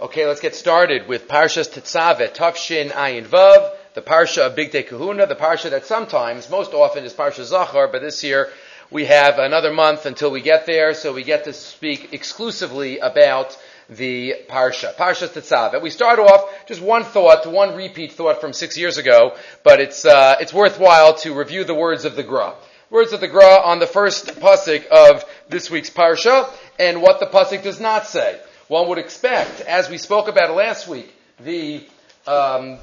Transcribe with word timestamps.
Okay, 0.00 0.26
let's 0.26 0.38
get 0.38 0.54
started 0.54 1.08
with 1.08 1.26
Parshas 1.26 1.68
Tetzaveh, 1.68 2.32
Tafshin 2.32 2.92
Ayin 2.92 3.26
Vav, 3.26 3.72
the 3.94 4.00
Parsha 4.00 4.46
of 4.46 4.54
Bigdei 4.54 4.88
Kehuna, 4.88 5.26
the 5.26 5.34
Parsha 5.34 5.70
that 5.70 5.86
sometimes, 5.86 6.48
most 6.48 6.72
often, 6.72 7.02
is 7.02 7.12
Parsha 7.12 7.42
Zachar, 7.42 7.88
but 7.88 8.00
this 8.00 8.22
year 8.22 8.48
we 8.92 9.06
have 9.06 9.40
another 9.40 9.72
month 9.72 10.06
until 10.06 10.30
we 10.30 10.40
get 10.40 10.66
there, 10.66 10.94
so 10.94 11.12
we 11.12 11.24
get 11.24 11.42
to 11.46 11.52
speak 11.52 12.12
exclusively 12.12 13.00
about 13.00 13.58
the 13.90 14.36
Parsha, 14.48 14.94
Parsha 14.94 15.26
Tetzaveh. 15.26 15.82
We 15.82 15.90
start 15.90 16.20
off 16.20 16.48
just 16.68 16.80
one 16.80 17.02
thought, 17.02 17.44
one 17.50 17.74
repeat 17.74 18.12
thought 18.12 18.40
from 18.40 18.52
six 18.52 18.78
years 18.78 18.98
ago, 18.98 19.34
but 19.64 19.80
it's 19.80 20.04
uh, 20.04 20.36
it's 20.38 20.54
worthwhile 20.54 21.14
to 21.14 21.34
review 21.36 21.64
the 21.64 21.74
words 21.74 22.04
of 22.04 22.14
the 22.14 22.22
Gra. 22.22 22.54
Words 22.88 23.12
of 23.12 23.18
the 23.18 23.26
Gra 23.26 23.62
on 23.64 23.80
the 23.80 23.88
first 23.88 24.28
pasuk 24.36 24.86
of 24.86 25.24
this 25.48 25.72
week's 25.72 25.90
Parsha, 25.90 26.48
and 26.78 27.02
what 27.02 27.18
the 27.18 27.26
pasuk 27.26 27.64
does 27.64 27.80
not 27.80 28.06
say 28.06 28.38
one 28.68 28.88
would 28.88 28.98
expect, 28.98 29.60
as 29.62 29.90
we 29.90 29.98
spoke 29.98 30.28
about 30.28 30.54
last 30.54 30.86
week, 30.88 31.12
the 31.40 31.86
um, 32.26 32.78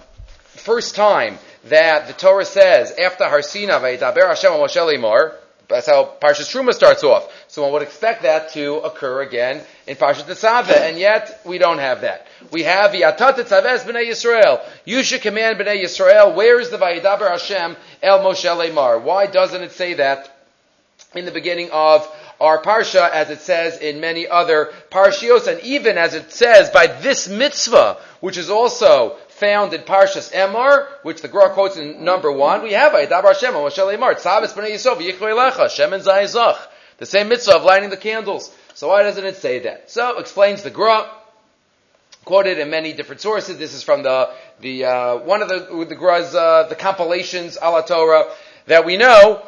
first 0.47 0.95
time 0.95 1.37
that 1.65 2.07
the 2.07 2.13
Torah 2.13 2.45
says, 2.45 2.91
after 2.91 3.23
Harsina, 3.23 3.79
Vaydaber 3.79 4.27
Hashem 4.27 4.51
Moshe 4.51 4.75
Lemar, 4.75 5.35
that's 5.67 5.87
how 5.87 6.13
Parshas 6.21 6.51
Truma 6.51 6.73
starts 6.73 7.03
off. 7.03 7.31
So 7.47 7.63
one 7.63 7.73
would 7.73 7.81
expect 7.81 8.23
that 8.23 8.49
to 8.51 8.75
occur 8.77 9.21
again 9.21 9.61
in 9.87 9.95
Parshas 9.95 10.23
Tetzaveh, 10.23 10.89
and 10.89 10.99
yet 10.99 11.41
we 11.43 11.57
don't 11.57 11.79
have 11.79 12.01
that. 12.01 12.27
We 12.51 12.63
have 12.63 12.91
Yatat 12.91 13.35
Tetzaves 13.35 13.83
B'nai 13.83 14.07
Yisrael. 14.07 14.63
You 14.85 15.03
should 15.03 15.21
command 15.21 15.59
B'nai 15.59 15.83
Yisrael. 15.83 16.35
Where 16.35 16.59
is 16.59 16.69
the 16.69 16.77
Vayidaber 16.77 17.29
Hashem 17.29 17.75
El 18.03 18.19
Moshe? 18.19 19.03
Why 19.03 19.25
doesn't 19.25 19.61
it 19.61 19.71
say 19.71 19.95
that 19.95 20.31
in 21.15 21.25
the 21.25 21.31
beginning 21.31 21.69
of 21.71 22.07
our 22.39 22.61
parsha, 22.61 23.09
as 23.09 23.29
it 23.29 23.41
says 23.41 23.77
in 23.79 23.99
many 23.99 24.27
other 24.27 24.73
parshios, 24.91 25.47
and 25.47 25.59
even 25.61 25.97
as 25.97 26.13
it 26.13 26.31
says 26.31 26.69
by 26.69 26.87
this 26.87 27.27
mitzvah, 27.27 27.97
which 28.19 28.37
is 28.37 28.49
also 28.49 29.17
found 29.29 29.73
in 29.73 29.81
Parshas 29.81 30.31
Emor, 30.31 30.87
which 31.03 31.21
the 31.21 31.27
Gra 31.27 31.49
quotes 31.49 31.77
in 31.77 32.03
number 32.03 32.31
one, 32.31 32.63
we 32.63 32.73
have 32.73 32.93
Aydabar 32.93 33.33
Hashem, 33.33 33.53
Moshe 33.53 33.77
Lemar, 33.77 34.15
Tzavis 34.15 34.53
B'nai 34.53 34.71
Yisov, 34.71 34.97
Yichvei 34.97 35.69
Shem 35.69 35.93
and 35.93 36.03
Zayizach. 36.03 36.57
The 36.97 37.05
same 37.05 37.27
mitzvah 37.27 37.57
of 37.57 37.63
lighting 37.63 37.89
the 37.89 37.97
candles. 37.97 38.55
So 38.73 38.87
why 38.87 39.03
doesn't 39.03 39.25
it 39.25 39.35
say 39.37 39.59
that? 39.59 39.91
So 39.91 40.17
explains 40.19 40.63
the 40.63 40.69
Gra, 40.69 41.09
quoted 42.23 42.59
in 42.59 42.69
many 42.69 42.93
different 42.93 43.21
sources. 43.21 43.57
This 43.57 43.73
is 43.73 43.83
from 43.83 44.03
the 44.03 44.31
the 44.59 44.85
uh, 44.85 45.17
one 45.17 45.41
of 45.41 45.49
the 45.49 45.85
the 45.87 45.95
Gra's 45.95 46.33
uh, 46.33 46.67
the 46.67 46.75
compilations 46.75 47.57
ala 47.61 47.85
Torah 47.85 48.31
that 48.67 48.85
we 48.85 48.97
know 48.97 49.45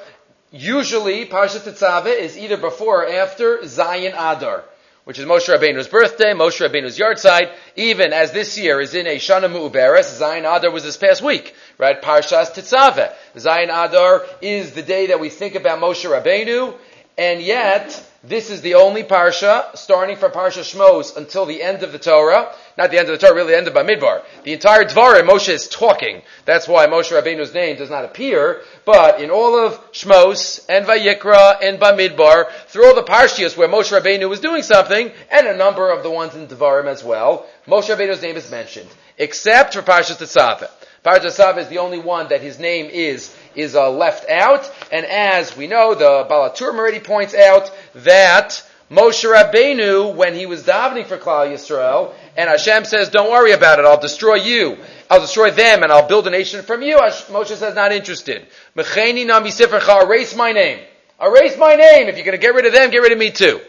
Usually, 0.51 1.25
Parshat 1.25 1.69
Tetzaveh 1.69 2.17
is 2.17 2.37
either 2.37 2.55
before 2.55 3.03
or 3.03 3.09
after 3.09 3.57
Zayin 3.59 4.13
Adar, 4.13 4.63
which 5.03 5.19
is 5.19 5.25
Moshe 5.25 5.53
Rabbeinu's 5.53 5.89
birthday, 5.89 6.31
Moshe 6.31 6.65
Rabbeinu's 6.65 6.97
yahrzeit, 6.97 7.51
even 7.75 8.13
as 8.13 8.31
this 8.31 8.57
year 8.57 8.79
is 8.79 8.95
in 8.95 9.07
a 9.07 9.17
Shana 9.17 9.51
Mu'uberes, 9.51 10.19
Zayin 10.19 10.45
Adar 10.49 10.71
was 10.71 10.85
this 10.85 10.95
past 10.95 11.21
week, 11.21 11.53
right? 11.77 12.01
Parshas 12.01 12.53
Tetzaveh. 12.53 13.13
Zayin 13.35 13.65
Adar 13.65 14.25
is 14.41 14.71
the 14.71 14.83
day 14.83 15.07
that 15.07 15.19
we 15.19 15.29
think 15.29 15.55
about 15.55 15.79
Moshe 15.79 16.05
Rabbeinu, 16.09 16.77
and 17.17 17.41
yet, 17.41 18.01
this 18.23 18.51
is 18.51 18.61
the 18.61 18.75
only 18.75 19.03
parsha, 19.03 19.75
starting 19.75 20.17
from 20.17 20.31
Parsha 20.31 20.61
Shmos 20.61 21.17
until 21.17 21.47
the 21.47 21.63
end 21.63 21.81
of 21.81 21.91
the 21.91 21.97
Torah. 21.97 22.53
Not 22.77 22.91
the 22.91 22.99
end 22.99 23.09
of 23.09 23.19
the 23.19 23.25
Torah, 23.25 23.35
really 23.35 23.53
the 23.53 23.57
end 23.57 23.67
of 23.67 23.73
Bamidbar. 23.73 24.21
The 24.43 24.53
entire 24.53 24.83
Dvarim, 24.83 25.27
Moshe 25.27 25.49
is 25.49 25.67
talking. 25.67 26.21
That's 26.45 26.67
why 26.67 26.85
Moshe 26.85 27.11
Rabbeinu's 27.11 27.55
name 27.55 27.77
does 27.77 27.89
not 27.89 28.05
appear. 28.05 28.61
But 28.87 29.19
in 29.19 29.31
all 29.31 29.59
of 29.59 29.91
Shmos 29.91 30.65
and 30.69 30.85
Vayikra 30.85 31.57
and 31.61 31.77
Bamidbar, 31.77 32.49
through 32.67 32.85
all 32.85 32.95
the 32.95 33.03
parshias 33.03 33.57
where 33.57 33.67
Moshe 33.67 33.91
Rabbeinu 33.91 34.29
was 34.29 34.39
doing 34.39 34.63
something, 34.63 35.11
and 35.29 35.45
a 35.45 35.57
number 35.57 35.91
of 35.91 36.03
the 36.03 36.09
ones 36.09 36.35
in 36.35 36.47
Dvarim 36.47 36.85
as 36.85 37.03
well, 37.03 37.45
Moshe 37.67 37.93
Rabbeinu's 37.93 38.21
name 38.21 38.37
is 38.37 38.49
mentioned. 38.49 38.87
Except 39.17 39.73
for 39.73 39.81
Parshas 39.81 40.15
Tetzaveh. 40.15 40.69
Parshas 41.03 41.35
Tetzaveh 41.35 41.57
is 41.57 41.67
the 41.67 41.79
only 41.79 41.99
one 41.99 42.29
that 42.29 42.39
his 42.39 42.59
name 42.59 42.85
is 42.85 43.35
is 43.55 43.75
uh, 43.75 43.91
left 43.91 44.29
out. 44.29 44.71
And 44.89 45.05
as 45.05 45.57
we 45.57 45.67
know, 45.67 45.93
the 45.93 46.25
Baal 46.29 46.49
HaTurim 46.49 46.75
already 46.75 47.01
points 47.01 47.35
out 47.35 47.69
that 47.93 48.65
Moshe 48.89 49.25
Rabbeinu, 49.25 50.15
when 50.15 50.33
he 50.33 50.45
was 50.45 50.63
davening 50.63 51.05
for 51.05 51.17
Klal 51.17 51.51
Yisrael, 51.51 52.13
and 52.37 52.49
Hashem 52.49 52.85
says, 52.85 53.09
"Don't 53.09 53.29
worry 53.29 53.51
about 53.51 53.79
it. 53.79 53.85
I'll 53.85 53.99
destroy 53.99 54.35
you. 54.35 54.77
I'll 55.09 55.19
destroy 55.19 55.51
them, 55.51 55.83
and 55.83 55.91
I'll 55.91 56.07
build 56.07 56.25
a 56.25 56.29
nation 56.29 56.61
from 56.61 56.81
you." 56.81 56.97
Moshe 56.97 57.53
says, 57.55 57.75
"Not 57.75 57.91
interested. 57.91 58.47
Mecheni 58.77 59.25
nami 59.25 59.51
Erase 59.51 60.35
my 60.35 60.53
name. 60.53 60.79
Erase 61.21 61.57
my 61.57 61.75
name. 61.75 62.07
If 62.07 62.15
you're 62.15 62.25
going 62.25 62.37
to 62.37 62.41
get 62.41 62.55
rid 62.55 62.65
of 62.65 62.71
them, 62.71 62.89
get 62.89 63.01
rid 63.01 63.11
of 63.11 63.17
me 63.17 63.31
too." 63.31 63.59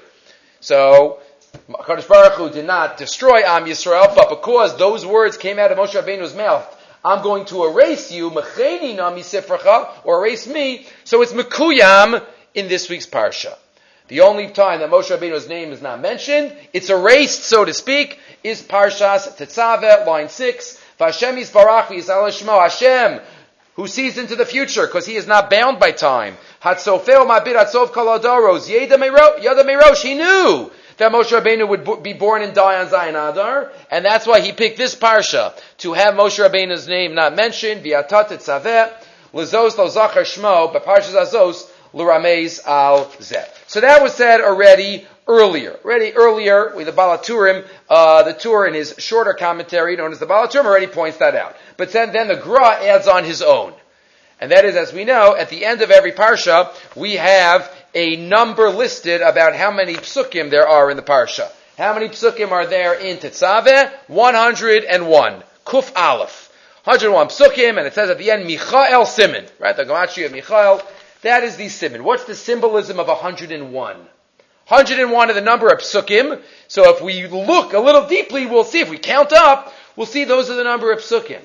So. 0.60 1.18
Kadosh 1.70 2.06
Baruch 2.06 2.34
Hu 2.34 2.50
did 2.50 2.66
not 2.66 2.98
destroy 2.98 3.42
Am 3.42 3.64
Yisrael, 3.64 4.14
but 4.14 4.28
because 4.28 4.76
those 4.76 5.04
words 5.04 5.38
came 5.38 5.58
out 5.58 5.72
of 5.72 5.78
Moshe 5.78 6.00
Rabbeinu's 6.00 6.34
mouth, 6.34 6.66
I'm 7.02 7.22
going 7.22 7.46
to 7.46 7.64
erase 7.64 8.12
you, 8.12 8.28
or 10.04 10.26
erase 10.26 10.46
me. 10.46 10.86
So 11.04 11.22
it's 11.22 11.32
mekuyam 11.32 12.22
in 12.54 12.68
this 12.68 12.88
week's 12.90 13.06
parsha. 13.06 13.56
The 14.08 14.22
only 14.22 14.48
time 14.48 14.80
that 14.80 14.90
Moshe 14.90 15.14
Rabbeinu's 15.14 15.48
name 15.48 15.70
is 15.70 15.82
not 15.82 16.00
mentioned, 16.00 16.56
it's 16.72 16.88
erased, 16.88 17.44
so 17.44 17.64
to 17.64 17.74
speak, 17.74 18.18
is 18.42 18.62
Parshas 18.62 19.36
Tetzaveh, 19.36 20.06
line 20.06 20.30
6. 20.30 20.82
Vashem 20.98 21.38
Yisbarach 21.38 21.88
Shmo 21.88 22.60
Hashem, 22.60 23.20
who 23.74 23.86
sees 23.86 24.16
into 24.16 24.34
the 24.34 24.46
future, 24.46 24.86
because 24.86 25.04
he 25.04 25.16
is 25.16 25.26
not 25.26 25.50
bound 25.50 25.78
by 25.78 25.92
time. 25.92 26.38
Hatzofel 26.62 27.28
Mabir 27.28 27.54
Hatzov 27.54 27.88
Kaladoros, 27.88 28.68
Yeda 28.68 28.96
Merosh, 28.96 30.02
he 30.02 30.14
knew 30.14 30.70
that 30.96 31.12
Moshe 31.12 31.38
Rabbeinu 31.38 31.68
would 31.68 32.02
be 32.02 32.14
born 32.14 32.42
and 32.42 32.54
die 32.54 32.80
on 32.80 32.88
Zayin 32.88 33.10
Adar, 33.10 33.70
and 33.90 34.04
that's 34.04 34.26
why 34.26 34.40
he 34.40 34.52
picked 34.52 34.78
this 34.78 34.94
parsha 34.94 35.52
to 35.78 35.92
have 35.92 36.14
Moshe 36.14 36.38
Rabbeinu's 36.44 36.88
name 36.88 37.14
not 37.14 37.36
mentioned. 37.36 37.84
V'atat 37.84 38.28
tzaveh 38.28 38.90
lezos 39.32 39.76
lo 39.76 39.88
zachar 39.88 40.24
shmo 40.24 40.72
but 40.72 40.84
b'parshas 40.84 41.14
azos 41.14 41.68
l'ramez 41.92 42.66
al 42.66 43.04
zeh. 43.20 43.46
So 43.68 43.82
that 43.82 44.02
was 44.02 44.14
said 44.14 44.40
already 44.40 45.06
earlier. 45.28 45.78
Already 45.84 46.14
earlier, 46.14 46.74
with 46.74 46.86
the 46.86 46.92
Baal 46.92 47.18
HaTurim, 47.18 47.66
uh, 47.88 48.22
the 48.22 48.32
Tur 48.32 48.66
in 48.66 48.72
his 48.72 48.94
shorter 48.96 49.34
commentary 49.34 49.94
known 49.94 50.10
as 50.10 50.18
the 50.18 50.24
Baal 50.24 50.48
HaTurim 50.48 50.64
already 50.64 50.86
points 50.86 51.18
that 51.18 51.34
out. 51.34 51.54
But 51.76 51.92
then, 51.92 52.12
then 52.12 52.28
the 52.28 52.36
Gra 52.36 52.82
adds 52.82 53.06
on 53.06 53.24
his 53.24 53.42
own. 53.42 53.74
And 54.40 54.52
that 54.52 54.64
is, 54.64 54.74
as 54.74 54.94
we 54.94 55.04
know, 55.04 55.36
at 55.36 55.50
the 55.50 55.66
end 55.66 55.82
of 55.82 55.90
every 55.90 56.12
parsha, 56.12 56.72
we 56.96 57.16
have 57.16 57.70
a 57.94 58.16
number 58.16 58.70
listed 58.70 59.20
about 59.20 59.54
how 59.54 59.70
many 59.70 59.94
psukim 59.94 60.48
there 60.48 60.66
are 60.66 60.90
in 60.90 60.96
the 60.96 61.02
parsha. 61.02 61.50
How 61.76 61.92
many 61.92 62.08
psukim 62.08 62.50
are 62.50 62.66
there 62.66 62.94
in 62.94 63.18
Tetzaveh? 63.18 63.92
101. 64.06 65.42
Kuf 65.66 65.94
Aleph. 65.94 66.50
101 66.84 67.28
psukim, 67.28 67.76
and 67.76 67.86
it 67.86 67.92
says 67.92 68.08
at 68.08 68.16
the 68.16 68.30
end, 68.30 68.46
Michael 68.46 69.04
Simon. 69.04 69.44
Right? 69.58 69.76
The 69.76 69.84
Gematria 69.84 70.26
of 70.26 70.32
Michael. 70.32 70.80
That 71.22 71.44
is 71.44 71.56
the 71.56 71.68
Simon. 71.68 72.04
What's 72.04 72.24
the 72.24 72.34
symbolism 72.34 73.00
of 73.00 73.08
101? 73.08 73.72
101 73.72 75.30
is 75.30 75.34
the 75.34 75.40
number 75.40 75.68
of 75.68 75.80
psukim. 75.80 76.40
So 76.68 76.94
if 76.94 77.02
we 77.02 77.26
look 77.26 77.72
a 77.72 77.80
little 77.80 78.06
deeply, 78.06 78.46
we'll 78.46 78.64
see. 78.64 78.80
If 78.80 78.90
we 78.90 78.98
count 78.98 79.32
up, 79.32 79.72
we'll 79.96 80.06
see 80.06 80.24
those 80.24 80.50
are 80.50 80.56
the 80.56 80.64
number 80.64 80.92
of 80.92 81.00
psukim. 81.00 81.40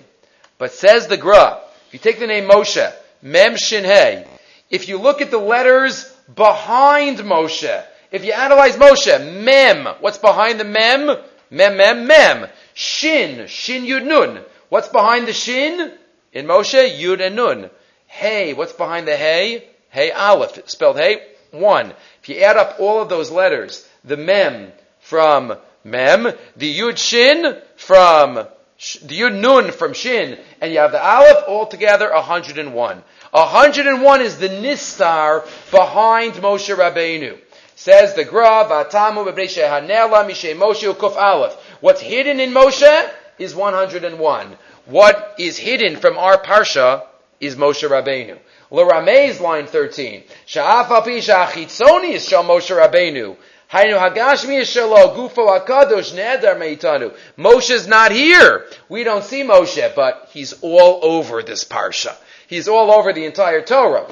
But 0.58 0.74
says 0.74 1.08
the 1.08 1.18
Gra, 1.18 1.62
if 1.88 1.94
you 1.94 2.00
take 2.00 2.20
the 2.20 2.28
name 2.28 2.50
Moshe, 2.50 2.94
Mem 3.22 3.56
Shin 3.56 3.84
Hey, 3.84 4.28
if 4.70 4.88
you 4.88 4.98
look 4.98 5.22
at 5.22 5.32
the 5.32 5.38
letters 5.38 6.14
behind 6.34 7.20
Moshe. 7.20 7.86
If 8.12 8.26
you 8.26 8.34
analyze 8.34 8.76
Moshe, 8.78 9.44
Mem, 9.44 9.96
what's 10.00 10.18
behind 10.18 10.60
the 10.60 10.66
Mem? 10.66 11.18
Mem, 11.50 11.78
Mem, 11.78 12.08
Mem. 12.08 12.48
Shin, 12.74 13.48
Shin, 13.48 13.84
Yud, 13.84 14.06
Nun. 14.06 14.44
What's 14.70 14.88
behind 14.88 15.28
the 15.28 15.34
Shin? 15.34 15.94
In 16.32 16.46
Moshe, 16.46 17.00
Yud 17.00 17.22
and 17.22 17.36
Nun. 17.36 17.70
Hey, 18.14 18.54
what's 18.54 18.74
behind 18.74 19.08
the 19.08 19.18
Hey? 19.18 19.64
Hey 19.90 20.12
Aleph, 20.12 20.70
spelled 20.70 20.98
Hey, 20.98 21.26
one. 21.50 21.92
If 22.22 22.30
you 22.30 22.42
add 22.42 22.58
up 22.58 22.76
all 22.80 23.02
of 23.02 23.10
those 23.10 23.32
letters, 23.32 23.90
the 24.04 24.18
Mem 24.18 24.72
from 25.00 25.58
Mem, 25.84 26.32
the 26.56 26.80
Yud 26.80 27.00
Shin 27.00 27.58
from 27.76 28.36
the 28.36 29.20
Yud 29.20 29.42
Nun 29.42 29.72
from 29.72 29.94
Shin, 29.94 30.38
and 30.62 30.72
you 30.72 30.78
have 30.78 30.92
the 30.92 31.04
Aleph, 31.04 31.46
altogether 31.48 32.12
101. 32.14 33.04
101 33.32 34.22
is 34.22 34.38
the 34.38 34.48
nistar 34.48 35.44
behind 35.72 36.36
Moshe 36.36 36.74
Rabbeinu. 36.74 37.40
Says 37.76 38.14
the 38.14 38.26
Gra, 38.26 38.68
Vatamu 38.70 39.26
Hanela 39.26 40.24
Moshe 40.56 40.94
Kuf 40.94 41.16
Aleph. 41.16 41.56
What's 41.82 42.02
hidden 42.02 42.40
in 42.40 42.52
Moshe 42.52 43.12
is 43.40 43.56
101. 43.56 44.58
What 44.86 45.36
is 45.40 45.58
hidden 45.58 45.96
from 45.96 46.20
our 46.20 46.38
Parsha 46.38 47.08
is 47.44 47.56
Moshe 47.56 47.88
Rabbeinu. 47.88 48.38
L'Ramez, 48.72 49.40
line 49.40 49.68
13. 49.68 50.24
Sha'af 50.48 50.90
api 50.90 51.20
sha'achitzoni 51.22 52.14
is 52.14 52.28
Shal 52.28 52.44
Moshe 52.44 52.76
Rabbeinu. 52.76 53.36
Hainu 53.72 54.00
hagashmi 54.00 54.62
shelo 54.62 55.16
gufo 55.16 55.48
hakadosh 55.48 56.14
neder 56.14 56.56
meitanu. 56.58 57.12
Moshe's 57.38 57.88
not 57.88 58.12
here. 58.12 58.66
We 58.88 59.04
don't 59.04 59.24
see 59.24 59.44
Moshe, 59.44 59.96
but 59.96 60.30
he's 60.32 60.54
all 60.62 61.00
over 61.02 61.42
this 61.42 61.64
parsha. 61.64 62.16
He's 62.48 62.68
all 62.68 62.92
over 62.92 63.14
the 63.14 63.26
entire 63.26 63.62
Torah. 63.62 64.06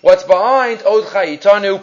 What's 0.00 0.22
behind 0.24 0.82
Od 0.82 1.04
Chayitanu 1.04 1.82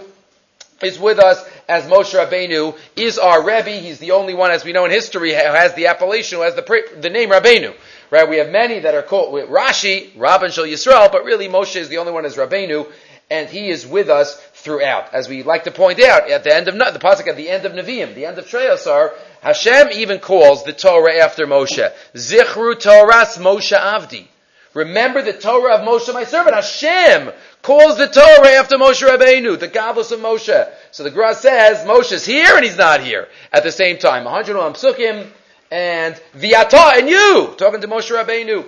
is 0.81 0.99
with 0.99 1.19
us 1.19 1.43
as 1.67 1.85
Moshe 1.85 2.13
Rabbeinu 2.13 2.77
is 2.95 3.17
our 3.17 3.41
Rebbe. 3.41 3.71
He's 3.71 3.99
the 3.99 4.11
only 4.11 4.33
one, 4.33 4.51
as 4.51 4.65
we 4.65 4.73
know 4.73 4.85
in 4.85 4.91
history, 4.91 5.31
who 5.31 5.37
has 5.37 5.73
the 5.73 5.87
appellation, 5.87 6.39
who 6.39 6.43
has 6.43 6.55
the, 6.55 6.83
the 6.99 7.09
name 7.09 7.29
Rabbeinu. 7.29 7.73
Right? 8.11 8.29
We 8.29 8.37
have 8.37 8.49
many 8.49 8.79
that 8.79 8.93
are 8.93 9.01
called 9.01 9.33
with 9.33 9.49
Rashi, 9.49 10.13
Rabban 10.15 10.51
Shal 10.51 10.65
Yisrael, 10.65 11.11
but 11.11 11.23
really 11.23 11.47
Moshe 11.47 11.75
is 11.75 11.89
the 11.89 11.97
only 11.97 12.11
one 12.11 12.25
as 12.25 12.35
Rabbeinu, 12.35 12.91
and 13.29 13.49
he 13.49 13.69
is 13.69 13.87
with 13.87 14.09
us 14.09 14.35
throughout. 14.53 15.13
As 15.13 15.27
we 15.29 15.43
like 15.43 15.63
to 15.63 15.71
point 15.71 16.01
out, 16.03 16.29
at 16.29 16.43
the 16.43 16.53
end 16.53 16.67
of 16.67 16.75
the 16.75 16.99
pasuk 16.99 17.27
at 17.27 17.37
the 17.37 17.49
end 17.49 17.65
of 17.65 17.71
Nevi'im, 17.71 18.13
the 18.13 18.25
end 18.25 18.37
of 18.37 18.45
Treyasar, 18.45 19.13
Hashem 19.41 19.89
even 19.93 20.19
calls 20.19 20.63
the 20.63 20.73
Torah 20.73 21.23
after 21.23 21.47
Moshe. 21.47 21.91
Zichru 22.13 22.73
Torahs 22.75 23.37
Moshe 23.37 23.77
Avdi. 23.77 24.27
Remember 24.75 25.21
the 25.21 25.31
Torah 25.31 25.75
of 25.75 25.87
Moshe, 25.87 26.13
my 26.13 26.25
servant. 26.25 26.53
Hashem 26.53 27.31
calls 27.61 27.97
the 27.97 28.07
Torah 28.07 28.55
after 28.55 28.77
Moshe 28.77 29.07
Rabbeinu, 29.07 29.57
the 29.57 29.69
gadlus 29.69 30.11
of 30.11 30.19
Moshe. 30.19 30.69
So 30.91 31.03
the 31.03 31.11
Gra 31.11 31.33
says 31.33 31.87
Moshe's 31.87 32.25
here 32.25 32.57
and 32.57 32.65
he's 32.65 32.77
not 32.77 32.99
here 32.99 33.29
at 33.53 33.63
the 33.63 33.71
same 33.71 33.97
time. 33.97 34.25
101 34.25 34.73
psukim 34.73 35.27
and 35.71 36.21
Viata 36.35 36.99
and 36.99 37.07
you 37.07 37.55
talking 37.57 37.79
to 37.79 37.87
Moshe 37.87 38.11
Rabbeinu. 38.11 38.65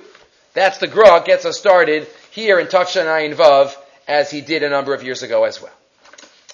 That's 0.54 0.77
the 0.77 0.88
Gra 0.88 1.24
gets 1.25 1.44
us 1.44 1.59
started 1.59 2.07
here 2.31 2.57
in 2.57 2.68
Tafshan 2.68 3.06
Ayin 3.06 3.36
Vav 3.36 3.75
as 4.07 4.31
he 4.31 4.39
did 4.39 4.63
a 4.63 4.69
number 4.69 4.94
of 4.94 5.03
years 5.03 5.24
ago 5.24 5.44
as 5.44 5.62
well. 5.62 5.74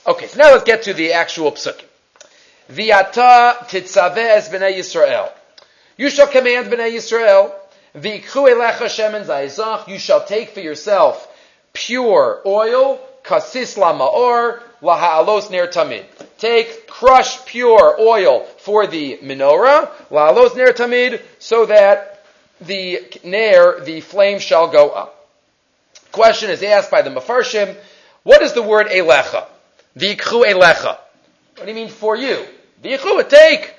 Okay, 0.07 0.25
so 0.25 0.39
now 0.39 0.51
let's 0.51 0.63
get 0.63 0.83
to 0.83 0.95
the 0.95 1.13
actual 1.13 1.51
psukim. 1.51 1.85
Viata 2.71 3.57
titzaveh 3.67 4.49
b'nei 4.49 4.79
Yisrael. 4.79 5.31
You 5.95 6.09
shall 6.09 6.25
command 6.25 6.71
b'nei 6.71 6.93
Yisrael 6.93 7.53
you 9.87 9.99
shall 9.99 10.25
take 10.25 10.49
for 10.49 10.59
yourself 10.59 11.27
pure 11.73 12.41
oil, 12.45 12.99
kasis 13.23 13.77
lamaor, 13.77 14.61
laha'alos 14.81 15.49
ner 15.51 15.67
tamid. 15.67 16.05
Take 16.37 16.87
crushed 16.87 17.45
pure 17.45 17.95
oil 17.99 18.45
for 18.57 18.87
the 18.87 19.17
menorah, 19.17 19.89
laha'alos 20.09 20.55
ner 20.55 20.73
tamid, 20.73 21.21
so 21.39 21.65
that 21.67 22.25
the 22.61 23.05
ner, 23.23 23.79
the 23.81 24.01
flame 24.01 24.39
shall 24.39 24.67
go 24.67 24.89
up. 24.89 25.29
Question 26.11 26.49
is 26.49 26.61
asked 26.63 26.91
by 26.91 27.01
the 27.01 27.09
Mefarshim, 27.09 27.75
what 28.23 28.41
is 28.41 28.53
the 28.53 28.61
word 28.61 28.87
elecha? 28.87 29.47
V'ikchu 29.97 30.45
elecha. 30.45 30.97
What 31.57 31.65
do 31.65 31.67
you 31.67 31.75
mean 31.75 31.89
for 31.89 32.15
you? 32.15 32.45
V'ikchu, 32.83 33.27
take, 33.27 33.73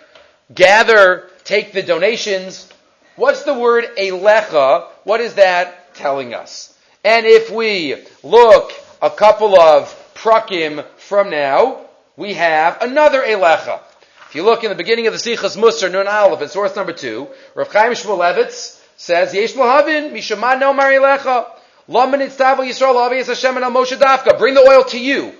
gather, 0.52 1.30
take 1.44 1.72
the 1.72 1.82
donations, 1.82 2.68
What's 3.16 3.44
the 3.44 3.54
word 3.54 3.84
elecha? 3.96 4.88
What 5.04 5.20
is 5.20 5.34
that 5.34 5.94
telling 5.94 6.34
us? 6.34 6.76
And 7.04 7.26
if 7.26 7.48
we 7.48 7.96
look 8.24 8.72
a 9.00 9.10
couple 9.10 9.60
of 9.60 9.86
prakim 10.14 10.84
from 10.96 11.30
now, 11.30 11.86
we 12.16 12.34
have 12.34 12.82
another 12.82 13.22
elecha. 13.22 13.80
If 14.28 14.34
you 14.34 14.42
look 14.42 14.64
in 14.64 14.70
the 14.70 14.74
beginning 14.74 15.06
of 15.06 15.12
the 15.12 15.18
Sichas 15.18 15.56
Musar 15.56 15.92
Nun 15.92 16.08
Aleph 16.08 16.42
in 16.42 16.48
source 16.48 16.74
number 16.74 16.92
two, 16.92 17.28
Rav 17.54 17.72
Chaim 17.72 17.92
Shmulevitz 17.92 18.82
says, 18.96 19.32
Yesh 19.32 19.52
Lahavin, 19.52 20.12
Mishaman 20.12 20.58
no 20.58 20.72
Mar 20.72 20.90
Elecha, 20.90 21.46
Laman 21.86 22.18
Itztavu 22.18 22.68
Yisrael 22.68 22.96
Aviyas 22.96 23.26
Hashem 23.26 23.56
and 23.56 23.66
Moshe 23.66 23.96
Dafka. 23.96 24.36
Bring 24.38 24.54
the 24.54 24.66
oil 24.68 24.82
to 24.86 24.98
you. 24.98 25.34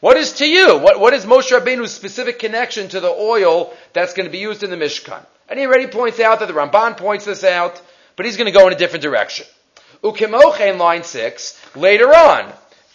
What 0.00 0.16
is 0.16 0.32
to 0.34 0.46
you? 0.46 0.78
What, 0.78 0.98
what 0.98 1.12
is 1.12 1.26
Moshe 1.26 1.50
Rabbeinu's 1.50 1.92
specific 1.92 2.38
connection 2.38 2.88
to 2.88 3.00
the 3.00 3.10
oil 3.10 3.74
that's 3.92 4.14
going 4.14 4.24
to 4.24 4.32
be 4.32 4.38
used 4.38 4.62
in 4.62 4.70
the 4.70 4.76
Mishkan? 4.76 5.22
And 5.50 5.58
he 5.58 5.66
already 5.66 5.88
points 5.88 6.20
out 6.20 6.38
that 6.38 6.46
the 6.46 6.54
Ramban 6.54 6.96
points 6.96 7.24
this 7.24 7.42
out, 7.42 7.82
but 8.14 8.24
he's 8.24 8.36
going 8.36 8.46
to 8.46 8.56
go 8.56 8.68
in 8.68 8.72
a 8.72 8.76
different 8.76 9.02
direction. 9.02 9.46
Ukimoche 10.02 10.72
in 10.72 10.78
line 10.78 11.02
six, 11.02 11.60
later 11.74 12.06
on, 12.06 12.50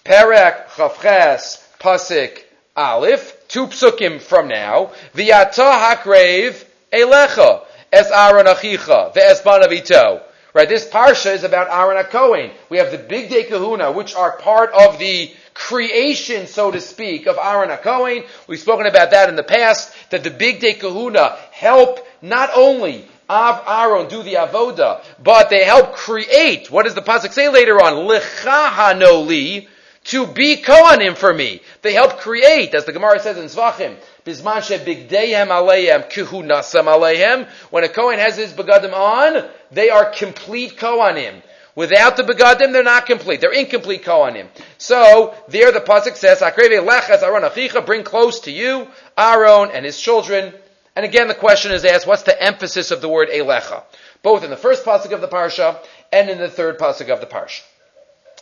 Perek 0.06 0.68
Chavches 0.68 1.62
Pasik 1.80 2.44
Aleph, 2.75 3.48
two 3.50 3.68
psukim 3.68 4.22
from 4.22 4.48
now, 4.48 4.92
V'yata 5.13 5.96
Hakrev 5.96 6.63
Elecha, 6.94 7.66
Es 7.92 8.10
Aaron 8.10 8.46
Achicha, 8.46 9.13
Ve'es 9.13 9.42
Banavito. 9.44 10.22
Right, 10.54 10.69
this 10.69 10.88
parsha 10.88 11.34
is 11.34 11.44
about 11.44 11.68
Aaron 11.69 12.02
HaKohen. 12.02 12.50
We 12.69 12.78
have 12.78 12.90
the 12.90 12.98
bigdei 12.98 13.50
kehuna, 13.50 13.94
which 13.94 14.16
are 14.16 14.38
part 14.38 14.72
of 14.72 15.00
the 15.00 15.34
creation, 15.54 16.48
so 16.48 16.72
to 16.72 16.80
speak, 16.80 17.28
of 17.28 17.38
Aaron 17.38 17.69
HaKohen. 17.69 18.25
We've 18.48 18.57
spoken 18.57 18.86
about 18.86 19.12
that 19.12 19.28
in 19.28 19.36
the 19.36 19.44
past, 19.44 19.94
that 20.12 20.24
the 20.24 20.31
big 20.31 20.62
day 20.62 20.74
kahuna 20.74 21.38
help 21.52 22.05
not 22.30 22.50
only 22.56 23.06
Av 23.30 23.63
Aaron 23.68 24.07
do 24.07 24.22
the 24.22 24.36
avoda, 24.36 25.04
but 25.24 25.50
they 25.50 25.63
help 25.63 25.95
create. 25.95 26.69
What 26.69 26.86
does 26.86 26.94
the 26.94 27.01
pasuk 27.01 27.31
say 27.31 27.50
later 27.50 27.81
on? 27.81 28.07
Lichahanoli 28.07 29.68
to 30.06 30.27
be 30.27 30.57
kohanim 30.57 31.18
for 31.18 31.33
me. 31.33 31.62
They 31.81 31.94
help 31.94 32.19
create, 32.19 32.75
as 32.75 32.86
the 32.86 32.94
Gemara 32.94 33.19
says 33.19 33.38
in 33.38 33.45
Zvachim, 33.45 33.95
Bisman 34.24 34.62
bigdeihem 34.86 35.48
aleim 35.48 36.12
kihunasam 36.12 36.86
aleim. 36.86 37.48
When 37.72 37.83
a 37.83 37.89
kohen 37.89 38.19
has 38.19 38.38
his 38.38 38.54
begadim 38.54 38.94
on, 38.94 39.50
they 39.71 39.89
are 39.89 40.12
complete 40.12 40.78
kohanim. 40.78 41.42
Without 41.74 42.16
the 42.16 42.24
begadim, 42.24 42.71
they're 42.71 42.83
not 42.83 43.07
complete. 43.07 43.42
They're 43.42 43.51
incomplete 43.51 44.04
kohanim. 44.04 44.48
So 44.78 45.33
there, 45.48 45.71
the 45.71 45.81
pasuk 45.81 46.16
says, 46.16 46.39
"Akreve 46.39 46.88
lechas 46.88 47.24
Aaron 47.24 47.42
achicha, 47.42 47.83
bring 47.83 48.04
close 48.04 48.42
to 48.42 48.51
you 48.51 48.88
Aaron 49.18 49.71
and 49.71 49.83
his 49.83 50.00
children." 50.00 50.54
And 50.95 51.03
again, 51.03 51.27
the 51.27 51.36
question 51.36 51.71
is 51.71 51.83
asked, 51.83 52.07
what's 52.07 52.24
the 52.24 52.42
emphasis 52.42 52.92
of 52.92 53.01
the 53.01 53.09
word 53.09 53.30
Elecha? 53.30 53.83
Both 54.24 54.44
in 54.44 54.50
the 54.50 54.57
first 54.57 54.86
pasuk 54.86 55.12
of 55.12 55.21
the 55.21 55.27
parsha 55.27 55.77
and 56.12 56.30
in 56.30 56.38
the 56.38 56.50
third 56.50 56.80
pasuk 56.80 57.09
of 57.09 57.19
the 57.19 57.25
parsha. 57.27 57.62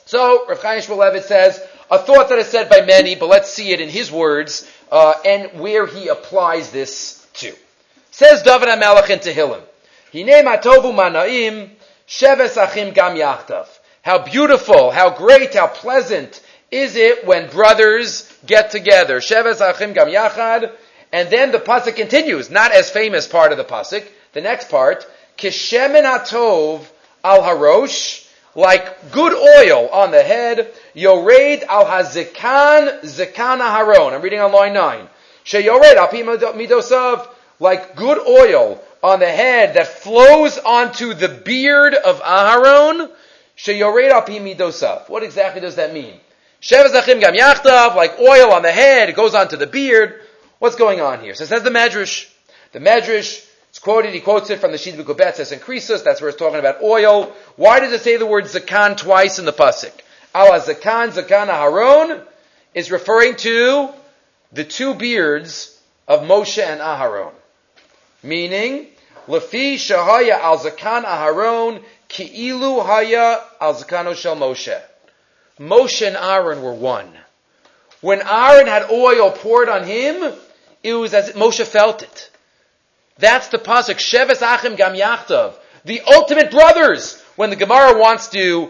So, 0.05 0.47
Rav 0.47 0.61
Chaim 0.61 0.81
Shmulevitz 0.81 1.23
says, 1.23 1.65
a 1.89 1.97
thought 1.97 2.29
that 2.29 2.39
is 2.39 2.47
said 2.47 2.69
by 2.69 2.81
many, 2.81 3.15
but 3.15 3.27
let's 3.27 3.51
see 3.51 3.71
it 3.71 3.81
in 3.81 3.89
his 3.89 4.11
words, 4.11 4.69
uh, 4.91 5.13
and 5.25 5.59
where 5.59 5.87
he 5.87 6.09
applies 6.09 6.71
this 6.71 7.25
to. 7.35 7.53
Says 8.11 8.43
David 8.43 8.67
HaMelech 8.67 9.09
in 9.09 9.19
Tehillim, 9.19 9.61
Hine 10.11 10.45
matovu 10.45 10.93
manaim, 10.93 11.71
sheves 12.07 12.93
gam. 12.93 13.65
How 14.03 14.19
beautiful, 14.19 14.91
how 14.91 15.09
great, 15.09 15.55
how 15.55 15.67
pleasant 15.67 16.41
is 16.69 16.95
it 16.95 17.25
when 17.25 17.49
brothers 17.49 18.31
get 18.45 18.71
together. 18.71 19.19
Sheves 19.19 19.61
achim 19.61 19.93
gam 19.93 20.09
yachad, 20.09 20.71
and 21.13 21.29
then 21.29 21.51
the 21.51 21.59
pasuk 21.59 21.95
continues, 21.95 22.49
not 22.49 22.71
as 22.71 22.89
famous 22.89 23.27
part 23.27 23.51
of 23.51 23.59
the 23.59 23.63
pasuk. 23.63 24.03
The 24.33 24.41
next 24.41 24.69
part, 24.69 25.05
kishemen 25.37 26.05
atov 26.05 26.83
al 27.23 27.43
harosh, 27.43 28.27
like 28.55 29.11
good 29.11 29.33
oil 29.33 29.89
on 29.89 30.09
the 30.09 30.23
head. 30.23 30.73
Yored 30.95 31.63
al 31.69 31.85
hazikan 31.85 33.01
zikana 33.01 33.71
haron. 33.71 34.13
I'm 34.13 34.23
reading 34.23 34.39
on 34.39 34.51
line 34.51 34.73
nine. 34.73 35.07
Sheyored 35.45 35.95
al 35.97 36.07
midosav, 36.07 37.27
like 37.59 37.95
good 37.95 38.17
oil 38.27 38.83
on 39.03 39.19
the 39.19 39.29
head 39.29 39.75
that 39.75 39.87
flows 39.87 40.57
onto 40.57 41.13
the 41.13 41.29
beard 41.29 41.93
of 41.93 42.21
Aharon. 42.21 43.11
Sheyored 43.55 44.09
al 44.09 44.23
midosav. 44.23 45.09
What 45.09 45.21
exactly 45.21 45.61
does 45.61 45.75
that 45.75 45.93
mean? 45.93 46.19
Shevazachim 46.59 47.19
gam 47.19 47.35
yachtav, 47.35 47.95
like 47.95 48.19
oil 48.19 48.51
on 48.51 48.63
the 48.63 48.71
head, 48.71 49.09
it 49.09 49.15
goes 49.15 49.35
onto 49.35 49.57
the 49.57 49.67
beard. 49.67 50.21
What's 50.63 50.77
going 50.77 51.01
on 51.01 51.19
here? 51.19 51.35
So 51.35 51.43
it 51.43 51.47
says 51.47 51.63
the 51.63 51.71
Medrash. 51.71 52.25
The 52.71 52.79
Medrash, 52.79 53.45
it's 53.67 53.79
quoted, 53.79 54.13
he 54.13 54.21
quotes 54.21 54.49
it 54.49 54.61
from 54.61 54.71
the 54.71 54.77
Shid 54.77 54.95
B'Kubet, 54.95 55.35
says 55.35 55.51
in 55.51 55.59
Krisus, 55.59 56.05
that's 56.05 56.21
where 56.21 56.29
it's 56.29 56.39
talking 56.39 56.57
about 56.57 56.81
oil. 56.81 57.33
Why 57.57 57.81
does 57.81 57.91
it 57.91 57.99
say 57.99 58.15
the 58.15 58.25
word 58.25 58.45
Zakan 58.45 58.95
twice 58.95 59.39
in 59.39 59.45
the 59.45 59.51
Pasuk? 59.51 59.91
Ala 60.33 60.61
Zakan, 60.61 61.09
Zakan 61.09 61.49
Aharon 61.49 62.25
is 62.73 62.91
referring 62.91 63.35
to 63.35 63.89
the 64.53 64.63
two 64.63 64.93
beards 64.93 65.77
of 66.07 66.21
Moshe 66.21 66.63
and 66.63 66.79
Aharon. 66.79 67.33
Meaning, 68.23 68.87
Lafi 69.27 69.73
Shahaya 69.73 70.39
al 70.39 70.59
Zakan 70.59 71.03
Aharon, 71.03 71.83
Ki'ilu 72.07 72.85
Haya 72.85 73.41
al 73.59 73.73
Zakano 73.73 74.15
Shel 74.15 74.37
Moshe. 74.37 74.81
Moshe 75.59 76.07
and 76.07 76.15
Aaron 76.15 76.61
were 76.61 76.73
one. 76.73 77.11
When 77.99 78.21
Aaron 78.21 78.67
had 78.67 78.89
oil 78.89 79.31
poured 79.31 79.67
on 79.67 79.85
him, 79.85 80.33
it 80.83 80.93
was 80.93 81.13
as 81.13 81.31
Moshe 81.31 81.65
felt 81.65 82.03
it. 82.03 82.29
That's 83.17 83.47
the 83.47 83.57
pasuk. 83.57 83.95
Sheves 83.95 84.41
Achim 84.41 84.75
Gam 84.75 84.93
Yachtav. 84.93 85.55
The 85.85 86.01
ultimate 86.01 86.51
brothers. 86.51 87.21
When 87.35 87.49
the 87.49 87.55
Gemara 87.55 87.97
wants 87.97 88.27
to 88.29 88.69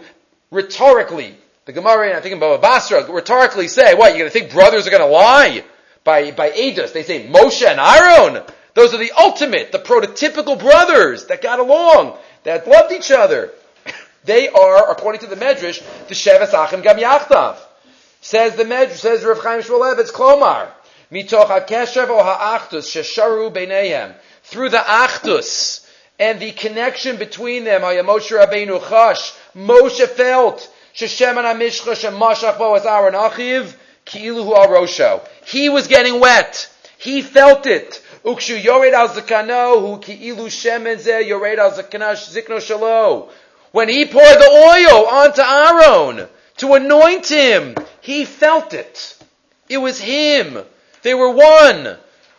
rhetorically, 0.50 1.36
the 1.66 1.72
Gemara, 1.72 2.08
and 2.08 2.16
I 2.16 2.20
think 2.20 2.34
in 2.34 2.40
Baba 2.40 2.60
Basra, 2.60 3.10
rhetorically 3.10 3.68
say, 3.68 3.94
what, 3.94 4.10
you're 4.10 4.20
going 4.20 4.30
to 4.30 4.38
think 4.38 4.52
brothers 4.52 4.86
are 4.86 4.90
going 4.90 5.02
to 5.02 5.08
lie? 5.08 5.64
By, 6.02 6.30
by 6.30 6.50
Eidos, 6.50 6.92
they 6.92 7.02
say 7.02 7.26
Moshe 7.26 7.66
and 7.66 7.80
Aaron. 7.80 8.42
Those 8.74 8.94
are 8.94 8.98
the 8.98 9.12
ultimate, 9.12 9.72
the 9.72 9.78
prototypical 9.78 10.58
brothers 10.58 11.26
that 11.26 11.42
got 11.42 11.60
along, 11.60 12.18
that 12.44 12.66
loved 12.66 12.92
each 12.92 13.10
other. 13.10 13.50
They 14.24 14.48
are, 14.48 14.90
according 14.90 15.20
to 15.20 15.26
the 15.26 15.36
Medrash, 15.36 15.82
the 16.08 16.14
Sheves 16.14 16.54
Achim 16.54 16.80
Gam 16.80 16.96
Yachtav. 16.96 17.58
Says 18.22 18.56
the 18.56 18.64
Medrash, 18.64 18.96
says 18.96 19.22
Rav 19.22 19.38
Chaim 19.42 19.60
Shmulevitz, 19.60 20.12
Klomar. 20.12 20.68
Mitoch 21.14 21.46
HaKeshev 21.46 22.08
o 22.08 22.18
HaAchtus 22.24 22.90
Shesharu 22.90 23.54
Beineihem. 23.54 24.14
Through 24.42 24.70
the 24.70 24.78
Achtus 24.78 25.88
and 26.18 26.40
the 26.40 26.50
connection 26.50 27.18
between 27.18 27.62
them, 27.62 27.82
Moshe 27.82 28.36
Rabbeinu 28.36 28.80
Chash, 28.80 29.38
Moshe 29.56 30.08
felt, 30.08 30.68
Sheshem 30.92 31.38
and 31.38 31.60
HaMishcha 31.60 31.94
Shemashach 31.94 32.58
Bo 32.58 32.74
as 32.74 32.84
Aaron 32.84 33.14
Achiv, 33.14 33.76
Ki'iluhu 34.04 34.56
al 34.56 34.66
rosho. 34.66 35.26
He 35.46 35.68
was 35.68 35.86
getting 35.86 36.18
wet. 36.18 36.68
He 36.98 37.22
felt 37.22 37.66
it. 37.66 38.02
Ukshu 38.24 38.62
yored 38.62 38.92
al 38.92 39.08
zakano 39.08 39.80
hu 39.80 40.00
ki'ilu 40.00 40.46
shemen 40.46 40.96
zeh 40.96 41.26
yored 41.28 41.60
al 41.60 41.70
zikno 41.70 42.58
shalo. 42.58 43.30
When 43.70 43.88
he 43.88 44.04
poured 44.04 44.38
the 44.38 44.50
oil 44.50 45.06
onto 45.06 45.42
Aaron 45.42 46.28
to 46.56 46.74
anoint 46.74 47.28
him, 47.28 47.76
he 48.00 48.24
felt 48.24 48.74
it. 48.74 49.16
It 49.68 49.78
was 49.78 50.00
him. 50.00 50.64
They 51.04 51.14
were 51.14 51.30
one. 51.30 51.96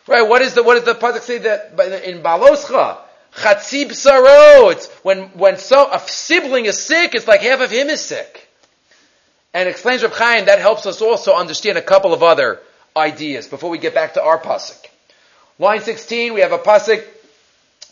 Right? 0.08 0.28
What 0.28 0.42
is 0.42 0.54
the 0.54 0.62
what 0.62 0.74
does 0.74 0.84
the 0.84 0.94
pasuk 0.94 1.22
say 1.22 1.38
that 1.38 1.72
in 2.04 2.20
Baloscha? 2.20 2.98
Chatzib 3.32 3.94
saro. 3.94 4.68
It's 4.70 4.88
when 5.02 5.28
when 5.38 5.56
so 5.56 5.90
a 5.90 6.00
sibling 6.00 6.66
is 6.66 6.78
sick, 6.78 7.14
it's 7.14 7.26
like 7.26 7.40
half 7.40 7.60
of 7.60 7.70
him 7.70 7.88
is 7.88 8.04
sick. 8.04 8.48
And 9.54 9.68
explains 9.68 10.02
Reb 10.02 10.12
Chaim 10.12 10.46
that 10.46 10.58
helps 10.58 10.84
us 10.84 11.00
also 11.00 11.34
understand 11.34 11.78
a 11.78 11.82
couple 11.82 12.12
of 12.12 12.22
other 12.22 12.60
ideas 12.96 13.46
before 13.46 13.70
we 13.70 13.78
get 13.78 13.94
back 13.94 14.14
to 14.14 14.22
our 14.22 14.38
pasuk. 14.38 14.84
Line 15.58 15.80
sixteen, 15.80 16.34
we 16.34 16.40
have 16.40 16.52
a 16.52 16.58
pasuk 16.58 17.04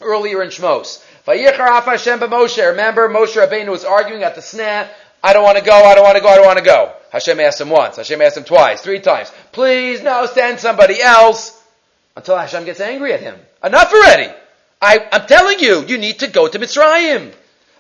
earlier 0.00 0.43
in 0.43 0.50
Shmos. 0.50 1.02
Remember, 1.26 3.09
Moshe 3.09 3.37
Rabbeinu 3.37 3.69
was 3.69 3.85
arguing 3.85 4.25
at 4.25 4.35
the 4.35 4.40
sneh. 4.40 4.88
I 5.23 5.33
don't 5.33 5.45
want 5.45 5.57
to 5.57 5.64
go. 5.64 5.73
I 5.73 5.95
don't 5.95 6.04
want 6.04 6.16
to 6.16 6.23
go. 6.23 6.28
I 6.28 6.37
don't 6.37 6.47
want 6.47 6.59
to 6.59 6.64
go. 6.64 6.93
Hashem 7.14 7.38
asked 7.38 7.61
him 7.61 7.71
once. 7.71 7.94
Hashem 7.94 8.21
asked 8.23 8.37
him 8.37 8.42
twice, 8.42 8.80
three 8.83 8.99
times. 8.99 9.30
Please, 9.52 10.02
no, 10.02 10.26
send 10.26 10.59
somebody 10.59 11.00
else. 11.00 11.62
Until 12.16 12.37
Hashem 12.37 12.64
gets 12.64 12.80
angry 12.80 13.12
at 13.12 13.21
him. 13.21 13.37
Enough 13.62 13.92
already. 13.92 14.35
I, 14.83 14.99
am 15.12 15.25
telling 15.28 15.61
you, 15.61 15.85
you 15.87 15.97
need 15.97 16.18
to 16.18 16.26
go 16.26 16.49
to 16.49 16.59
Mitzrayim. 16.59 17.33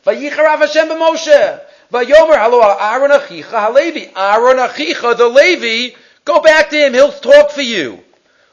Vayicharav 0.06 0.58
Hashem 0.58 0.88
b'Moshe. 0.88 1.60
Vayomer 1.92 2.38
halo 2.38 2.60
Aaron 2.60 3.10
achicha 3.10 3.42
halevi. 3.42 4.08
Aaron 4.14 4.58
achicha, 4.58 5.16
the 5.16 5.26
Levi, 5.26 5.96
go 6.24 6.40
back 6.40 6.70
to 6.70 6.76
him. 6.76 6.94
He'll 6.94 7.10
talk 7.10 7.50
for 7.50 7.62
you. 7.62 7.98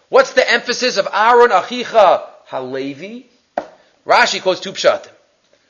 What's 0.09 0.33
the 0.33 0.51
emphasis 0.51 0.97
of 0.97 1.07
Aaron 1.13 1.51
achicha 1.51 2.27
halevi? 2.47 3.27
Rashi 4.07 4.41
quotes 4.41 4.59
two. 4.59 4.73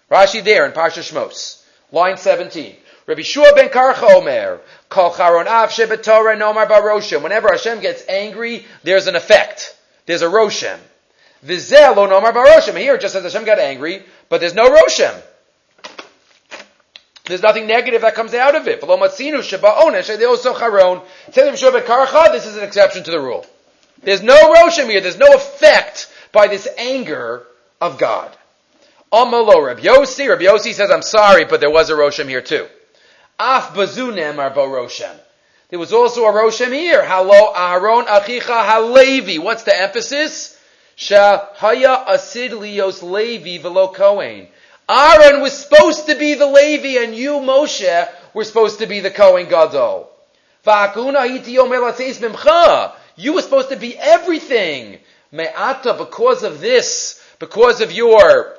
Rashi 0.10 0.41
there 0.41 0.65
in 0.65 0.72
Parsha 0.72 1.03
Shmos, 1.03 1.65
line 1.91 2.15
17. 2.15 2.77
Rabbi 3.08 3.22
Shua 3.24 3.53
ben 3.55 3.70
Karcha 3.70 4.15
Omer, 4.15 4.60
Kol 4.89 5.13
Charon 5.13 5.48
Av 5.48 5.70
Shebetorah 5.70 6.38
Nomar 6.38 6.67
Baroshem. 6.67 7.24
Whenever 7.24 7.50
Hashem 7.50 7.79
gets 7.81 8.08
angry, 8.08 8.65
there's 8.84 9.08
an 9.08 9.15
effect. 9.15 9.75
There's 10.05 10.22
a 10.22 10.27
Roshem. 10.27 10.77
Vizel 11.46 11.96
lo 11.96 12.08
Nomar 12.08 12.34
Baroshem. 12.34 12.77
Here 12.77 12.98
just 12.98 13.13
says 13.13 13.24
Hashem 13.24 13.46
got 13.46 13.60
angry, 13.60 14.03
but 14.29 14.39
there's 14.39 14.53
no 14.53 14.70
Roshem. 14.70 15.20
There's 17.25 17.41
nothing 17.41 17.67
negative 17.67 18.01
that 18.01 18.15
comes 18.15 18.34
out 18.34 18.55
of 18.55 18.67
it. 18.67 18.81
This 22.31 22.46
is 22.46 22.58
an 22.58 22.63
exception 22.63 23.03
to 23.03 23.12
the 23.12 23.20
rule. 23.22 23.46
There's 24.03 24.24
no 24.24 24.53
Roshem 24.53 24.89
here. 24.89 25.01
There's 25.01 25.17
no 25.17 25.34
effect 25.34 26.12
by 26.31 26.48
this 26.48 26.67
anger 26.77 27.46
of 27.79 27.98
God. 27.98 28.36
Amalo 29.13 29.65
Reb 29.65 29.79
Yossi. 29.79 30.27
Reb 30.29 30.39
Yossi 30.39 30.74
says, 30.74 30.89
I'm 30.91 31.01
sorry, 31.01 31.46
but 31.46 31.60
there 31.60 31.70
was 31.70 31.89
a 31.89 31.93
Roshem 31.93 32.27
here 32.27 32.41
too. 32.41 32.67
Af 33.41 33.74
bazunem 33.74 34.36
arbo 34.36 34.67
Roshem. 34.67 35.17
There 35.69 35.79
was 35.79 35.91
also 35.91 36.25
a 36.25 36.31
Roshem 36.31 36.71
here. 36.71 37.03
Halo 37.03 37.51
Aaron 37.55 38.05
Achicha 38.05 38.63
Halevi. 38.69 39.39
What's 39.39 39.63
the 39.63 39.75
emphasis? 39.75 40.55
Shahaya 40.95 42.07
Asid 42.07 42.51
Lios 42.51 43.01
Levi 43.01 43.57
Velo 43.57 43.88
Kohen. 43.88 44.48
Aaron 44.88 45.41
was 45.41 45.57
supposed 45.57 46.05
to 46.05 46.15
be 46.15 46.36
the 46.36 46.45
Levi 46.45 47.03
and 47.03 47.15
you, 47.15 47.39
Moshe, 47.39 48.07
were 48.36 48.43
supposed 48.43 48.77
to 48.77 48.86
be 48.86 49.00
the 49.00 49.10
Kohen 49.10 49.50
Gadol. 49.50 50.12
You 53.15 53.33
were 53.33 53.41
supposed 53.41 53.69
to 53.69 53.75
be 53.75 53.98
everything. 53.98 55.00
Me'ata, 55.31 55.95
because 55.95 56.43
of 56.43 56.62
this, 56.62 57.25
because 57.39 57.81
of 57.81 57.91
your 57.91 58.55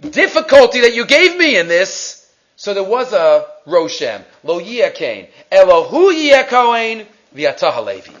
difficulty 0.00 0.82
that 0.82 0.94
you 0.94 1.04
gave 1.04 1.36
me 1.36 1.56
in 1.56 1.66
this, 1.66 2.30
so 2.54 2.74
there 2.74 2.84
was 2.84 3.12
a 3.12 3.46
Roshem. 3.68 4.22
Lo 4.42 4.60
Yiyakain. 4.60 5.28
Elohu 5.52 6.12
Yiyakain 6.12 7.06
v'yatah 7.34 7.84
Levi. 7.84 8.12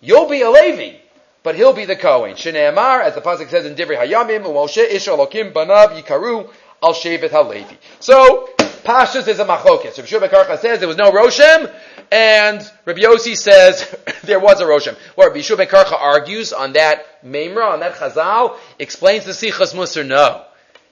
You'll 0.00 0.28
be 0.28 0.42
a 0.42 0.50
Levi, 0.50 0.98
but 1.42 1.54
he'll 1.54 1.72
be 1.72 1.84
the 1.84 1.96
Kohen. 1.96 2.34
Shneemar, 2.34 3.02
as 3.02 3.14
the 3.14 3.20
pasuk 3.20 3.48
says 3.48 3.66
in 3.66 3.74
Divrei 3.74 3.98
Hayamim, 3.98 4.44
Moshe 4.44 4.78
Ish 4.78 5.08
Banav 5.08 6.00
Yikaru 6.00 6.48
Al 6.82 6.94
Shevet 6.94 7.30
HaLevi. 7.30 7.76
So, 7.98 8.48
Pashas 8.84 9.26
is 9.28 9.38
a 9.38 9.44
machlokes. 9.44 9.96
Rabbi 9.96 10.06
Shua 10.06 10.28
Karcha 10.28 10.58
says 10.58 10.78
there 10.78 10.88
was 10.88 10.96
no 10.96 11.10
Roshem, 11.10 11.72
and 12.10 12.60
Rabbi 12.84 13.00
Yossi 13.00 13.36
says 13.36 13.94
there 14.22 14.40
was 14.40 14.60
a 14.60 14.64
Roshem. 14.64 14.96
What 15.14 15.28
Rabbi 15.28 15.40
Shua 15.40 15.66
Karcha 15.66 15.92
argues 15.92 16.52
on 16.52 16.72
that 16.74 17.22
Memra, 17.24 17.72
on 17.72 17.80
that 17.80 17.96
Chazal, 17.96 18.56
explains 18.78 19.24
the 19.24 19.32
Sichas 19.32 19.74
Musar, 19.74 20.06
no. 20.06 20.44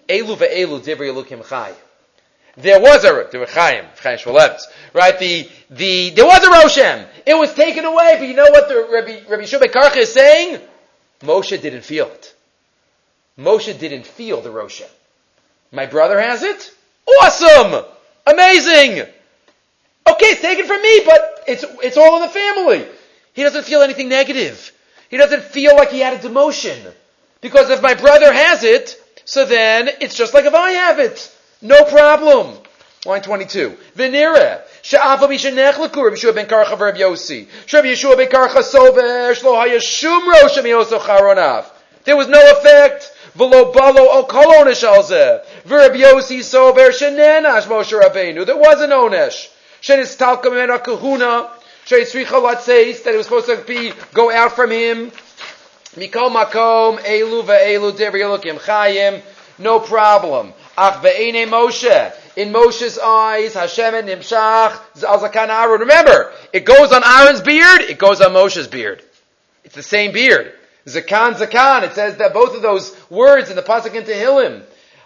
Elu 0.08 0.36
ve'elu 0.36 0.80
Divrei 0.80 1.12
Elokim 1.12 1.48
Chai. 1.48 1.72
There 2.56 2.80
was 2.80 3.04
a 3.04 3.12
were 3.12 3.46
Chaim, 3.46 3.84
Chaim 4.02 4.18
Shmulevitz, 4.18 4.62
right? 4.94 5.18
The 5.18 5.48
the 5.68 6.10
there 6.10 6.24
was 6.24 6.42
a 6.42 6.50
Roshem. 6.50 7.06
It 7.26 7.34
was 7.34 7.52
taken 7.52 7.84
away, 7.84 8.16
but 8.18 8.28
you 8.28 8.34
know 8.34 8.48
what 8.50 8.68
the 8.68 8.88
Rabbi 8.90 9.28
Rabbi 9.28 9.42
Shubek 9.42 9.72
Karcha 9.72 9.98
is 9.98 10.12
saying? 10.12 10.60
Moshe 11.20 11.60
didn't 11.60 11.82
feel 11.82 12.06
it. 12.06 12.34
Moshe 13.38 13.78
didn't 13.78 14.06
feel 14.06 14.40
the 14.40 14.48
Roshem. 14.48 14.88
My 15.70 15.84
brother 15.84 16.18
has 16.18 16.42
it. 16.42 16.72
Awesome, 17.22 17.84
amazing. 18.26 19.00
Okay, 20.08 20.26
it's 20.26 20.40
taken 20.40 20.66
from 20.66 20.80
me, 20.80 21.02
but 21.04 21.44
it's 21.46 21.64
it's 21.82 21.98
all 21.98 22.16
in 22.16 22.22
the 22.22 22.28
family. 22.28 22.86
He 23.34 23.42
doesn't 23.42 23.64
feel 23.64 23.82
anything 23.82 24.08
negative. 24.08 24.72
He 25.10 25.18
doesn't 25.18 25.42
feel 25.42 25.76
like 25.76 25.90
he 25.90 26.00
had 26.00 26.14
a 26.14 26.28
demotion 26.28 26.92
because 27.42 27.68
if 27.68 27.82
my 27.82 27.94
brother 27.94 28.32
has 28.32 28.64
it, 28.64 28.96
so 29.26 29.44
then 29.44 29.90
it's 30.00 30.14
just 30.14 30.32
like 30.32 30.46
if 30.46 30.54
I 30.54 30.70
have 30.70 30.98
it. 30.98 31.35
No 31.62 31.84
problem. 31.84 32.58
Line 33.04 33.22
22. 33.22 33.76
Venira. 33.96 34.62
Sha'afa 34.82 35.28
mishanech 35.28 35.78
Rabbi 35.78 36.16
Yeshua 36.16 36.34
ben 36.34 36.46
Karcha 36.46 36.76
v'Rab 36.76 36.96
Yossi. 36.96 37.46
Rabbi 37.72 37.88
Yeshua 37.88 38.16
ben 38.16 38.28
Karcha 38.28 38.62
sovesh 38.62 39.42
lo 39.42 39.54
hayashum 39.54 40.26
rosh 40.26 40.58
miyoso 40.58 40.98
charonav. 40.98 41.66
There 42.04 42.16
was 42.16 42.28
no 42.28 42.40
effect. 42.52 43.12
There 43.36 43.48
was 43.48 43.76
an 48.80 48.90
onesh. 48.90 49.48
That 49.86 49.98
it 53.14 53.16
was 53.16 53.26
supposed 53.26 53.46
to 53.46 53.56
be, 53.66 53.92
go 54.14 54.32
out 54.32 54.52
from 54.52 54.70
him. 54.70 55.10
Mikol 55.96 56.30
makom, 56.30 56.98
elu 56.98 57.42
chayim. 58.58 59.22
No 59.58 59.80
problem. 59.80 60.52
Ach 60.76 61.02
ve'ene 61.02 61.46
Moshe. 61.46 62.14
In 62.36 62.52
Moshe's 62.52 62.98
eyes, 62.98 63.54
Hashem 63.54 63.94
and 63.94 64.08
Nimshach, 64.08 64.72
Zakan 64.96 65.48
Aaron. 65.48 65.80
Remember, 65.80 66.32
it 66.52 66.64
goes 66.64 66.92
on 66.92 67.02
Aaron's 67.02 67.40
beard, 67.40 67.80
it 67.82 67.98
goes 67.98 68.20
on 68.20 68.32
Moshe's 68.32 68.68
beard. 68.68 69.02
It's 69.64 69.74
the 69.74 69.82
same 69.82 70.12
beard. 70.12 70.52
Zakan, 70.86 71.34
Zakan. 71.34 71.82
It 71.84 71.94
says 71.94 72.18
that 72.18 72.34
both 72.34 72.54
of 72.54 72.62
those 72.62 72.94
words 73.10 73.50
in 73.50 73.56
the 73.56 73.62
Pasuk 73.62 73.94
in 73.94 74.04
Tehillim. 74.04 74.62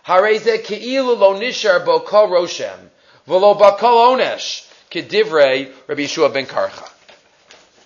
Hareze 0.07 0.65
ke'ilu 0.65 1.17
lo 1.17 1.39
nishar 1.39 1.85
bo 1.85 2.00
kol 2.00 2.29
roshem. 2.29 2.79
V'lo 3.29 3.59
bakol 3.59 4.19
onesh. 4.19 4.67
Kedivrei 4.91 5.73
Rabbi 5.87 6.03
Yeshua 6.03 6.33
ben 6.33 6.47
Karcha. 6.47 6.91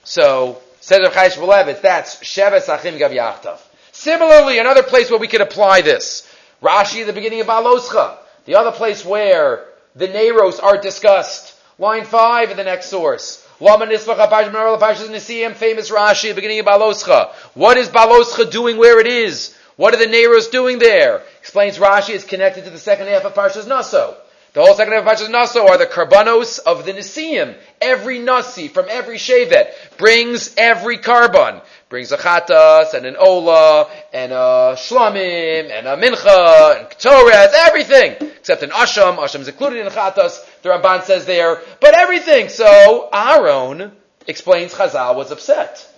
So, 0.05 0.61
says 0.81 1.01
Rav 1.01 1.13
Chayish 1.13 1.81
that's 1.83 2.17
Sheves 2.17 2.69
Achim 2.69 2.99
Gav. 2.99 3.63
Similarly, 3.93 4.59
another 4.59 4.83
place 4.83 5.11
where 5.11 5.21
we 5.21 5.29
could 5.29 5.41
apply 5.41 5.83
this. 5.83 6.29
Rashi 6.65 7.03
at 7.03 7.07
the 7.07 7.13
beginning 7.13 7.43
of 7.43 7.47
Baloscha. 7.47 8.17
The 8.47 8.57
other 8.57 8.73
place 8.73 9.05
where 9.05 9.67
the 9.95 10.09
Neros 10.09 10.63
are 10.63 10.79
discussed. 10.79 11.55
Line 11.79 12.05
5 12.05 12.53
in 12.53 12.57
the 12.57 12.65
next 12.65 12.87
source. 12.87 13.47
Famous 13.59 14.07
Rashi 14.09 16.31
at 16.31 16.31
the 16.31 16.35
beginning 16.35 16.61
of 16.61 16.67
Baloscha. 16.67 17.33
What 17.55 17.77
is 17.77 17.89
Baloscha 17.89 18.51
doing 18.51 18.79
where 18.79 18.99
it 18.99 19.07
is? 19.07 19.55
What 19.77 19.93
are 19.93 19.99
the 19.99 20.07
Neros 20.07 20.51
doing 20.51 20.79
there? 20.79 21.23
Explains 21.41 21.79
Rashi, 21.79 22.15
it's 22.15 22.25
connected 22.25 22.65
to 22.65 22.71
the 22.71 22.79
second 22.79 23.09
half 23.09 23.25
of 23.25 23.35
Parshas 23.35 23.67
Naso. 23.67 24.17
The 24.55 24.65
whole 24.65 24.75
second 24.75 24.95
half 24.95 25.05
of 25.05 25.19
Parshas 25.19 25.31
Naso 25.31 25.67
are 25.67 25.77
the 25.77 25.87
karbanos 25.87 26.61
of 26.61 26.87
the 26.87 26.93
Nisim. 26.93 27.57
Every 27.81 28.21
Nasi 28.21 28.69
from 28.69 28.87
every 28.89 29.19
Shevet 29.19 29.73
brings 29.99 30.55
every 30.57 30.99
korban 30.99 31.61
brings 31.89 32.13
a 32.13 32.17
chatas 32.17 32.95
and 32.95 33.07
an 33.07 33.17
ola 33.17 33.91
and 34.13 34.33
a 34.33 34.75
shlamim 34.77 35.71
and 35.71 35.87
a 35.87 35.97
mincha 35.97 36.79
and 36.81 36.89
ketores, 36.89 37.53
everything 37.55 38.17
except 38.39 38.63
an 38.63 38.71
asham. 38.71 39.17
Asham 39.17 39.41
is 39.41 39.49
included 39.49 39.87
in 39.87 39.93
chatas. 39.93 40.39
The 40.63 40.71
Ramban 40.71 41.05
says 41.05 41.25
there, 41.27 41.63
but 41.81 41.95
everything. 41.95 42.49
So 42.49 43.09
Aaron 43.13 43.93
explains 44.27 44.75
Chazal 44.75 45.17
was 45.17 45.31
upset. 45.31 45.89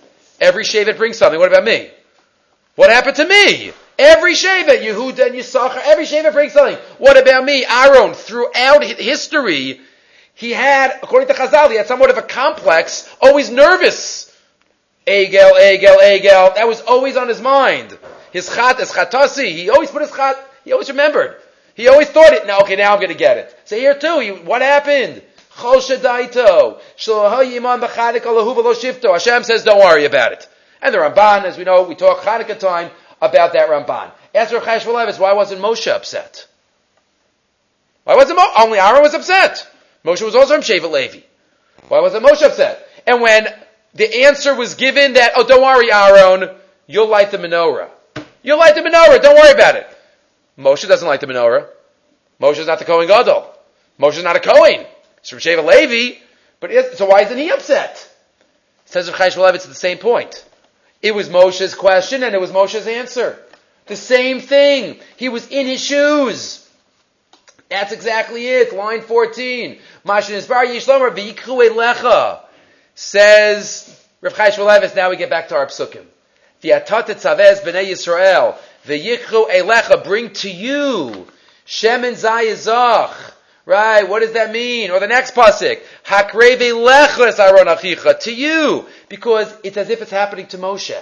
Every 0.40 0.64
Shevet 0.64 0.96
brings 0.96 1.18
something. 1.18 1.38
What 1.40 1.50
about 1.50 1.64
me? 1.64 1.90
What 2.74 2.90
happened 2.90 3.16
to 3.16 3.26
me? 3.26 3.72
Every 3.98 4.34
Shevet, 4.34 4.82
Yehuda 4.82 5.26
and 5.26 5.34
Yisachar, 5.34 5.80
every 5.84 6.04
Shevet 6.04 6.32
brings 6.32 6.52
something. 6.52 6.76
What 6.98 7.16
about 7.16 7.44
me? 7.44 7.64
Aaron, 7.64 8.12
throughout 8.12 8.84
history, 8.84 9.80
he 10.34 10.50
had, 10.50 10.98
according 11.02 11.28
to 11.28 11.34
Chazal, 11.34 11.70
he 11.70 11.76
had 11.76 11.86
somewhat 11.86 12.10
of 12.10 12.18
a 12.18 12.22
complex, 12.22 13.08
always 13.22 13.50
nervous. 13.50 14.25
Egel, 15.06 15.52
Egel, 15.52 15.98
Egel. 15.98 16.54
That 16.54 16.66
was 16.66 16.80
always 16.82 17.16
on 17.16 17.28
his 17.28 17.40
mind. 17.40 17.96
His 18.32 18.48
chat, 18.52 18.78
his 18.78 18.90
chatasi. 18.90 19.52
He 19.52 19.70
always 19.70 19.90
put 19.90 20.02
his 20.02 20.10
chat, 20.12 20.36
he 20.64 20.72
always 20.72 20.88
remembered. 20.88 21.36
He 21.74 21.88
always 21.88 22.08
thought 22.08 22.32
it. 22.32 22.46
Now, 22.46 22.60
okay, 22.60 22.76
now 22.76 22.92
I'm 22.92 22.98
going 22.98 23.10
to 23.10 23.14
get 23.14 23.36
it. 23.36 23.54
So 23.64 23.76
here 23.76 23.94
too, 23.98 24.18
he, 24.20 24.30
what 24.30 24.62
happened? 24.62 25.22
Hashem 25.58 25.90
says, 29.44 29.64
don't 29.64 29.78
worry 29.78 30.04
about 30.04 30.32
it. 30.32 30.48
And 30.82 30.94
the 30.94 30.98
Ramban, 30.98 31.44
as 31.44 31.56
we 31.56 31.64
know, 31.64 31.82
we 31.84 31.94
talk 31.94 32.18
Hanukkah 32.20 32.58
time 32.58 32.90
about 33.22 33.54
that 33.54 33.68
Ramban. 33.70 34.10
Answer 34.34 34.60
Chash 34.60 35.18
why 35.18 35.32
wasn't 35.32 35.62
Moshe 35.62 35.90
upset? 35.90 36.46
Why 38.04 38.16
wasn't 38.16 38.38
Mo- 38.38 38.52
only 38.58 38.78
Aaron 38.78 39.02
was 39.02 39.14
upset? 39.14 39.66
Moshe 40.04 40.22
was 40.22 40.34
also 40.34 40.54
from 40.54 40.62
Shevet 40.62 40.90
Levi. 40.90 41.20
Why 41.88 42.00
wasn't 42.00 42.24
Moshe 42.24 42.42
upset? 42.42 42.86
And 43.06 43.22
when 43.22 43.46
the 43.96 44.24
answer 44.24 44.54
was 44.54 44.74
given 44.74 45.14
that, 45.14 45.32
oh, 45.36 45.46
don't 45.46 45.62
worry, 45.62 45.92
Aaron, 45.92 46.50
you'll 46.86 47.08
light 47.08 47.30
the 47.30 47.38
menorah. 47.38 47.90
You'll 48.42 48.58
light 48.58 48.74
the 48.74 48.82
menorah, 48.82 49.20
don't 49.22 49.34
worry 49.36 49.52
about 49.52 49.76
it. 49.76 49.86
Moshe 50.58 50.86
doesn't 50.86 51.06
light 51.06 51.20
the 51.20 51.26
menorah. 51.26 51.66
Moshe's 52.40 52.66
not 52.66 52.78
the 52.78 52.84
Kohen 52.84 53.08
Gadol. 53.08 53.52
Moshe's 53.98 54.22
not 54.22 54.36
a 54.36 54.40
Kohen. 54.40 54.86
He's 55.20 55.30
from 55.30 55.38
Shevet 55.38 55.64
Levi. 55.64 56.18
But 56.60 56.70
it, 56.70 56.98
so 56.98 57.06
why 57.06 57.22
isn't 57.22 57.36
he 57.36 57.50
upset? 57.50 58.10
Says 58.86 59.10
Rav 59.10 59.32
Chai 59.32 59.48
it's 59.50 59.66
the 59.66 59.74
same 59.74 59.98
point. 59.98 60.44
It 61.02 61.14
was 61.14 61.28
Moshe's 61.28 61.74
question 61.74 62.22
and 62.22 62.34
it 62.34 62.40
was 62.40 62.50
Moshe's 62.50 62.86
answer. 62.86 63.38
The 63.86 63.96
same 63.96 64.40
thing. 64.40 64.98
He 65.16 65.28
was 65.28 65.46
in 65.48 65.66
his 65.66 65.82
shoes. 65.82 66.68
That's 67.68 67.92
exactly 67.92 68.46
it. 68.46 68.74
Line 68.74 69.02
14. 69.02 69.78
Mashin 70.04 70.38
Isbar 70.38 70.66
Yishlomer 70.66 71.14
V'yikhu 71.14 71.70
Lecha. 71.70 72.45
Says 72.96 73.94
Rav 74.22 74.34
Chai 74.34 74.50
Shmulevitz, 74.50 74.96
now 74.96 75.10
we 75.10 75.16
get 75.16 75.28
back 75.28 75.48
to 75.48 75.54
our 75.54 75.66
psukim. 75.66 76.04
V'yatat 76.62 77.04
tzavez 77.04 77.60
b'nei 77.60 77.90
Yisrael. 77.90 78.56
V'yikhu 78.86 79.50
Elecha, 79.50 80.02
bring 80.02 80.30
to 80.30 80.50
you. 80.50 81.28
Shem 81.66 82.00
Shemen 82.00 82.14
Zayizach. 82.14 83.14
Right, 83.66 84.08
what 84.08 84.20
does 84.20 84.32
that 84.32 84.50
mean? 84.50 84.90
Or 84.90 85.00
the 85.00 85.08
next 85.08 85.34
pasuk, 85.34 85.82
Hakreve 86.04 86.72
lechles 86.72 87.38
Aaron 87.38 87.66
achicha, 87.66 88.18
to 88.20 88.32
you, 88.32 88.86
because 89.08 89.52
it's 89.62 89.76
as 89.76 89.90
if 89.90 90.00
it's 90.00 90.10
happening 90.10 90.46
to 90.46 90.58
Moshe. 90.58 90.96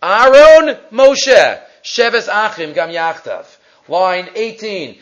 Aaron, 0.00 0.76
Moshe, 0.92 1.60
Sheves 1.82 2.28
Achim 2.28 2.74
Gam 2.74 2.90
Yachtav. 2.90 3.44
Line 3.88 4.28
18. 4.34 4.98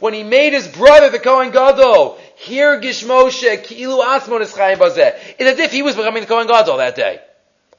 When 0.00 0.14
he 0.14 0.22
made 0.22 0.52
his 0.52 0.68
brother 0.68 1.10
the 1.10 1.18
Kohen 1.18 1.50
Gadol, 1.50 2.18
here 2.36 2.80
Gish 2.80 3.04
Moshe, 3.04 3.62
Ki'ilu 3.64 4.02
Asmon 4.02 4.40
is 4.40 4.52
Bazeh. 4.52 5.14
It's 5.38 5.50
as 5.50 5.58
if 5.58 5.72
he 5.72 5.82
was 5.82 5.94
becoming 5.96 6.22
the 6.22 6.26
Kohen 6.26 6.46
Gadol 6.46 6.78
that 6.78 6.96
day. 6.96 7.20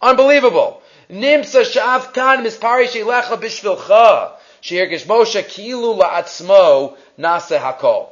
Unbelievable. 0.01 0.81
Nimsa 1.09 1.63
Sha'af 1.63 2.13
Kan 2.13 2.43
Mispari 2.45 2.85
Sheilecha 2.85 3.41
Bishvilcha. 3.41 4.33
Sheir 4.61 4.87
Gish 4.89 5.05
Moshe, 5.05 5.43
Ki'ilu 5.43 5.99
La'atzmo 5.99 6.95
Nase 7.17 7.59
Hakol. 7.59 8.09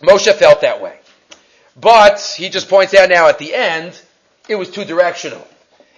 Moshe 0.00 0.34
felt 0.34 0.62
that 0.62 0.82
way. 0.82 0.98
But, 1.76 2.20
he 2.36 2.48
just 2.48 2.68
points 2.68 2.92
out 2.94 3.08
now 3.08 3.28
at 3.28 3.38
the 3.38 3.54
end, 3.54 4.00
it 4.48 4.56
was 4.56 4.68
two 4.70 4.84
directional. 4.84 5.46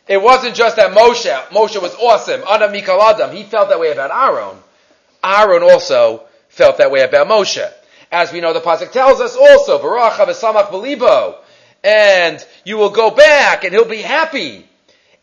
It 0.06 0.20
wasn't 0.20 0.54
just 0.54 0.76
that 0.76 0.92
Moshe, 0.92 1.32
Moshe 1.49 1.80
was 1.80 1.94
awesome, 1.94 2.42
Adam 2.49 2.73
Mikal 2.73 3.00
Adam. 3.00 3.34
He 3.34 3.42
felt 3.42 3.70
that 3.70 3.80
way 3.80 3.90
about 3.92 4.11
Aaron. 4.11 4.58
Aaron 5.25 5.62
also 5.62 6.25
felt 6.49 6.78
that 6.78 6.90
way 6.90 7.00
about 7.00 7.26
Moshe. 7.26 7.66
As 8.12 8.32
we 8.32 8.40
know, 8.40 8.52
the 8.52 8.61
Pasuk 8.61 8.92
tells 8.92 9.20
us 9.20 9.34
also, 9.34 9.78
Baruch 9.80 10.12
Samach 10.12 10.70
Belibo. 10.70 11.37
And 11.82 12.44
you 12.64 12.76
will 12.76 12.90
go 12.90 13.11
back 13.11 13.64
and 13.64 13.73
he'll 13.73 13.84
be 13.84 14.02
happy. 14.02 14.66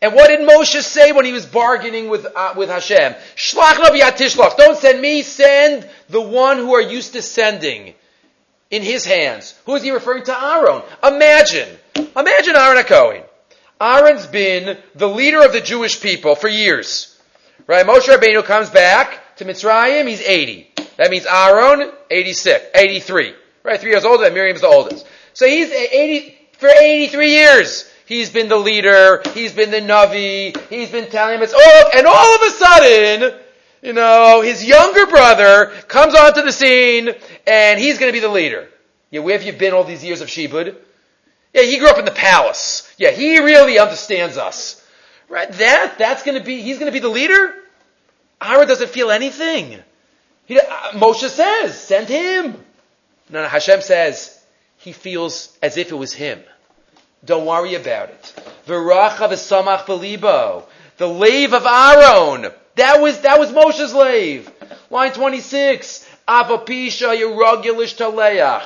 And 0.00 0.14
what 0.14 0.28
did 0.28 0.40
Moshe 0.40 0.82
say 0.82 1.12
when 1.12 1.24
he 1.24 1.32
was 1.32 1.46
bargaining 1.46 2.08
with, 2.08 2.26
uh, 2.34 2.54
with 2.56 2.68
Hashem? 2.68 3.14
Shlach 3.36 3.76
tishlach. 3.76 4.56
Don't 4.56 4.76
send 4.76 5.00
me, 5.00 5.22
send 5.22 5.88
the 6.08 6.20
one 6.20 6.58
who 6.58 6.74
are 6.74 6.82
used 6.82 7.12
to 7.12 7.22
sending 7.22 7.94
in 8.70 8.82
his 8.82 9.04
hands. 9.04 9.54
Who 9.64 9.76
is 9.76 9.84
he 9.84 9.92
referring 9.92 10.24
to? 10.24 10.44
Aaron. 10.44 10.82
Imagine. 11.04 11.68
Imagine 12.16 12.56
Aaron 12.56 12.82
Cohen. 12.84 13.22
Aaron's 13.82 14.26
been 14.26 14.78
the 14.94 15.08
leader 15.08 15.44
of 15.44 15.52
the 15.52 15.60
Jewish 15.60 16.00
people 16.00 16.36
for 16.36 16.48
years. 16.48 17.18
Right? 17.66 17.84
Moshe 17.84 18.08
Rabbeinu 18.08 18.44
comes 18.44 18.70
back 18.70 19.36
to 19.36 19.44
Mitzrayim, 19.44 20.08
he's 20.08 20.22
80. 20.22 20.70
That 20.98 21.10
means 21.10 21.26
Aaron, 21.26 21.90
86, 22.10 22.64
83. 22.74 23.34
Right? 23.64 23.80
Three 23.80 23.90
years 23.90 24.04
older, 24.04 24.24
and 24.24 24.34
Miriam's 24.34 24.60
the 24.60 24.68
oldest. 24.68 25.06
So 25.32 25.46
he's 25.46 25.70
80, 25.70 26.38
for 26.58 26.68
83 26.68 27.30
years. 27.30 27.90
He's 28.06 28.30
been 28.30 28.48
the 28.48 28.56
leader, 28.56 29.22
he's 29.32 29.52
been 29.52 29.70
the 29.70 29.80
Navi, 29.80 30.56
he's 30.68 30.90
been 30.90 31.08
telling 31.08 31.36
him 31.36 31.42
it's 31.42 31.54
all, 31.54 31.90
and 31.96 32.06
all 32.06 32.34
of 32.34 32.42
a 32.42 32.50
sudden, 32.50 33.40
you 33.80 33.92
know, 33.94 34.42
his 34.42 34.64
younger 34.64 35.06
brother 35.06 35.72
comes 35.88 36.14
onto 36.14 36.42
the 36.42 36.52
scene, 36.52 37.10
and 37.46 37.80
he's 37.80 37.98
gonna 37.98 38.12
be 38.12 38.20
the 38.20 38.28
leader. 38.28 38.68
Yeah, 39.10 39.20
where 39.20 39.36
have 39.36 39.46
you 39.46 39.52
been 39.52 39.72
all 39.72 39.84
these 39.84 40.04
years 40.04 40.20
of 40.20 40.28
Shibud? 40.28 40.76
Yeah, 41.52 41.62
he 41.62 41.78
grew 41.78 41.88
up 41.88 41.98
in 41.98 42.04
the 42.04 42.10
palace. 42.10 42.92
Yeah, 42.96 43.10
he 43.10 43.38
really 43.38 43.78
understands 43.78 44.36
us. 44.36 44.78
Right? 45.28 45.50
That, 45.52 45.96
that's 45.98 46.22
gonna 46.22 46.42
be, 46.42 46.62
he's 46.62 46.78
gonna 46.78 46.92
be 46.92 46.98
the 46.98 47.08
leader? 47.08 47.54
Aaron 48.42 48.66
doesn't 48.66 48.90
feel 48.90 49.10
anything. 49.10 49.78
He, 50.46 50.58
uh, 50.58 50.62
Moshe 50.92 51.28
says, 51.28 51.78
send 51.78 52.08
him. 52.08 52.52
No, 53.30 53.42
no, 53.42 53.48
Hashem 53.48 53.82
says, 53.82 54.42
he 54.78 54.92
feels 54.92 55.56
as 55.62 55.76
if 55.76 55.92
it 55.92 55.94
was 55.94 56.12
him. 56.12 56.40
Don't 57.24 57.46
worry 57.46 57.74
about 57.74 58.10
it. 58.10 58.34
The 58.66 58.78
lave 61.08 61.52
of 61.52 61.66
Aaron. 61.66 62.52
That 62.74 63.00
was, 63.00 63.20
that 63.20 63.38
was 63.38 63.52
Moshe's 63.52 63.94
lave. 63.94 64.50
Line 64.90 65.12
26. 65.12 66.08
Avapisha 66.26 67.16
yerogulish 67.16 67.96
taleach 67.96 68.64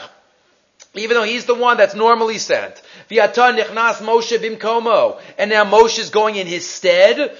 even 0.99 1.17
though 1.17 1.25
he's 1.25 1.45
the 1.47 1.55
one 1.55 1.77
that's 1.77 1.95
normally 1.95 2.39
sent. 2.39 2.83
Moshe 3.11 4.39
bimkomo, 4.39 5.21
and 5.39 5.51
now 5.51 5.65
Moshe 5.65 5.99
is 5.99 6.11
going 6.11 6.37
in 6.37 6.47
his 6.47 6.69
stead. 6.69 7.37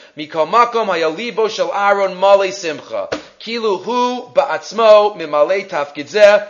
Simcha. 2.53 3.09
Kilu 3.41 3.83
hu 3.83 4.23
ba'atzmo 4.33 5.17
tafkidzeh 5.69 6.49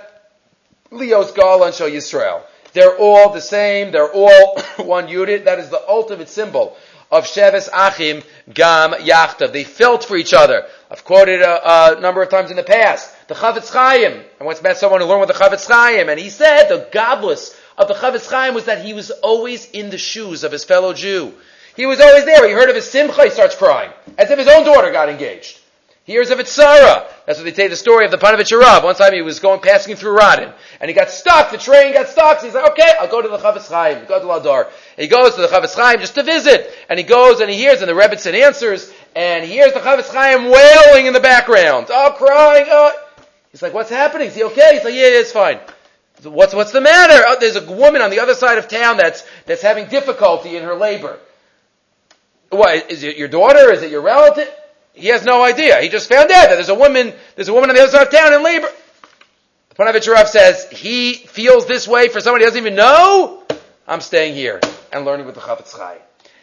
shel 0.92 1.90
Yisrael. 1.90 2.42
They're 2.72 2.96
all 2.96 3.32
the 3.32 3.40
same. 3.40 3.90
They're 3.90 4.12
all 4.12 4.60
one 4.76 5.08
unit. 5.08 5.46
That 5.46 5.58
is 5.58 5.70
the 5.70 5.82
ultimate 5.88 6.28
symbol 6.28 6.76
of 7.10 7.24
Sheves 7.24 7.68
Achim 7.72 8.22
Gam 8.52 8.92
Yachtav. 8.92 9.52
They 9.52 9.64
felt 9.64 10.04
for 10.04 10.16
each 10.16 10.34
other. 10.34 10.66
I've 10.90 11.04
quoted 11.04 11.40
a, 11.40 11.96
a, 11.96 12.00
number 12.00 12.22
of 12.22 12.28
times 12.28 12.50
in 12.50 12.56
the 12.56 12.62
past. 12.62 13.15
The 13.28 13.34
Chafetz 13.34 13.72
Chaim. 13.72 14.22
I 14.40 14.44
once 14.44 14.62
met 14.62 14.76
someone 14.76 15.00
who 15.00 15.06
learned 15.08 15.22
with 15.22 15.30
the 15.30 15.34
Chafetz 15.34 15.66
Chaim, 15.66 16.08
and 16.08 16.18
he 16.18 16.30
said 16.30 16.68
the 16.68 16.88
gadlus 16.92 17.56
of 17.76 17.88
the 17.88 17.94
Chafetz 17.94 18.30
Chaim 18.30 18.54
was 18.54 18.66
that 18.66 18.84
he 18.84 18.94
was 18.94 19.10
always 19.10 19.68
in 19.70 19.90
the 19.90 19.98
shoes 19.98 20.44
of 20.44 20.52
his 20.52 20.62
fellow 20.62 20.92
Jew. 20.92 21.34
He 21.74 21.86
was 21.86 22.00
always 22.00 22.24
there. 22.24 22.46
He 22.46 22.54
heard 22.54 22.70
of 22.70 22.76
his 22.76 22.88
simcha, 22.88 23.24
he 23.24 23.30
starts 23.30 23.56
crying, 23.56 23.90
as 24.16 24.30
if 24.30 24.38
his 24.38 24.46
own 24.46 24.64
daughter 24.64 24.92
got 24.92 25.08
engaged. 25.08 25.58
He 26.04 26.12
hears 26.12 26.30
of 26.30 26.38
it 26.38 26.46
Sarah. 26.46 27.04
That's 27.26 27.40
what 27.40 27.44
they 27.44 27.50
tell 27.50 27.64
you 27.64 27.70
the 27.70 27.76
story 27.76 28.04
of 28.04 28.12
the 28.12 28.16
Panovich 28.16 28.56
Rav. 28.56 28.84
One 28.84 28.94
time 28.94 29.12
he 29.12 29.22
was 29.22 29.40
going 29.40 29.58
passing 29.58 29.96
through 29.96 30.16
Radin, 30.16 30.52
and 30.80 30.88
he 30.88 30.94
got 30.94 31.10
stuck. 31.10 31.50
The 31.50 31.58
train 31.58 31.94
got 31.94 32.06
stuck. 32.06 32.38
So 32.38 32.46
he's 32.46 32.54
like, 32.54 32.70
"Okay, 32.70 32.92
I'll 33.00 33.08
go 33.08 33.20
to 33.20 33.28
the 33.28 33.38
Chafetz 33.38 33.68
Chaim. 33.68 34.04
Go 34.06 34.20
to 34.20 34.24
Ladar." 34.24 34.68
He 34.96 35.08
goes 35.08 35.34
to 35.34 35.40
the 35.40 35.48
Chafetz 35.48 35.74
Chaim 35.74 35.98
just 35.98 36.14
to 36.14 36.22
visit, 36.22 36.72
and 36.88 36.96
he 36.96 37.04
goes 37.04 37.40
and 37.40 37.50
he 37.50 37.56
hears, 37.56 37.82
and 37.82 37.90
the 37.90 37.94
Rebbitzin 37.94 38.40
answers, 38.40 38.92
and 39.16 39.44
he 39.44 39.54
hears 39.54 39.72
the 39.72 39.80
Chafetz 39.80 40.14
Chaim 40.14 40.48
wailing 40.48 41.06
in 41.06 41.12
the 41.12 41.18
background, 41.18 41.88
oh, 41.90 42.14
crying. 42.16 42.66
Oh. 42.68 42.92
He's 43.52 43.62
like, 43.62 43.74
"What's 43.74 43.90
happening? 43.90 44.28
Is 44.28 44.34
he 44.34 44.44
okay?" 44.44 44.74
He's 44.74 44.84
like, 44.84 44.94
"Yeah, 44.94 45.08
yeah 45.08 45.20
it's 45.20 45.32
fine." 45.32 45.60
What's 46.22 46.54
what's 46.54 46.72
the 46.72 46.80
matter? 46.80 47.24
Oh, 47.26 47.36
there's 47.38 47.56
a 47.56 47.70
woman 47.70 48.00
on 48.00 48.10
the 48.10 48.20
other 48.20 48.34
side 48.34 48.58
of 48.58 48.68
town 48.68 48.96
that's 48.96 49.24
that's 49.44 49.62
having 49.62 49.86
difficulty 49.88 50.56
in 50.56 50.62
her 50.62 50.74
labor. 50.74 51.18
What 52.50 52.90
is 52.90 53.02
it? 53.02 53.16
Your 53.16 53.28
daughter? 53.28 53.70
Is 53.72 53.82
it 53.82 53.90
your 53.90 54.02
relative? 54.02 54.48
He 54.94 55.08
has 55.08 55.24
no 55.24 55.44
idea. 55.44 55.80
He 55.82 55.90
just 55.90 56.08
found 56.08 56.30
out 56.30 56.48
that 56.48 56.54
there's 56.54 56.70
a 56.70 56.74
woman, 56.74 57.12
there's 57.34 57.48
a 57.48 57.52
woman 57.52 57.68
on 57.68 57.76
the 57.76 57.82
other 57.82 57.92
side 57.92 58.06
of 58.06 58.12
town 58.12 58.32
in 58.32 58.42
labor. 58.42 58.68
The 59.68 59.74
Panovich 59.74 60.10
Rav 60.10 60.26
says 60.26 60.66
he 60.70 61.12
feels 61.12 61.66
this 61.66 61.86
way 61.86 62.08
for 62.08 62.20
somebody 62.20 62.44
he 62.44 62.48
doesn't 62.48 62.62
even 62.62 62.76
know. 62.76 63.42
I'm 63.86 64.00
staying 64.00 64.34
here 64.34 64.60
and 64.90 65.04
learning 65.04 65.26
with 65.26 65.34
the 65.34 65.42
Chafetz 65.42 65.76
Chaim. 65.76 65.98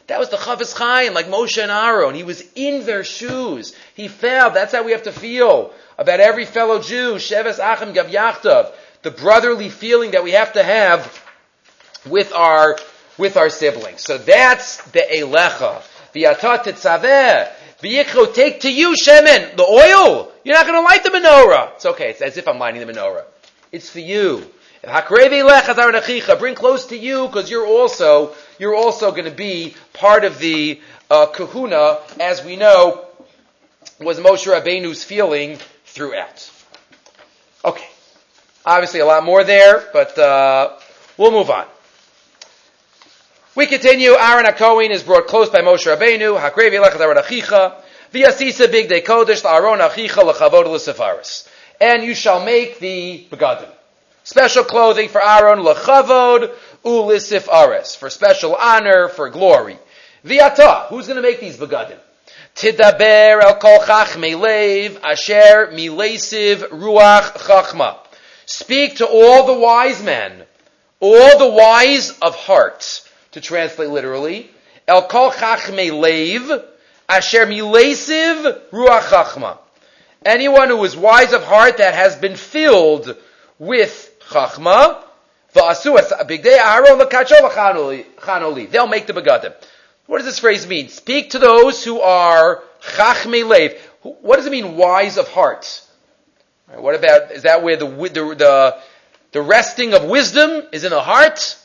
That 0.08 0.20
was 0.20 0.30
the 0.30 0.38
Chafetz 0.38 0.78
Chaim, 0.78 1.16
like 1.16 1.28
Moshe 1.28 1.62
and 1.62 1.72
Aaron. 1.72 2.14
He 2.14 2.24
was 2.24 2.44
in 2.54 2.86
their 2.86 3.04
shoes. 3.04 3.74
He 3.96 4.08
felt. 4.08 4.54
That's 4.54 4.72
how 4.72 4.84
we 4.84 4.92
have 4.92 5.04
to 5.04 5.12
feel 5.12 5.74
about 5.98 6.20
every 6.20 6.46
fellow 6.46 6.80
Jew. 6.82 7.16
Sheves 7.16 7.60
Achim 7.60 7.94
Gav 7.94 8.08
Yachtav. 8.08 8.72
The 9.02 9.12
brotherly 9.12 9.70
feeling 9.70 10.12
that 10.12 10.24
we 10.24 10.32
have 10.32 10.54
to 10.54 10.64
have 10.64 11.24
with 12.06 12.34
our 12.34 12.78
with 13.18 13.38
our 13.38 13.50
siblings. 13.50 14.02
So 14.02 14.18
that's 14.18 14.78
the 14.92 15.02
Elecha. 15.02 15.84
The 16.14 16.24
Atat 16.24 16.64
Tetzaveh. 16.64 17.52
V'yikro, 17.82 18.34
take 18.34 18.62
to 18.62 18.72
you 18.72 18.96
shemen, 18.96 19.58
the 19.58 19.64
oil. 19.64 20.32
You're 20.44 20.56
not 20.56 20.66
going 20.66 20.82
to 20.82 20.86
light 20.86 21.04
the 21.04 21.10
menorah. 21.10 21.74
It's 21.76 21.86
okay. 21.86 22.12
It's 22.12 22.22
as 22.22 22.38
if 22.38 22.48
I'm 22.48 22.58
lighting 22.58 22.86
the 22.86 22.92
menorah. 22.92 23.26
It's 23.72 23.90
for 23.90 24.00
you. 24.00 24.50
Bring 26.40 26.56
close 26.56 26.86
to 26.88 26.98
you 26.98 27.28
because 27.28 27.50
you're 27.50 27.66
also 27.66 28.36
you're 28.60 28.76
also 28.76 29.12
going 29.12 29.26
to 29.26 29.32
be 29.32 29.76
part 29.94 30.26
of 30.26 30.40
the 30.40 30.82
uh, 31.10 31.28
kahuna, 31.28 32.00
as 32.20 32.44
we 32.44 32.56
know 32.56 33.06
was 34.00 34.20
Moshe 34.20 34.46
Rabbeinu's 34.46 35.04
feeling 35.04 35.58
throughout. 35.94 36.52
Okay, 37.64 37.88
obviously 38.66 39.00
a 39.00 39.06
lot 39.06 39.24
more 39.24 39.44
there, 39.44 39.84
but 39.94 40.18
uh, 40.18 40.78
we'll 41.18 41.32
move 41.32 41.50
on. 41.50 41.66
We 43.56 43.68
continue. 43.68 44.16
Aaron 44.20 44.46
HaKohen 44.46 44.90
is 44.90 45.04
brought 45.04 45.28
close 45.28 45.50
by 45.50 45.62
Moshe 45.62 45.86
Rabbeinu. 45.86 46.40
Hakrevi 46.40 46.84
lechad 46.84 47.00
Aaron 47.00 47.18
Achicha. 47.18 47.76
V'yasisa 48.12 48.72
big 48.72 48.90
kodesh 49.06 49.46
Aaron 49.46 49.80
Achicha 49.80 50.24
lechavod 50.24 50.66
l'sefaris. 50.66 51.48
And 51.80 52.04
you 52.04 52.16
shall 52.16 52.44
make 52.44 52.80
the 52.80 53.28
begadim. 53.30 53.70
Special 54.24 54.64
clothing 54.64 55.10
for 55.10 55.24
Aaron, 55.24 55.60
lechavod 55.60 56.52
ulisif 56.84 57.48
ares, 57.48 57.96
for 57.96 58.10
special 58.10 58.56
honor, 58.56 59.10
for 59.10 59.30
glory. 59.30 59.78
Viata, 60.26 60.88
who's 60.88 61.08
going 61.08 61.18
to 61.18 61.22
make 61.22 61.40
these 61.40 61.58
begadim? 61.58 62.00
Tidaber 62.56 63.44
el 63.44 63.56
kol 63.56 63.80
chachmei 63.80 64.36
leiv 64.36 65.00
asher 65.04 65.72
milesiv 65.74 66.70
ruach 66.70 67.34
chachma. 67.38 67.98
Speak 68.46 68.98
to 68.98 69.08
all 69.08 69.48
the 69.48 69.54
wise 69.54 70.04
men, 70.04 70.44
all 71.00 71.40
the 71.40 71.50
wise 71.50 72.12
of 72.20 72.36
heart, 72.36 73.10
to 73.32 73.42
translate 73.42 73.90
literally. 73.90 74.52
El 74.88 75.08
kol 75.08 75.32
chachmei 75.32 75.90
leiv 75.90 76.64
asher 77.10 77.48
milesiv 77.48 78.62
ruach 78.72 79.10
chachma. 79.10 79.58
Anyone 80.24 80.70
who 80.70 80.84
is 80.84 80.96
wise 80.96 81.34
of 81.34 81.44
heart 81.44 81.78
that 81.78 81.96
has 81.96 82.16
been 82.16 82.36
filled 82.36 83.18
with 83.58 84.12
chachma, 84.30 85.04
They'll 85.54 85.68
make 88.88 89.08
the 89.08 89.14
begadim. 89.14 89.54
What 90.06 90.18
does 90.18 90.26
this 90.26 90.40
phrase 90.40 90.68
mean? 90.68 90.90
Speak 90.90 91.32
to 91.32 91.40
those 91.40 91.84
who 91.84 92.02
are 92.02 92.64
chachme 92.82 93.48
lev. 93.48 93.80
What 94.02 94.36
does 94.38 94.46
it 94.46 94.52
mean, 94.52 94.76
wise 94.76 95.18
of 95.18 95.30
heart? 95.30 95.82
What 96.76 96.96
about, 96.96 97.32
is 97.32 97.44
that 97.44 97.64
where 97.64 97.78
the, 97.78 97.88
the, 97.88 98.36
the, 98.36 98.78
the 99.32 99.42
resting 99.42 99.94
of 99.94 100.06
wisdom 100.06 100.64
is 100.72 100.84
in 100.84 100.90
the 100.90 101.02
heart? 101.02 101.58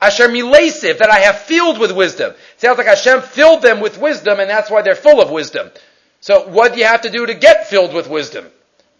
Asher 0.00 0.28
milesiv, 0.28 0.98
that 0.98 1.10
I 1.10 1.20
have 1.20 1.38
filled 1.38 1.78
with 1.78 1.92
wisdom. 1.92 2.32
It 2.32 2.60
sounds 2.60 2.78
like 2.78 2.88
Hashem 2.88 3.22
filled 3.22 3.62
them 3.62 3.80
with 3.80 3.98
wisdom 3.98 4.40
and 4.40 4.50
that's 4.50 4.70
why 4.70 4.82
they're 4.82 4.96
full 4.96 5.22
of 5.22 5.30
wisdom. 5.30 5.70
So 6.20 6.48
what 6.48 6.74
do 6.74 6.80
you 6.80 6.86
have 6.86 7.02
to 7.02 7.10
do 7.10 7.26
to 7.26 7.34
get 7.34 7.68
filled 7.68 7.94
with 7.94 8.08
wisdom? 8.08 8.46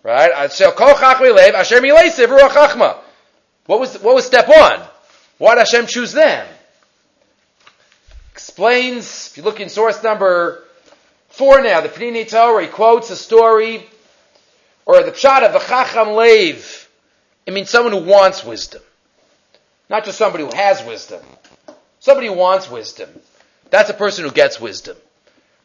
Right? 0.02 0.30
Asher 0.32 0.70
milesiv 0.70 2.28
ruach. 2.28 2.98
What 3.66 3.80
was, 3.80 3.98
what 4.00 4.14
was 4.14 4.26
step 4.26 4.48
one? 4.48 4.80
Why 5.38 5.54
did 5.54 5.60
Hashem 5.60 5.86
choose 5.86 6.12
them? 6.12 6.46
Explains, 8.42 9.28
if 9.28 9.36
you 9.36 9.44
look 9.44 9.60
in 9.60 9.68
source 9.68 10.02
number 10.02 10.64
four 11.28 11.62
now, 11.62 11.80
the 11.80 11.88
Pnini 11.88 12.28
Torah, 12.28 12.62
he 12.62 12.68
quotes 12.68 13.08
a 13.10 13.16
story, 13.16 13.86
or 14.84 15.00
the 15.04 15.12
pshat 15.12 15.46
of 15.46 15.52
the 15.52 15.60
Chacham 15.60 16.14
Lev. 16.14 16.88
It 17.46 17.54
means 17.54 17.70
someone 17.70 17.92
who 17.92 18.02
wants 18.02 18.44
wisdom. 18.44 18.82
Not 19.88 20.04
just 20.04 20.18
somebody 20.18 20.42
who 20.42 20.50
has 20.56 20.84
wisdom. 20.84 21.20
Somebody 22.00 22.26
who 22.26 22.32
wants 22.32 22.68
wisdom. 22.68 23.08
That's 23.70 23.90
a 23.90 23.94
person 23.94 24.24
who 24.24 24.32
gets 24.32 24.60
wisdom. 24.60 24.96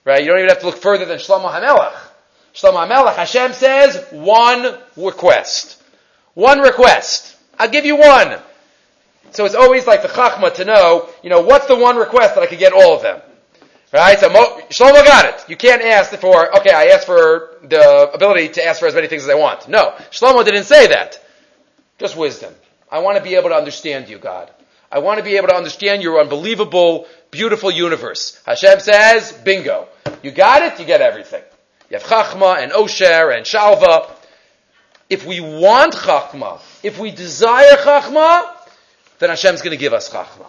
Right? 0.05 0.21
You 0.21 0.27
don't 0.27 0.37
even 0.37 0.49
have 0.49 0.59
to 0.59 0.67
look 0.67 0.77
further 0.77 1.05
than 1.05 1.17
Shlomo 1.17 1.51
HaMelech. 1.51 1.97
Shlomo 2.53 2.87
HaMelech, 2.87 3.15
Hashem 3.15 3.53
says, 3.53 4.05
one 4.11 4.77
request. 4.95 5.81
One 6.35 6.59
request. 6.59 7.35
I'll 7.57 7.71
give 7.71 7.85
you 7.85 7.95
one. 7.95 8.37
So 9.31 9.45
it's 9.45 9.55
always 9.55 9.85
like 9.85 10.01
the 10.01 10.07
chachma 10.07 10.53
to 10.55 10.65
know, 10.65 11.09
you 11.23 11.29
know, 11.29 11.41
what's 11.41 11.67
the 11.67 11.75
one 11.75 11.97
request 11.97 12.35
that 12.35 12.43
I 12.43 12.47
could 12.47 12.59
get 12.59 12.73
all 12.73 12.95
of 12.95 13.01
them? 13.01 13.21
Right? 13.93 14.19
So 14.19 14.29
Mo, 14.29 14.61
Shlomo 14.69 15.03
got 15.05 15.25
it. 15.25 15.49
You 15.49 15.55
can't 15.55 15.81
ask 15.81 16.11
for, 16.17 16.57
okay, 16.59 16.71
I 16.71 16.87
asked 16.87 17.05
for 17.05 17.57
the 17.63 18.11
ability 18.13 18.49
to 18.49 18.65
ask 18.65 18.79
for 18.79 18.87
as 18.87 18.95
many 18.95 19.07
things 19.07 19.23
as 19.23 19.29
I 19.29 19.35
want. 19.35 19.67
No. 19.69 19.95
Shlomo 20.11 20.43
didn't 20.43 20.65
say 20.65 20.87
that. 20.87 21.23
Just 21.97 22.17
wisdom. 22.17 22.53
I 22.91 22.99
want 22.99 23.17
to 23.17 23.23
be 23.23 23.35
able 23.35 23.49
to 23.49 23.55
understand 23.55 24.09
you, 24.09 24.17
God. 24.17 24.51
I 24.91 24.99
want 24.99 25.17
to 25.17 25.23
be 25.23 25.37
able 25.37 25.49
to 25.49 25.55
understand 25.55 26.01
your 26.01 26.19
unbelievable, 26.19 27.07
beautiful 27.31 27.71
universe. 27.71 28.41
Hashem 28.45 28.79
says, 28.79 29.31
bingo. 29.31 29.87
You 30.23 30.31
got 30.31 30.61
it, 30.63 30.79
you 30.79 30.85
get 30.85 31.01
everything. 31.01 31.43
You 31.89 31.97
have 31.97 32.07
chachma 32.07 32.61
and 32.61 32.71
osher 32.71 33.35
and 33.35 33.45
shalva. 33.45 34.11
If 35.09 35.25
we 35.25 35.39
want 35.39 35.93
chachma, 35.93 36.59
if 36.83 36.99
we 36.99 37.11
desire 37.11 37.75
chachma, 37.77 38.56
then 39.19 39.29
Hashem's 39.29 39.61
going 39.61 39.71
to 39.71 39.77
give 39.77 39.93
us 39.93 40.09
chachma. 40.09 40.45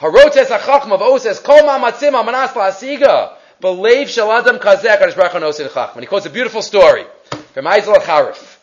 Harotes 0.00 0.46
chachma 0.46 0.98
v'oses 0.98 1.42
kol 1.42 1.60
ma'amatzim 1.62 2.12
amanas 2.12 2.50
la'asiga 2.50 3.34
b'leiv 3.60 4.08
shel 4.08 4.30
adam 4.32 4.58
kazeh 4.58 4.96
HaKadosh 4.96 5.16
Baruch 5.16 5.32
Hu 5.32 5.38
nosin 5.38 5.68
chachma. 5.68 6.00
He 6.00 6.06
quotes 6.06 6.26
a 6.26 6.30
beautiful 6.30 6.62
story 6.62 7.04
from 7.54 7.64
Aizal 7.64 7.96
Charif. 7.96 8.58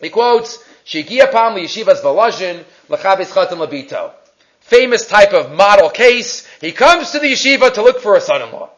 He 0.00 0.10
quotes, 0.10 0.58
Shigia 0.86 1.30
pam 1.30 1.54
liyeshivas 1.54 2.00
v'lajin 2.00 2.64
l'chabes 2.88 3.30
chatam 3.30 3.58
labito. 3.58 4.12
Famous 4.60 5.06
type 5.06 5.32
of 5.32 5.52
model 5.52 5.90
case. 5.90 6.46
He 6.60 6.72
comes 6.72 7.10
to 7.12 7.18
the 7.18 7.32
yeshiva 7.32 7.72
to 7.74 7.82
look 7.82 8.00
for 8.00 8.16
a 8.16 8.20
son-in-law. 8.20 8.70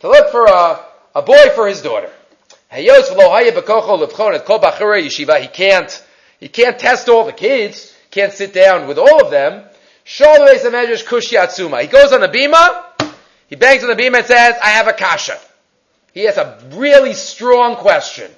To 0.00 0.08
look 0.08 0.30
for 0.30 0.44
a, 0.44 0.80
a 1.14 1.22
boy 1.22 1.50
for 1.54 1.66
his 1.66 1.80
daughter. 1.80 2.10
He 2.72 2.86
can't, 5.48 6.04
he 6.40 6.48
can't 6.48 6.78
test 6.78 7.08
all 7.08 7.24
the 7.24 7.32
kids, 7.32 7.94
can't 8.10 8.32
sit 8.32 8.52
down 8.52 8.88
with 8.88 8.98
all 8.98 9.24
of 9.24 9.30
them. 9.30 9.64
He 10.04 10.24
goes 10.24 10.32
on 12.12 12.20
the 12.20 12.28
bima, 12.28 12.84
he 13.48 13.56
bangs 13.56 13.82
on 13.84 13.90
the 13.90 13.96
bima 13.96 14.18
and 14.18 14.26
says, 14.26 14.56
I 14.62 14.70
have 14.70 14.88
a 14.88 14.92
kasha. 14.92 15.38
He 16.12 16.24
has 16.24 16.36
a 16.36 16.58
really 16.72 17.14
strong 17.14 17.76
question. 17.76 18.30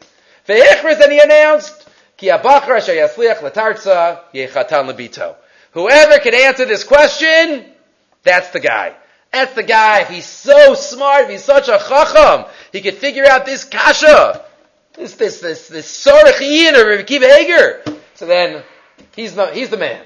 And 0.48 1.12
he 1.12 1.18
announced, 1.20 1.88
Whoever 5.72 6.18
can 6.18 6.34
answer 6.34 6.64
this 6.66 6.84
question, 6.84 7.64
that's 8.22 8.50
the 8.50 8.60
guy. 8.60 8.94
That's 9.32 9.54
the 9.54 9.62
guy. 9.62 10.00
If 10.02 10.08
he's 10.08 10.26
so 10.26 10.74
smart, 10.74 11.24
if 11.24 11.30
he's 11.30 11.44
such 11.44 11.68
a 11.68 11.78
chacham, 11.78 12.44
he 12.70 12.82
could 12.82 12.94
figure 12.94 13.24
out 13.26 13.46
this 13.46 13.64
kasha, 13.64 14.44
this 14.94 15.14
this 15.14 15.40
this 15.40 15.68
this 15.68 16.06
sorach 16.06 16.40
or 16.74 16.86
Rabbi 16.90 17.02
Akiva 17.02 17.32
Eiger. 17.32 17.82
So 18.14 18.26
then 18.26 18.62
he's 19.14 19.34
the 19.34 19.46
he's 19.46 19.70
the 19.70 19.76
man. 19.76 20.02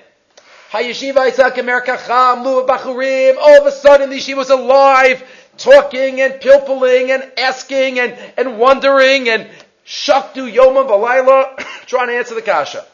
Hayeshiva 0.70 1.18
Isaac 1.18 1.54
Kacham, 1.54 2.44
Lu 2.44 2.66
Bachurim. 2.66 3.36
All 3.38 3.60
of 3.60 3.66
a 3.66 3.72
sudden, 3.72 4.10
the 4.10 4.16
yeshiva 4.16 4.36
was 4.38 4.50
alive, 4.50 5.24
talking 5.58 6.20
and 6.20 6.40
pilpling 6.40 7.10
and 7.10 7.30
asking 7.38 7.98
and 8.00 8.18
and 8.36 8.58
wondering 8.58 9.28
and 9.28 9.48
shaktu 9.86 10.52
yomam 10.52 10.88
balayla, 10.88 11.56
trying 11.86 12.08
to 12.08 12.14
answer 12.14 12.34
the 12.34 12.42
kasha. 12.42 12.84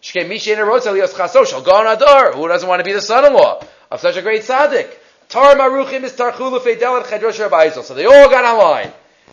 She 0.00 0.18
came 0.18 0.30
Meshaina 0.30 0.66
Rosalchosh, 0.66 2.34
who 2.34 2.48
doesn't 2.48 2.68
want 2.68 2.80
to 2.80 2.84
be 2.84 2.92
the 2.92 3.02
son-in-law 3.02 3.62
of 3.90 4.00
such 4.00 4.16
a 4.16 4.22
great 4.22 4.42
tzaddik? 4.42 4.90
Tar 5.28 5.54
Maruchim 5.54 6.02
is 6.02 6.12
Tarchulu 6.12 6.58
Chedrosh 6.58 7.48
Rabbaisel. 7.48 7.84
So 7.84 7.94
they 7.94 8.06
all 8.06 8.28
got 8.28 8.44
online. 8.44 8.92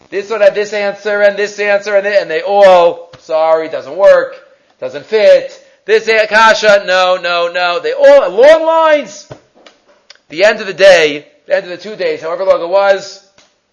This 0.10 0.30
one 0.30 0.42
had 0.42 0.56
this 0.56 0.74
answer 0.74 1.22
and 1.22 1.38
this 1.38 1.58
answer 1.60 1.96
and, 1.96 2.06
and 2.06 2.30
they 2.30 2.42
all, 2.42 3.12
sorry, 3.20 3.70
doesn't 3.70 3.98
work, 3.98 4.36
doesn't 4.80 5.06
fit. 5.06 5.67
This 5.88 6.06
Akasha, 6.10 6.84
no, 6.86 7.16
no, 7.16 7.48
no. 7.48 7.80
They 7.80 7.94
all, 7.94 8.30
long 8.30 8.66
lines. 8.66 9.32
The 10.28 10.44
end 10.44 10.60
of 10.60 10.68
the 10.68 10.74
day, 10.74 11.26
the 11.46 11.56
end 11.56 11.64
of 11.64 11.70
the 11.70 11.78
two 11.78 11.96
days, 11.96 12.22
however 12.22 12.44
long 12.44 12.62
it 12.62 12.68
was, 12.68 13.26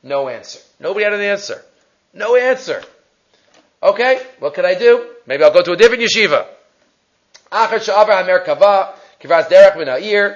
no 0.04 0.28
answer. 0.28 0.60
Nobody 0.78 1.02
had 1.02 1.12
an 1.12 1.20
answer. 1.20 1.60
No 2.12 2.36
answer. 2.36 2.84
Okay, 3.82 4.24
what 4.38 4.54
can 4.54 4.64
I 4.64 4.74
do? 4.76 5.10
Maybe 5.26 5.42
I'll 5.42 5.52
go 5.52 5.62
to 5.62 5.72
a 5.72 5.76
different 5.76 6.04
yeshiva. 6.04 6.46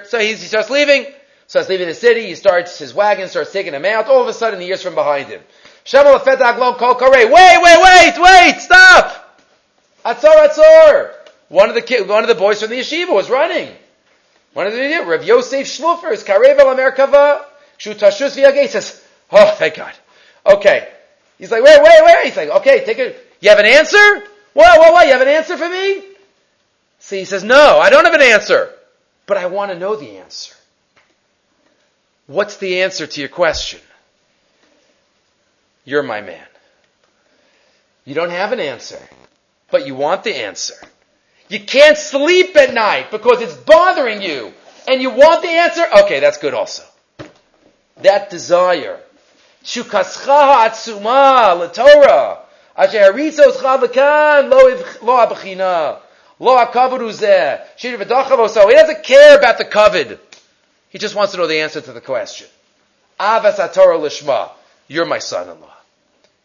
So 0.05 0.19
he 0.19 0.35
starts 0.35 0.69
leaving 0.69 1.05
starts 1.47 1.69
leaving 1.69 1.87
the 1.87 1.93
city, 1.93 2.27
he 2.27 2.35
starts, 2.35 2.77
his 2.77 2.93
wagon 2.93 3.29
starts 3.29 3.53
taking 3.53 3.73
him 3.73 3.85
out, 3.85 4.07
all 4.07 4.21
of 4.21 4.27
a 4.27 4.33
sudden 4.33 4.59
he 4.59 4.65
hears 4.67 4.83
from 4.83 4.95
behind 4.95 5.29
him. 5.29 5.41
Wait, 5.91 7.31
wait, 7.31 7.79
wait, 7.81 8.13
wait, 8.19 8.55
stop! 8.59 9.39
Atzor, 10.05 10.47
Atzor! 10.47 11.18
One 11.49 11.69
of 11.69 11.75
the 11.75 11.81
kid, 11.81 12.07
one 12.07 12.23
of 12.23 12.29
the 12.29 12.35
boys 12.35 12.61
from 12.61 12.69
the 12.69 12.79
yeshiva 12.79 13.13
was 13.13 13.29
running. 13.29 13.73
One 14.53 14.67
of 14.67 14.73
the, 14.73 15.03
Rav 15.05 15.23
Yosef 15.23 15.67
Shlufer 15.67 16.11
is 16.11 16.23
Karev 16.23 16.57
Amerikava, 16.57 17.43
Shutashus 17.77 18.37
Viagay, 18.37 18.67
says, 18.67 19.03
oh, 19.31 19.55
thank 19.57 19.75
God. 19.75 19.93
Okay. 20.45 20.87
He's 21.37 21.51
like, 21.51 21.63
wait, 21.63 21.81
wait, 21.81 22.01
wait. 22.03 22.25
He's 22.25 22.37
like, 22.37 22.49
okay, 22.49 22.85
take 22.85 22.99
it. 22.99 23.25
You 23.41 23.49
have 23.49 23.59
an 23.59 23.65
answer? 23.65 24.23
What, 24.53 24.79
what, 24.79 24.93
what? 24.93 25.07
You 25.07 25.13
have 25.13 25.21
an 25.21 25.27
answer 25.27 25.57
for 25.57 25.69
me? 25.69 26.03
See, 26.99 27.19
he 27.19 27.25
says, 27.25 27.43
no, 27.43 27.79
I 27.79 27.89
don't 27.89 28.05
have 28.05 28.13
an 28.13 28.21
answer. 28.21 28.73
But 29.25 29.37
I 29.37 29.45
want 29.45 29.71
to 29.71 29.77
know 29.77 29.95
the 29.95 30.17
answer. 30.17 30.55
What's 32.27 32.57
the 32.57 32.81
answer 32.81 33.07
to 33.07 33.19
your 33.19 33.29
question? 33.29 33.79
you're 35.89 36.03
my 36.03 36.21
man. 36.21 36.45
You 38.05 38.13
don't 38.13 38.29
have 38.29 38.51
an 38.51 38.59
answer, 38.59 38.99
but 39.71 39.87
you 39.87 39.95
want 39.95 40.23
the 40.23 40.35
answer. 40.35 40.75
You 41.49 41.59
can't 41.59 41.97
sleep 41.97 42.55
at 42.55 42.73
night 42.73 43.09
because 43.09 43.41
it's 43.41 43.55
bothering 43.55 44.21
you, 44.21 44.53
and 44.87 45.01
you 45.01 45.09
want 45.09 45.41
the 45.41 45.49
answer? 45.49 45.83
Okay, 46.03 46.19
that's 46.19 46.37
good 46.37 46.53
also. 46.53 46.83
That 47.97 48.29
desire. 48.29 48.99
Shukascha 49.63 50.69
atzuma 50.69 51.57
l'Torah. 51.59 52.39
Asher 52.77 52.99
haritzos 53.11 53.57
lekan 53.57 54.49
lo 55.01 55.25
abchina. 55.25 55.99
Lo 56.39 56.55
v'dachav 56.55 57.39
He 57.77 58.73
doesn't 58.75 59.03
care 59.03 59.37
about 59.37 59.57
the 59.57 59.65
covet. 59.65 60.19
He 60.89 60.97
just 60.97 61.15
wants 61.15 61.33
to 61.33 61.39
know 61.39 61.47
the 61.47 61.59
answer 61.59 61.81
to 61.81 61.91
the 61.91 62.01
question. 62.01 62.47
Avas 63.19 63.73
Torah 63.73 63.97
lishma. 63.97 64.51
You're 64.87 65.05
my 65.05 65.19
son-in-law. 65.19 65.75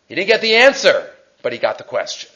He 0.08 0.14
didn't 0.14 0.28
get 0.28 0.40
the 0.40 0.56
answer, 0.56 1.10
but 1.42 1.52
he 1.52 1.58
got 1.58 1.78
the 1.78 1.84
question. 1.84 2.30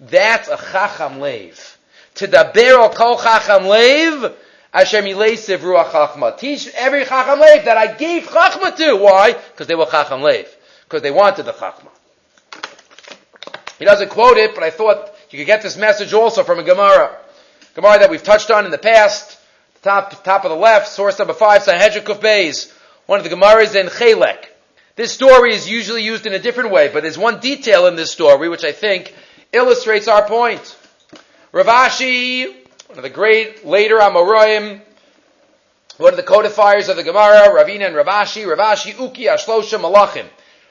That's 0.00 0.48
a 0.48 0.56
chacham 0.56 1.18
leiv. 1.18 1.73
To 2.16 2.28
daber 2.28 2.78
al 2.78 2.90
kol 2.90 3.18
chacham 3.18 3.64
leiv, 3.64 4.34
Hashem 4.72 5.04
yilesiv 5.04 5.58
ruach 5.58 5.90
chachma. 5.90 6.38
Teach 6.38 6.68
every 6.74 7.04
chacham 7.04 7.40
leiv 7.40 7.64
that 7.64 7.76
I 7.76 7.92
gave 7.92 8.24
chachma 8.24 8.76
to. 8.76 8.96
Why? 8.96 9.32
Because 9.32 9.66
they 9.66 9.74
were 9.74 9.86
chacham 9.86 10.20
leiv. 10.20 10.46
Because 10.84 11.02
they 11.02 11.10
wanted 11.10 11.44
the 11.44 11.52
chachma. 11.52 11.88
He 13.78 13.84
doesn't 13.84 14.10
quote 14.10 14.36
it, 14.36 14.54
but 14.54 14.62
I 14.62 14.70
thought 14.70 15.10
you 15.30 15.38
could 15.38 15.46
get 15.46 15.62
this 15.62 15.76
message 15.76 16.12
also 16.12 16.44
from 16.44 16.60
a 16.60 16.62
Gemara. 16.62 17.16
Gemara 17.74 17.98
that 17.98 18.10
we've 18.10 18.22
touched 18.22 18.50
on 18.50 18.64
in 18.64 18.70
the 18.70 18.78
past. 18.78 19.38
Top, 19.82 20.22
top 20.22 20.44
of 20.44 20.50
the 20.50 20.56
left, 20.56 20.88
source 20.88 21.18
number 21.18 21.34
five, 21.34 21.62
Sanhedrin 21.64 22.04
Kuf 22.04 22.20
Beis. 22.20 22.72
One 23.06 23.18
of 23.18 23.28
the 23.28 23.34
Gemaras 23.34 23.74
in 23.74 23.88
Chelek. 23.88 24.46
This 24.96 25.12
story 25.12 25.52
is 25.52 25.68
usually 25.68 26.04
used 26.04 26.24
in 26.24 26.32
a 26.32 26.38
different 26.38 26.70
way, 26.70 26.88
but 26.88 27.02
there's 27.02 27.18
one 27.18 27.40
detail 27.40 27.86
in 27.86 27.96
this 27.96 28.12
story 28.12 28.48
which 28.48 28.64
I 28.64 28.70
think 28.70 29.12
illustrates 29.52 30.06
our 30.06 30.26
point. 30.26 30.76
Rav 31.54 31.66
Ashi, 31.66 32.52
one 32.88 32.98
of 32.98 33.04
the 33.04 33.10
great 33.10 33.64
later 33.64 33.98
Amoraim, 33.98 34.80
one 35.98 36.12
of 36.12 36.16
the 36.16 36.24
codifiers 36.24 36.88
of 36.88 36.96
the 36.96 37.04
Gemara, 37.04 37.48
Ravina 37.48 37.86
and 37.86 37.94
Rav 37.94 38.06
Ashi, 38.06 38.44
Ravashi 38.44 38.92
Uki 38.94 39.32
Ashlosha 39.32 39.78
Malachim. 39.78 40.26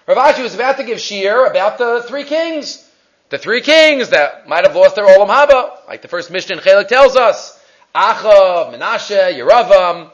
Rav 0.07 0.17
Ashi 0.17 0.43
was 0.43 0.53
about 0.53 0.75
to 0.75 0.83
give 0.83 0.99
shir 0.99 1.45
about 1.45 1.77
the 1.77 2.03
three 2.05 2.25
kings. 2.25 2.85
The 3.29 3.37
three 3.37 3.61
kings 3.61 4.09
that 4.09 4.45
might 4.49 4.65
have 4.65 4.75
lost 4.75 4.95
their 4.95 5.05
Olam 5.05 5.29
Haba, 5.29 5.87
like 5.87 6.01
the 6.01 6.09
first 6.09 6.29
Mishnah 6.29 6.57
in 6.57 6.61
Chelek 6.61 6.89
tells 6.89 7.15
us. 7.15 7.57
Achav, 7.95 8.77
Menashe, 8.77 9.39
Yeravam. 9.39 10.11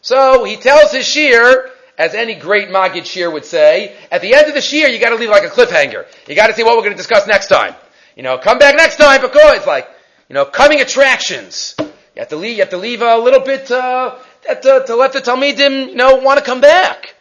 So 0.00 0.42
he 0.42 0.56
tells 0.56 0.90
his 0.90 1.06
shir, 1.06 1.70
as 1.96 2.14
any 2.14 2.34
great 2.34 2.70
Magid 2.70 3.06
shir 3.06 3.30
would 3.30 3.44
say, 3.44 3.94
at 4.10 4.20
the 4.20 4.34
end 4.34 4.48
of 4.48 4.54
the 4.54 4.62
shir, 4.62 4.88
you 4.88 4.98
gotta 4.98 5.14
leave 5.14 5.30
like 5.30 5.44
a 5.44 5.48
cliffhanger. 5.48 6.06
You 6.26 6.34
gotta 6.34 6.54
see 6.54 6.64
what 6.64 6.76
we're 6.76 6.82
gonna 6.82 6.96
discuss 6.96 7.28
next 7.28 7.46
time. 7.46 7.76
You 8.16 8.24
know, 8.24 8.36
come 8.36 8.58
back 8.58 8.74
next 8.74 8.96
time 8.96 9.20
because 9.20 9.64
like, 9.64 9.88
you 10.28 10.34
know, 10.34 10.44
coming 10.44 10.80
attractions. 10.80 11.74
You 11.78 11.86
have 12.16 12.28
to 12.28 12.36
leave, 12.36 12.56
you 12.56 12.62
have 12.62 12.70
to 12.70 12.76
leave 12.76 13.00
a 13.00 13.16
little 13.16 13.40
bit, 13.40 13.70
uh, 13.70 14.16
to, 14.46 14.84
to 14.86 14.96
let 14.96 15.12
the 15.12 15.20
Talmidim, 15.20 15.88
you 15.88 15.94
know, 15.94 16.16
want 16.16 16.38
to 16.38 16.44
come 16.44 16.60
back. 16.60 17.14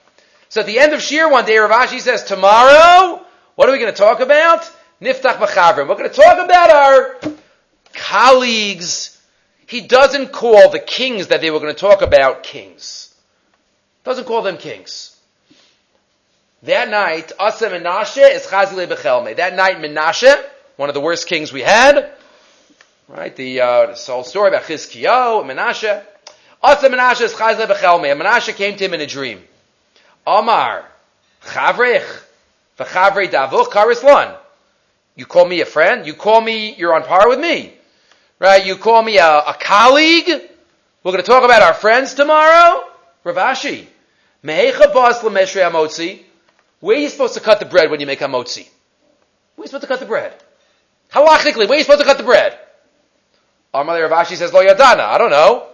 So 0.49 0.61
at 0.61 0.67
the 0.67 0.79
end 0.79 0.93
of 0.93 1.01
Shir 1.01 1.29
one 1.29 1.45
day, 1.45 1.57
Rav 1.57 1.69
Ashi 1.69 1.99
says, 1.99 2.23
tomorrow, 2.23 3.21
what 3.55 3.69
are 3.69 3.71
we 3.71 3.79
going 3.79 3.91
to 3.91 3.97
talk 3.97 4.19
about? 4.19 4.69
Niftach 5.01 5.37
B'chavrim. 5.37 5.87
We're 5.87 5.95
going 5.95 6.09
to 6.09 6.15
talk 6.15 6.43
about 6.43 6.71
our 6.71 7.19
colleagues. 7.93 9.21
He 9.67 9.81
doesn't 9.81 10.31
call 10.31 10.71
the 10.71 10.79
kings 10.79 11.27
that 11.27 11.41
they 11.41 11.51
were 11.51 11.59
going 11.59 11.73
to 11.73 11.79
talk 11.79 12.01
about 12.01 12.43
kings. 12.43 13.13
Doesn't 14.03 14.25
call 14.25 14.41
them 14.41 14.57
kings. 14.57 15.15
That 16.63 16.89
night, 16.89 17.33
Asa 17.39 17.69
Menashe 17.69 18.33
is 18.33 18.47
Chazile 18.47 18.87
Bechelme. 18.87 19.35
That 19.35 19.55
night, 19.55 19.77
Menashe, 19.77 20.43
one 20.77 20.89
of 20.89 20.95
the 20.95 21.01
worst 21.01 21.27
kings 21.27 21.53
we 21.53 21.61
had, 21.61 22.16
right? 23.07 23.35
The, 23.35 23.61
uh, 23.61 23.95
whole 23.95 24.23
story 24.23 24.49
about 24.49 24.63
Chizkiyo, 24.63 25.43
Menashe. 25.45 26.03
Asa 26.61 26.89
Menashe 26.89 27.21
is 27.21 27.33
Chazile 27.33 27.67
Bechelme. 27.67 28.19
Menashe 28.19 28.55
came 28.55 28.75
to 28.77 28.85
him 28.85 28.93
in 28.93 29.01
a 29.01 29.07
dream. 29.07 29.41
Omar, 30.25 30.85
Chavrech, 31.43 32.23
V'chavrei 32.77 33.29
Davuch 33.29 33.67
Karislan. 33.67 34.35
You 35.15 35.25
call 35.25 35.45
me 35.45 35.61
a 35.61 35.65
friend? 35.65 36.05
You 36.05 36.13
call 36.13 36.41
me, 36.41 36.75
you're 36.75 36.93
on 36.93 37.03
par 37.03 37.29
with 37.29 37.39
me. 37.39 37.73
Right? 38.39 38.65
You 38.65 38.75
call 38.75 39.01
me 39.01 39.17
a, 39.17 39.25
a 39.25 39.55
colleague? 39.59 40.27
We're 40.27 41.11
going 41.11 41.23
to 41.23 41.29
talk 41.29 41.43
about 41.43 41.63
our 41.63 41.73
friends 41.73 42.13
tomorrow? 42.13 42.83
Rav 43.23 43.35
Ashi. 43.35 43.87
Mehecha 44.43 44.93
bas 44.93 45.19
lemeshre 45.19 45.67
amotzi. 45.67 46.21
Where 46.79 46.97
are 46.97 46.99
you 46.99 47.09
supposed 47.09 47.33
to 47.33 47.39
cut 47.39 47.59
the 47.59 47.65
bread 47.65 47.89
when 47.89 47.99
you 47.99 48.05
make 48.05 48.19
amotzi? 48.19 48.67
Where 49.55 49.63
are 49.63 49.63
you 49.63 49.67
supposed 49.67 49.81
to 49.81 49.87
cut 49.87 49.99
the 49.99 50.05
bread? 50.05 50.33
Halachically, 51.11 51.67
where 51.67 51.71
are 51.71 51.77
you 51.77 51.83
supposed 51.83 52.01
to 52.01 52.05
cut 52.05 52.17
the 52.17 52.23
bread? 52.23 52.59
Amalei 53.83 54.09
Rav 54.09 54.25
Ashi 54.25 54.35
says, 54.35 54.51
Lo 54.53 54.63
Yadana. 54.65 55.01
I 55.01 55.17
don't 55.17 55.29
know. 55.29 55.67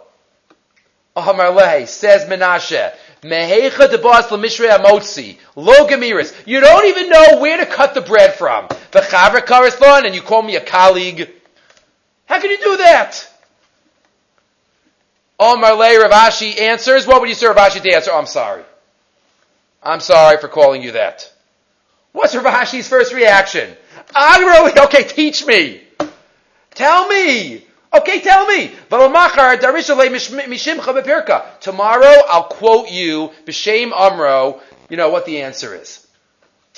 Amalei 1.15 1.87
says 1.87 2.25
Menashe. 2.25 2.93
Mehecha 3.21 3.87
debas 3.87 4.27
lemishre 4.27 4.69
amotzi. 4.69 5.37
Lo 5.55 5.87
gemiris. 5.87 6.35
You 6.45 6.59
don't 6.59 6.85
even 6.87 7.09
know 7.09 7.39
where 7.39 7.57
to 7.57 7.65
cut 7.65 7.93
the 7.93 8.01
bread 8.01 8.33
from. 8.35 8.67
The 8.91 8.99
chavra 8.99 9.45
correspond 9.45 10.05
and 10.05 10.13
you 10.13 10.21
call 10.21 10.41
me 10.41 10.55
a 10.57 10.61
colleague. 10.61 11.29
How 12.25 12.41
can 12.41 12.51
you 12.51 12.57
do 12.57 12.77
that? 12.77 13.29
Omar 15.39 15.75
Le 15.75 16.01
Rav 16.01 16.11
Ashi 16.11 16.59
answers. 16.59 17.07
What 17.07 17.21
would 17.21 17.29
you 17.29 17.35
say 17.35 17.47
Rav 17.47 17.55
Ashi 17.55 17.81
to 17.81 17.93
answer? 17.93 18.11
Oh, 18.13 18.19
I'm 18.19 18.25
sorry. 18.25 18.63
I'm 19.81 19.99
sorry 20.01 20.37
for 20.37 20.47
calling 20.47 20.81
you 20.83 20.93
that. 20.93 21.31
What's 22.11 22.35
Rav 22.35 22.45
Ashi's 22.45 22.87
first 22.87 23.13
reaction? 23.13 23.75
Really, 24.15 24.79
okay, 24.79 25.03
teach 25.03 25.45
me. 25.45 25.81
Tell 26.71 27.07
me. 27.07 27.65
Okay, 27.95 28.21
tell 28.21 28.47
me. 28.47 28.71
Tomorrow 31.59 32.21
I'll 32.27 32.43
quote 32.45 32.89
you, 32.89 33.31
B'Shem 33.45 33.91
Amro, 33.91 34.61
you 34.89 34.97
know 34.97 35.09
what 35.09 35.25
the 35.25 35.41
answer 35.41 35.75
is. 35.75 36.07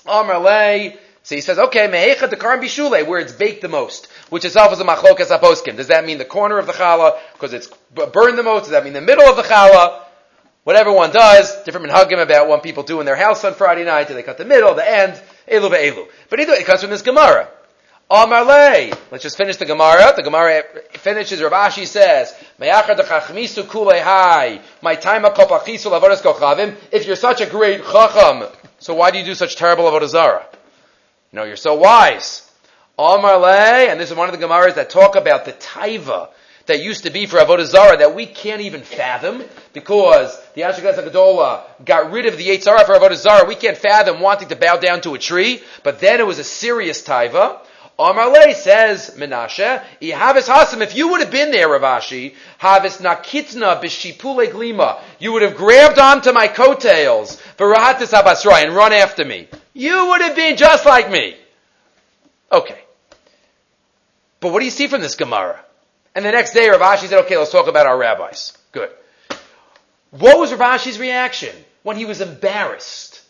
Amr 0.05 0.37
Le, 0.39 0.93
so 1.23 1.35
he 1.35 1.41
says, 1.41 1.57
okay, 1.57 1.87
Mehecha 1.87 2.29
Dekarim 2.29 2.61
Bishule, 2.61 3.07
where 3.07 3.19
it's 3.19 3.31
baked 3.31 3.61
the 3.61 3.69
most, 3.69 4.07
which 4.29 4.45
itself 4.45 4.73
is 4.73 4.79
a 4.79 4.83
machlokas 4.83 5.35
aposkim. 5.35 5.75
Does 5.77 5.87
that 5.87 6.05
mean 6.05 6.17
the 6.17 6.25
corner 6.25 6.59
of 6.59 6.67
the 6.67 6.73
challah, 6.73 7.17
because 7.33 7.53
it's 7.53 7.67
burned 7.93 8.37
the 8.37 8.43
most? 8.43 8.63
Does 8.63 8.71
that 8.71 8.83
mean 8.83 8.93
the 8.93 9.01
middle 9.01 9.27
of 9.27 9.35
the 9.35 9.41
challah? 9.41 10.01
Whatever 10.65 10.91
one 10.91 11.11
does, 11.11 11.63
different 11.63 11.87
minhagim 11.87 12.21
about 12.21 12.47
what 12.47 12.61
people 12.61 12.83
do 12.83 12.99
in 12.99 13.05
their 13.05 13.15
house 13.15 13.43
on 13.43 13.53
Friday 13.53 13.85
night, 13.85 14.07
do 14.07 14.13
they 14.13 14.23
cut 14.23 14.37
the 14.37 14.45
middle, 14.45 14.73
the 14.75 14.87
end, 14.87 15.19
elu 15.47 15.69
ve'elu. 15.71 16.07
But 16.29 16.39
either 16.39 16.51
way, 16.51 16.59
it 16.59 16.65
comes 16.65 16.81
from 16.81 16.89
this 16.89 17.01
Gemara. 17.01 17.47
Amarle. 18.09 18.95
Let's 19.09 19.23
just 19.23 19.35
finish 19.35 19.57
the 19.57 19.65
Gemara. 19.65 20.13
The 20.15 20.21
Gemara 20.21 20.61
finishes. 20.93 21.41
Rav 21.41 21.51
Ashi 21.51 21.87
says, 21.87 22.31
"Meyachar 22.59 22.95
dechachmisu 22.95 23.63
kulei 23.63 23.99
hai. 23.99 24.59
My 24.83 24.93
time. 24.93 25.25
If 26.91 27.07
you're 27.07 27.15
such 27.15 27.41
a 27.41 27.47
great 27.47 27.83
chacham, 27.83 28.47
so 28.77 28.93
why 28.93 29.09
do 29.09 29.17
you 29.17 29.25
do 29.25 29.33
such 29.33 29.55
terrible 29.55 29.85
avodah 29.85 30.07
zara? 30.07 30.45
Know, 31.31 31.45
you're 31.45 31.55
so 31.55 31.73
wise. 31.73 32.43
Amarle, 32.99 33.89
and 33.89 33.99
this 33.99 34.11
is 34.11 34.15
one 34.15 34.29
of 34.29 34.39
the 34.39 34.45
Gemaras 34.45 34.75
that 34.75 34.91
talk 34.91 35.15
about 35.15 35.45
the 35.45 35.53
taiva 35.53 36.29
that 36.67 36.81
used 36.81 37.03
to 37.03 37.09
be 37.09 37.25
for 37.25 37.37
avodah 37.37 37.65
zara 37.65 37.97
that 37.97 38.13
we 38.13 38.27
can't 38.27 38.61
even 38.61 38.83
fathom 38.83 39.43
because 39.73 40.39
the 40.53 40.61
Ashkenaz 40.61 40.99
Agadola 40.99 41.63
got 41.83 42.11
rid 42.11 42.27
of 42.27 42.37
the 42.37 42.47
yetzer 42.47 42.67
hara 42.67 42.85
for 42.85 42.93
avodah 42.93 43.15
zara. 43.15 43.47
We 43.47 43.55
can't 43.55 43.77
fathom 43.77 44.19
wanting 44.21 44.49
to 44.49 44.55
bow 44.55 44.77
down 44.77 45.01
to 45.01 45.15
a 45.15 45.17
tree, 45.17 45.63
but 45.81 45.99
then 45.99 46.19
it 46.19 46.27
was 46.27 46.37
a 46.37 46.43
serious 46.43 47.01
taiva. 47.01 47.59
Amarle 47.97 48.53
says 48.53 49.11
Menashe, 49.17 49.81
Ihavis 50.01 50.49
Hasim, 50.49 50.81
if 50.81 50.95
you 50.95 51.09
would 51.09 51.21
have 51.21 51.31
been 51.31 51.51
there, 51.51 51.69
Rav 51.69 51.81
Ashi, 51.81 52.35
Havis 52.59 53.01
Nakitna 53.01 53.81
Bishipule 53.81 54.51
Glima, 54.51 54.99
you 55.17 55.31
would 55.31 55.43
have 55.43 55.55
grabbed 55.55 55.97
onto 55.97 56.33
my 56.33 56.47
coattails, 56.47 57.39
for 57.57 57.73
Varahatis 57.73 58.11
Abasrai, 58.11 58.65
and 58.65 58.75
run 58.75 58.91
after 58.91 59.23
me. 59.23 59.47
You 59.73 60.07
would 60.07 60.21
have 60.21 60.35
been 60.35 60.57
just 60.57 60.85
like 60.85 61.09
me. 61.09 61.37
Okay. 62.51 62.79
But 64.41 64.51
what 64.51 64.59
do 64.59 64.65
you 64.65 64.71
see 64.71 64.87
from 64.87 64.99
this 64.99 65.15
Gemara? 65.15 65.59
And 66.13 66.25
the 66.25 66.31
next 66.31 66.53
day, 66.53 66.69
Rav 66.69 66.81
Ashi 66.81 67.07
said, 67.07 67.23
okay, 67.25 67.37
let's 67.37 67.51
talk 67.51 67.67
about 67.67 67.87
our 67.87 67.97
rabbis. 67.97 68.57
Good. 68.73 68.89
What 70.11 70.37
was 70.37 70.51
Rav 70.51 70.79
Ashi's 70.79 70.99
reaction? 70.99 71.55
When 71.83 71.95
he 71.95 72.03
was 72.03 72.19
embarrassed. 72.19 73.21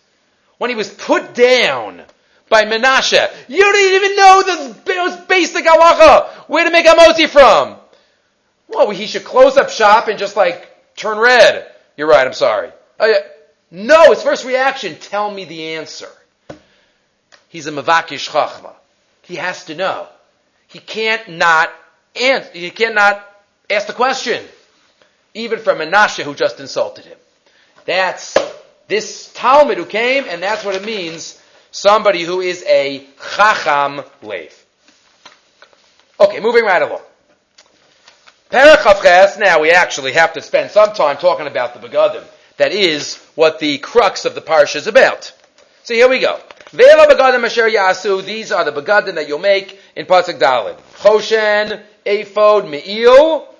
When 0.58 0.72
he 0.72 0.76
was 0.76 0.90
put 0.90 1.36
down 1.36 2.02
by 2.50 2.66
Menashe. 2.66 3.30
You 3.48 3.62
don't 3.62 3.94
even 3.94 4.16
know 4.16 4.44
the 4.44 4.94
most 4.96 5.28
basic 5.28 5.66
halacha. 5.66 6.30
Where 6.48 6.64
to 6.64 6.72
make 6.72 6.86
amoti 6.86 7.28
from? 7.28 7.78
Well, 8.68 8.90
he 8.92 9.08
should 9.08 9.24
close 9.24 9.58
up 9.58 9.70
shop 9.70 10.08
and 10.08 10.20
just 10.20 10.36
like 10.36 10.70
turn 10.96 11.18
red. 11.18 11.70
You're 11.98 12.08
right, 12.08 12.26
I'm 12.26 12.34
sorry. 12.34 12.72
Oh, 13.00 13.06
yeah. 13.06 13.20
No, 13.72 14.12
his 14.12 14.22
first 14.22 14.46
reaction, 14.46 14.96
tell 14.96 15.30
me 15.30 15.46
the 15.46 15.76
answer. 15.76 16.10
He's 17.50 17.68
a 17.68 17.72
mavakish 17.72 18.30
chachma. 18.30 18.74
He 19.24 19.36
has 19.36 19.66
to 19.66 19.76
know. 19.76 20.08
He 20.68 20.80
can't 20.80 21.28
not 21.30 21.74
answer, 22.16 22.52
he 22.54 22.70
cannot 22.70 23.26
ask 23.70 23.88
the 23.88 23.94
question. 23.94 24.44
Even 25.34 25.60
from 25.60 25.80
Menashe 25.80 26.24
who 26.24 26.34
just 26.34 26.60
insulted 26.60 27.06
him. 27.06 27.18
That's 27.86 28.38
this 28.88 29.32
Talmud 29.34 29.78
who 29.78 29.86
came, 29.86 30.26
and 30.28 30.42
that's 30.42 30.64
what 30.64 30.76
it 30.76 30.86
means 30.86 31.42
Somebody 31.76 32.24
who 32.24 32.40
is 32.40 32.64
a 32.70 33.06
chacham 33.36 34.02
leif. 34.24 34.66
Okay, 36.18 36.40
moving 36.40 36.64
right 36.64 36.82
along. 36.82 37.02
Parachavches, 38.50 39.38
now 39.38 39.60
we 39.60 39.72
actually 39.72 40.14
have 40.14 40.32
to 40.32 40.42
spend 40.42 40.72
some 40.72 40.94
time 40.94 41.18
talking 41.18 41.48
about 41.48 41.74
the 41.74 41.86
begadim. 41.86 42.24
That 42.56 42.72
is 42.72 43.18
what 43.36 43.60
the 43.60 43.78
crux 43.80 44.24
of 44.24 44.36
the 44.36 44.40
parsha 44.40 44.78
is 44.78 44.88
about. 44.88 45.34
So 45.84 45.94
here 45.94 46.08
we 46.08 46.20
go. 46.20 46.40
Vela 46.72 47.14
begadim 47.14 47.44
asher 47.44 47.70
yasu, 47.70 48.24
these 48.24 48.54
are 48.54 48.64
the 48.64 48.72
begadim 48.72 49.16
that 49.16 49.28
you'll 49.28 49.40
make 49.40 49.78
in 49.98 50.06
Pasuk 50.06 50.40
Dalid. 50.40 50.78
Choshen, 51.00 51.84
ephod, 52.06 52.70
me'il, 52.70 53.54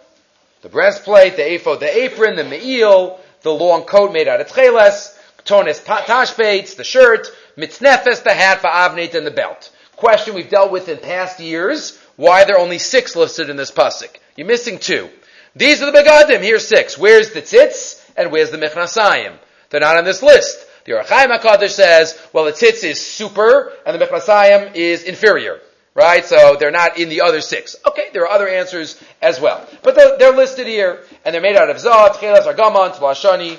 the 0.62 0.70
breastplate, 0.70 1.36
the 1.36 1.56
ephod, 1.56 1.82
the 1.82 2.04
apron, 2.04 2.38
the 2.38 2.46
me'il, 2.46 3.20
the 3.42 3.52
long 3.52 3.84
coat 3.84 4.14
made 4.14 4.30
out 4.30 4.40
of 4.40 4.48
tcheles, 4.48 5.15
tonis 5.46 5.84
tashbates, 5.84 6.76
the 6.76 6.84
shirt, 6.84 7.28
mitznefes, 7.58 8.24
the 8.24 8.34
hat, 8.34 8.62
va'avnate, 8.62 9.16
and 9.16 9.26
the 9.26 9.32
belt. 9.32 9.72
Question 9.96 10.36
we've 10.36 10.50
dealt 10.50 10.72
with 10.72 10.90
in 10.90 10.98
past 10.98 11.40
years, 11.40 11.98
why 12.18 12.44
there 12.44 12.56
are 12.56 12.62
only 12.62 12.80
six 12.80 13.16
listed 13.16 13.50
in 13.50 13.56
this 13.56 13.72
pasuk? 13.72 14.10
You're 14.36 14.48
missing 14.48 14.80
two. 14.80 15.10
These 15.56 15.82
are 15.82 15.92
the 15.92 15.98
begadim. 15.98 16.42
Here's 16.42 16.68
six. 16.68 16.98
Where's 16.98 17.32
the 17.32 17.42
tzitz 17.42 18.02
and 18.18 18.32
where's 18.32 18.52
the 18.52 18.58
mechnasayim? 18.58 19.38
They're 19.70 19.80
not 19.80 19.98
on 19.98 20.04
this 20.04 20.22
list. 20.22 20.66
The 20.86 20.94
Ohr 20.94 21.04
HaChaim 21.04 21.40
HaKadosh 21.40 21.70
says, 21.70 22.20
well, 22.34 22.46
the 22.46 22.52
tzitz 22.52 22.84
is 22.84 23.06
super 23.06 23.72
and 23.86 24.00
the 24.00 24.06
mechnasayim 24.06 24.76
is 24.76 25.04
inferior. 25.04 25.60
Right? 25.94 26.26
So 26.26 26.58
they're 26.60 26.72
not 26.72 27.00
in 27.00 27.08
the 27.08 27.22
other 27.22 27.40
six. 27.40 27.78
Okay, 27.88 28.10
there 28.12 28.24
are 28.24 28.30
other 28.30 28.50
answers 28.50 29.02
as 29.22 29.40
well. 29.40 29.66
But 29.82 29.96
they're, 29.96 30.18
they're 30.18 30.36
listed 30.36 30.68
here, 30.68 31.06
and 31.24 31.34
they're 31.34 31.42
made 31.42 31.56
out 31.56 31.70
of 31.70 31.80
zah, 31.80 32.10
tchelas, 32.10 32.54
argaman, 32.54 32.94
tlashani, 32.94 33.58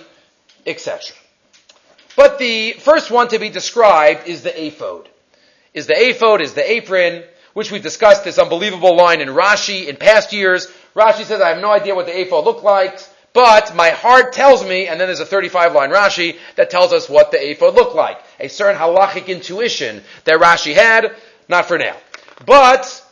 etc. 0.66 1.16
But 2.16 2.38
the 2.38 2.72
first 2.72 3.10
one 3.10 3.28
to 3.28 3.38
be 3.38 3.50
described 3.50 4.26
is 4.26 4.42
the 4.42 4.66
ephod. 4.66 5.08
Is 5.74 5.86
the 5.86 5.94
ephod, 5.94 6.40
is 6.40 6.54
the 6.54 6.68
apron, 6.68 7.22
which 7.52 7.70
we've 7.70 7.82
discussed 7.82 8.24
this 8.24 8.38
unbelievable 8.38 8.96
line 8.96 9.20
in 9.20 9.28
Rashi 9.28 9.86
in 9.86 9.96
past 9.96 10.32
years. 10.32 10.66
Rashi 10.94 11.24
says, 11.24 11.40
I 11.40 11.50
have 11.50 11.60
no 11.60 11.70
idea 11.70 11.94
what 11.94 12.06
the 12.06 12.18
ephod 12.18 12.44
looked 12.44 12.64
like, 12.64 12.98
but 13.34 13.76
my 13.76 13.90
heart 13.90 14.32
tells 14.32 14.64
me, 14.64 14.88
and 14.88 14.98
then 14.98 15.08
there's 15.08 15.20
a 15.20 15.26
35 15.26 15.74
line 15.74 15.90
Rashi 15.90 16.38
that 16.56 16.70
tells 16.70 16.94
us 16.94 17.08
what 17.08 17.30
the 17.30 17.50
ephod 17.50 17.74
looked 17.74 17.94
like. 17.94 18.18
A 18.40 18.48
certain 18.48 18.80
halachic 18.80 19.26
intuition 19.26 20.02
that 20.24 20.40
Rashi 20.40 20.74
had, 20.74 21.14
not 21.48 21.66
for 21.66 21.76
now. 21.76 21.96
But, 22.46 23.05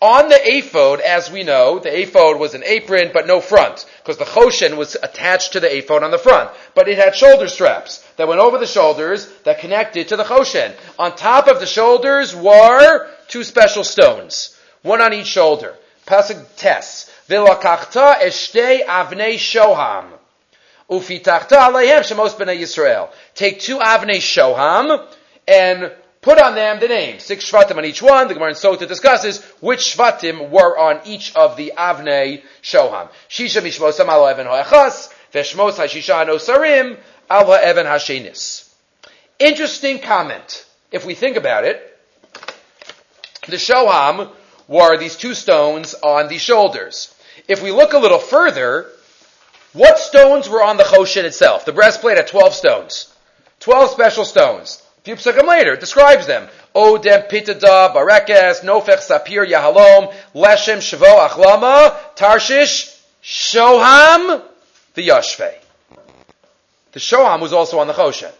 on 0.00 0.28
the 0.28 0.38
ephod, 0.40 1.00
as 1.00 1.30
we 1.30 1.42
know, 1.42 1.80
the 1.80 2.02
ephod 2.02 2.38
was 2.38 2.54
an 2.54 2.62
apron, 2.64 3.10
but 3.12 3.26
no 3.26 3.40
front, 3.40 3.84
because 3.98 4.16
the 4.16 4.24
choshen 4.24 4.76
was 4.76 4.96
attached 5.02 5.54
to 5.54 5.60
the 5.60 5.76
ephod 5.76 6.04
on 6.04 6.12
the 6.12 6.18
front. 6.18 6.50
But 6.74 6.88
it 6.88 6.98
had 6.98 7.16
shoulder 7.16 7.48
straps 7.48 7.98
that 8.16 8.28
went 8.28 8.40
over 8.40 8.58
the 8.58 8.66
shoulders 8.66 9.28
that 9.42 9.58
connected 9.58 10.08
to 10.08 10.16
the 10.16 10.22
choshen. 10.22 10.72
On 10.98 11.16
top 11.16 11.48
of 11.48 11.58
the 11.58 11.66
shoulders 11.66 12.34
were 12.34 13.08
two 13.26 13.42
special 13.42 13.82
stones, 13.82 14.56
one 14.82 15.00
on 15.00 15.12
each 15.12 15.26
shoulder. 15.26 15.74
Pasuk 16.06 16.46
tes. 16.56 17.10
V'lakachta 17.28 18.20
eshtei 18.20 18.86
avnei 18.86 19.34
shoham. 19.34 20.12
Ufitachta 20.88 21.58
aleihem 21.58 22.00
shemos 22.00 22.36
b'nei 22.36 22.60
Yisrael. 22.60 23.10
Take 23.34 23.58
two 23.58 23.78
avnei 23.78 24.18
shoham 24.18 25.06
and 25.48 25.92
put 26.20 26.40
on 26.40 26.54
them 26.54 26.80
the 26.80 26.88
names. 26.88 27.22
Six 27.22 27.50
shvatim 27.50 27.76
on 27.76 27.84
each 27.84 28.02
one. 28.02 28.28
The 28.28 28.34
Gemara 28.34 28.50
in 28.50 28.56
Sota 28.56 28.86
discusses 28.86 29.42
which 29.60 29.80
shvatim 29.80 30.50
were 30.50 30.78
on 30.78 31.00
each 31.04 31.34
of 31.34 31.56
the 31.56 31.72
avnei 31.76 32.42
shoham. 32.62 33.08
Shisha 33.28 33.62
mishmosam 33.62 34.08
alo 34.08 34.30
even 34.30 34.46
ho'achas. 34.46 35.12
Veshmos 35.32 35.76
ha'shisha 35.76 36.26
anosarim 36.26 36.98
alo 37.30 37.56
even 37.56 37.86
hashenis. 37.86 38.68
Interesting 39.38 40.00
comment. 40.00 40.64
If 40.90 41.04
we 41.04 41.14
think 41.14 41.36
about 41.36 41.64
it, 41.64 41.98
the 43.46 43.56
shoham 43.56 44.30
were 44.66 44.96
these 44.98 45.16
two 45.16 45.34
stones 45.34 45.94
on 45.94 46.28
the 46.28 46.38
shoulders. 46.38 47.14
If 47.46 47.62
we 47.62 47.70
look 47.70 47.92
a 47.92 47.98
little 47.98 48.18
further, 48.18 48.90
what 49.72 49.98
stones 49.98 50.48
were 50.48 50.62
on 50.62 50.76
the 50.76 50.84
choshen 50.84 51.24
itself? 51.24 51.64
The 51.64 51.72
breastplate 51.72 52.16
had 52.16 52.26
12 52.26 52.54
stones. 52.54 53.14
12 53.60 53.90
special 53.90 54.24
stones. 54.24 54.82
Few 55.04 55.14
psukim 55.16 55.46
later, 55.46 55.76
describes 55.76 56.26
them. 56.26 56.48
Odem, 56.74 57.28
Pitada, 57.30 57.94
Barekes, 57.94 58.60
Nofech, 58.60 58.98
Sapir, 58.98 59.46
Yahalom, 59.46 60.12
Leshem, 60.34 60.78
Shavo, 60.78 61.28
Achlama, 61.28 61.96
Tarshish, 62.14 63.00
Shoham, 63.22 64.42
the 64.94 65.08
Yashve. 65.08 65.54
The 66.92 67.00
Shoham 67.00 67.40
was 67.40 67.52
also 67.52 67.78
on 67.78 67.86
the 67.86 67.94
Choshen. 67.94 68.32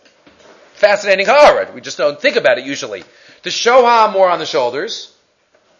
Fascinating 0.79 1.27
ha'arad. 1.27 1.75
We 1.75 1.81
just 1.81 1.99
don't 1.99 2.21
think 2.21 2.37
about 2.37 2.59
it 2.59 2.64
usually. 2.64 3.03
The 3.42 3.51
shoham 3.51 4.14
were 4.14 4.29
on 4.29 4.38
the 4.38 4.47
shoulders, 4.47 5.12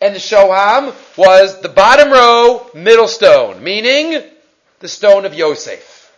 and 0.01 0.13
the 0.13 0.19
shoham 0.19 0.93
was 1.17 1.61
the 1.61 1.69
bottom 1.69 2.11
row, 2.11 2.69
middle 2.75 3.07
stone, 3.07 3.63
meaning 3.63 4.21
the 4.81 4.89
stone 4.89 5.25
of 5.25 5.35
Yosef. 5.35 6.13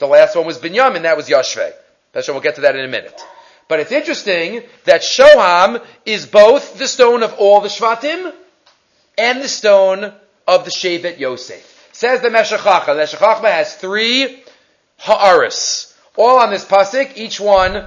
The 0.00 0.08
last 0.08 0.34
one 0.34 0.44
was 0.44 0.58
Binyamin, 0.58 1.02
that 1.02 1.16
was 1.16 1.28
Yashve. 1.28 1.72
That's 2.12 2.28
we'll 2.28 2.40
get 2.40 2.56
to 2.56 2.62
that 2.62 2.74
in 2.74 2.84
a 2.84 2.88
minute. 2.88 3.20
But 3.68 3.80
it's 3.80 3.92
interesting 3.92 4.62
that 4.84 5.02
shoham 5.02 5.84
is 6.04 6.26
both 6.26 6.78
the 6.78 6.86
stone 6.86 7.22
of 7.22 7.34
all 7.34 7.60
the 7.60 7.68
shvatim 7.68 8.32
and 9.18 9.42
the 9.42 9.48
stone 9.48 10.12
of 10.46 10.64
the 10.64 10.70
Shevet 10.70 11.18
Yosef. 11.18 11.88
Says 11.92 12.20
the 12.20 12.28
Meshachachma. 12.28 12.86
The 12.86 13.16
Meshachachma 13.16 13.50
has 13.50 13.74
three 13.74 14.42
ha'aris. 14.98 15.94
All 16.16 16.38
on 16.38 16.50
this 16.50 16.64
pasuk, 16.64 17.16
each 17.16 17.40
one, 17.40 17.86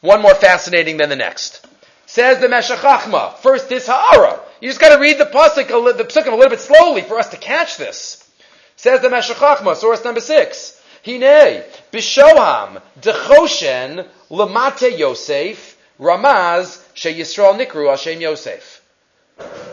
one 0.00 0.22
more 0.22 0.34
fascinating 0.34 0.96
than 0.98 1.08
the 1.08 1.16
next. 1.16 1.66
Says 2.06 2.38
the 2.40 2.48
Meshachachma, 2.48 3.36
first 3.38 3.68
this 3.68 3.86
Ha'ara. 3.86 4.40
You 4.60 4.68
just 4.68 4.80
gotta 4.80 5.00
read 5.00 5.18
the 5.18 5.24
pasuk, 5.24 5.68
the 5.96 6.04
psukim 6.04 6.32
a 6.32 6.36
little 6.36 6.50
bit 6.50 6.60
slowly 6.60 7.02
for 7.02 7.18
us 7.18 7.28
to 7.28 7.36
catch 7.36 7.78
this. 7.78 8.28
Says 8.76 9.00
the 9.00 9.08
Meshachachma, 9.08 9.76
source 9.76 10.04
number 10.04 10.20
six. 10.20 10.78
Hine, 11.04 11.62
Bishoham, 11.90 12.80
Dechoshen, 13.00 14.06
Lamate 14.32 14.98
Yosef, 14.98 15.76
Ramaz, 16.00 16.82
She 16.94 17.12
Yisrael 17.12 17.60
Nikru, 17.60 17.90
Hashem 17.90 18.18
Yosef. 18.18 18.80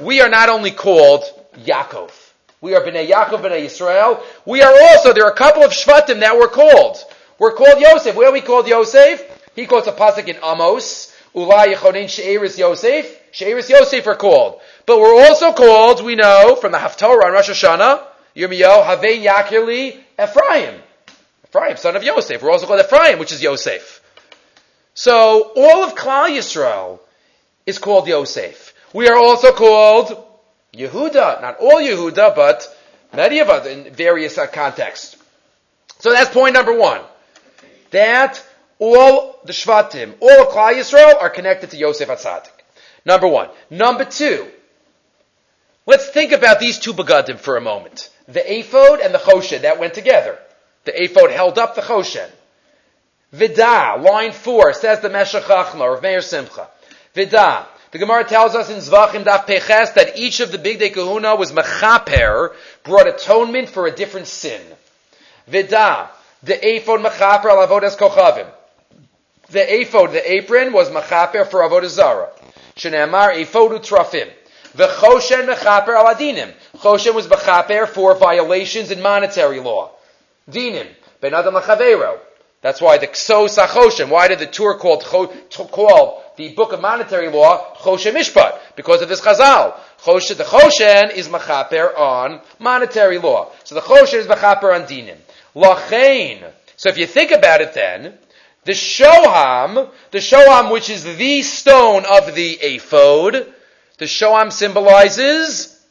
We 0.02 0.19
are 0.19 0.28
not 0.28 0.50
only 0.50 0.72
called 0.72 1.24
Yaakov. 1.60 2.12
We 2.60 2.76
are 2.76 2.82
Bnei 2.82 3.10
Yaakov, 3.10 3.41
Bnei 3.41 3.63
Yisrael. 3.63 4.22
We 4.45 4.62
are 4.62 4.74
also, 4.74 5.13
there 5.13 5.24
are 5.24 5.32
a 5.32 5.36
couple 5.36 5.63
of 5.63 5.72
Shvatim 5.72 6.19
that 6.19 6.38
we're 6.38 6.50
called. 6.50 6.98
We're 7.39 7.56
called 7.56 7.80
Yosef. 7.80 8.17
Where 8.17 8.28
are 8.28 8.34
we 8.34 8.41
called 8.41 8.67
Yosef? 8.67 9.24
He 9.56 9.65
quotes 9.65 9.88
a 9.88 9.93
pasuk 9.93 10.28
in 10.28 10.36
Amos. 10.43 11.15
Ulai 11.34 11.74
Yechonin 11.74 12.10
She'eris 12.10 12.58
Yosef. 12.58 13.17
She'eris 13.32 13.69
Yosef 13.69 14.06
are 14.08 14.15
called. 14.15 14.60
But 14.86 15.00
we're 15.00 15.26
also 15.26 15.54
called, 15.54 16.04
we 16.04 16.15
know, 16.15 16.58
from 16.58 16.74
the 16.74 16.80
Haftorah 16.80 17.24
on 17.24 17.32
Rosh 17.32 17.50
Hashanah, 17.50 18.04
Yirmiyahu, 18.36 18.84
Havei 18.84 19.24
Yakirli 19.24 20.00
Ephraim. 20.22 20.82
Ephraim, 21.45 21.78
son 21.78 21.95
of 21.95 22.04
Yosef. 22.04 22.41
We're 22.41 22.52
also 22.52 22.67
called 22.67 22.82
Ephraim, 22.82 23.19
which 23.19 23.32
is 23.32 23.41
Yosef. 23.41 23.99
So, 24.93 25.52
all 25.56 25.84
of 25.84 25.95
Klal 25.95 26.30
Yisrael 26.30 26.99
is 27.65 27.78
called 27.78 28.08
Yosef. 28.08 28.73
We 28.93 29.08
are 29.08 29.17
also 29.17 29.54
called 29.54 30.25
Yehuda. 30.73 31.41
Not 31.41 31.58
all 31.60 31.80
Yehuda, 31.80 32.36
but 32.36 32.75
many 33.13 33.39
of 33.39 33.49
us 33.49 33.65
in 33.67 33.93
various 33.93 34.38
uh, 34.38 34.47
contexts. 34.47 35.15
So 35.99 36.12
that's 36.12 36.30
point 36.30 36.54
number 36.54 36.78
one. 36.78 37.02
That 37.91 38.43
all 38.80 39.39
the 39.45 39.54
Shvatim, 39.54 40.15
all 40.19 40.41
of 40.41 40.49
Klal 40.49 40.73
Yisrael 40.73 41.21
are 41.21 41.30
connected 41.30 41.71
to 41.71 41.78
Yosef 41.78 42.10
Atzadik. 42.10 42.52
Number 43.06 43.28
one. 43.28 43.49
Number 43.69 44.06
two. 44.06 44.47
Let's 45.86 46.10
think 46.10 46.32
about 46.32 46.60
these 46.60 46.78
two 46.78 46.93
begadim 46.93 47.39
for 47.39 47.58
a 47.58 47.62
moment. 47.62 48.10
The 48.28 48.60
ephod 48.60 48.99
and 48.99 49.13
the 49.13 49.17
choshen 49.17 49.62
that 49.63 49.80
went 49.80 49.95
together. 49.95 50.38
The 50.86 51.04
ephod 51.04 51.32
held 51.32 51.58
up 51.58 51.75
the 51.75 51.82
choshen. 51.82 52.30
Vida, 53.32 53.96
line 54.02 54.32
four, 54.32 54.74
says 54.74 55.02
the 55.02 55.10
Meshach 55.10 55.44
Chachma 55.44 55.96
of 55.96 56.02
Meir 56.02 56.22
Simcha. 56.22 56.68
Vida. 57.13 57.68
The 57.92 57.98
Gemara 57.98 58.24
tells 58.24 58.56
us 58.56 58.70
in 58.70 58.78
Zvachim 58.78 59.23
Daf 59.23 59.46
Peches 59.46 59.94
that 59.94 60.17
each 60.17 60.40
of 60.40 60.52
the 60.52 60.58
Bigdei 60.58 60.94
Kehuna 60.94 61.38
was 61.38 61.52
mechaper, 61.52 62.54
brought 62.84 63.08
atonement 63.08 63.69
for 63.69 63.88
a 63.88 63.92
different 63.92 64.27
sin. 64.27 64.62
Vida. 65.48 66.10
The 66.42 66.54
ephod 66.54 67.02
mechaper 67.04 67.46
al 67.46 67.67
avodas 67.67 67.98
kochavim. 67.98 68.48
The 69.50 69.82
ephod, 69.82 70.13
the 70.13 70.32
apron, 70.32 70.71
was 70.71 70.90
mechaper 70.90 71.46
for 71.46 71.62
avodah 71.62 71.90
zara. 71.90 72.30
Shenemar 72.75 73.36
ephodu 73.36 73.80
trafim. 73.80 74.32
The 74.73 74.88
choshen 74.88 75.54
mechaper 75.54 75.90
al 75.90 76.15
adinim. 76.15 76.54
Choshen 76.77 77.13
was 77.13 77.27
mechaper 77.27 77.88
for 77.88 78.15
violations 78.15 78.90
in 78.90 79.02
monetary 79.02 79.60
law. 79.60 79.92
Dinim. 80.50 80.88
Ben 81.19 81.34
adam 81.34 81.56
lachavero. 81.56 82.19
That's 82.62 82.82
why 82.82 82.98
the 82.98 83.08
Ksos 83.08 83.58
HaChoshen, 83.58 84.10
why 84.10 84.28
did 84.28 84.40
the 84.40 84.46
Tur 84.46 84.78
called, 84.78 85.04
called 85.04 86.24
the 86.36 86.54
book 86.54 86.74
of 86.74 86.82
monetary 86.82 87.30
law 87.30 87.74
Choshen 87.76 88.14
Mishpat? 88.14 88.60
Because 88.76 89.02
of 89.02 89.08
this 89.08 89.22
Chazal. 89.22 89.76
Choshen, 90.02 90.36
the 90.38 90.44
Choshen 90.44 91.14
is 91.14 91.30
Machaper 91.30 91.98
on 91.98 92.42
monetary 92.60 93.18
law. 93.18 93.52
So 93.64 93.76
the 93.76 93.82
Choshen 93.82 94.20
is 94.20 94.28
Machaper 94.28 94.76
on 94.76 94.84
Dinim. 94.88 95.18
Lachain. 95.56 96.52
So 96.76 96.90
if 96.90 96.98
you 96.98 97.08
think 97.08 97.32
about 97.32 97.62
it 97.62 97.74
then, 97.74 98.18
The 98.66 98.74
shoham, 98.74 99.90
the 100.12 100.18
shoham 100.18 100.72
which 100.72 100.90
is 100.90 101.04
the 101.04 101.42
stone 101.44 102.04
of 102.06 102.36
the 102.36 102.60
ephod, 102.62 103.52
the 103.98 104.06
shoham 104.06 104.52
symbolizes 104.52 105.82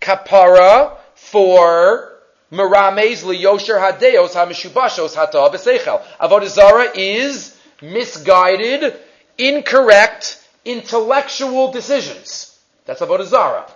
kapara 0.00 0.96
for 1.14 2.09
merames 2.50 3.22
liyosher 3.22 3.78
hadeos 3.78 4.32
hamishubashos 4.34 5.14
hata 5.14 5.38
b'seichel. 5.50 6.02
Avodah 6.20 6.48
Zarah 6.48 6.90
is 6.94 7.56
misguided, 7.80 8.96
incorrect, 9.38 10.44
intellectual 10.64 11.72
decisions. 11.72 12.58
That's 12.86 13.00
Avodah 13.00 13.26
Zarah. 13.26 13.70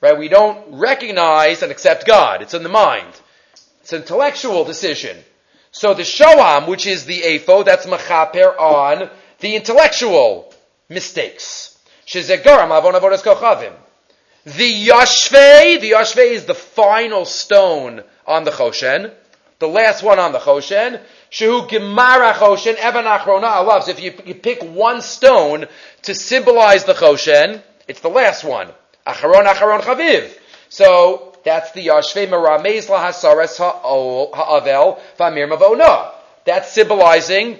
Right? 0.00 0.18
We 0.18 0.28
don't 0.28 0.78
recognize 0.78 1.62
and 1.62 1.70
accept 1.70 2.06
God. 2.06 2.42
It's 2.42 2.54
in 2.54 2.62
the 2.62 2.68
mind. 2.68 3.12
It's 3.80 3.92
an 3.92 4.02
intellectual 4.02 4.64
decision. 4.64 5.16
So 5.70 5.94
the 5.94 6.02
Shoam, 6.02 6.68
which 6.68 6.86
is 6.86 7.04
the 7.04 7.20
Apho, 7.20 7.64
that's 7.64 7.86
Machaper 7.86 8.58
on 8.58 9.10
the 9.40 9.56
intellectual 9.56 10.52
mistakes. 10.88 11.78
Shezegaram 12.06 12.76
avon 12.76 12.94
avodas 12.94 13.22
kochavim. 13.22 13.72
The 14.44 14.88
Yashve, 14.88 15.80
the 15.80 15.92
Yashve 15.92 16.30
is 16.32 16.44
the 16.46 16.54
final 16.54 17.24
stone 17.24 18.02
on 18.26 18.44
the 18.44 18.50
Choshen, 18.50 19.12
the 19.58 19.68
last 19.68 20.02
one 20.02 20.18
on 20.18 20.32
the 20.32 20.38
Choshen. 20.38 21.00
Shehu 21.30 21.68
Gemara 21.68 22.32
Choshen, 22.34 22.74
Evan 22.74 23.04
Achrona 23.04 23.50
Alav. 23.52 23.84
So 23.84 23.92
if 23.92 24.02
you, 24.02 24.12
you 24.24 24.34
pick 24.34 24.62
one 24.62 25.00
stone 25.02 25.66
to 26.02 26.14
symbolize 26.14 26.84
the 26.84 26.94
Choshen, 26.94 27.62
it's 27.88 28.00
the 28.00 28.08
last 28.08 28.44
one. 28.44 28.68
Acharon 29.06 29.46
Acharon 29.46 29.80
Chaviv. 29.80 30.30
So 30.68 31.36
that's 31.44 31.72
the 31.72 31.86
Yashve 31.88 32.28
Meramez 32.28 32.86
Lahasares 32.86 33.58
Ha'avel 33.58 35.00
Vamir 35.18 35.48
Mavona. 35.48 36.12
That's 36.44 36.72
symbolizing 36.72 37.58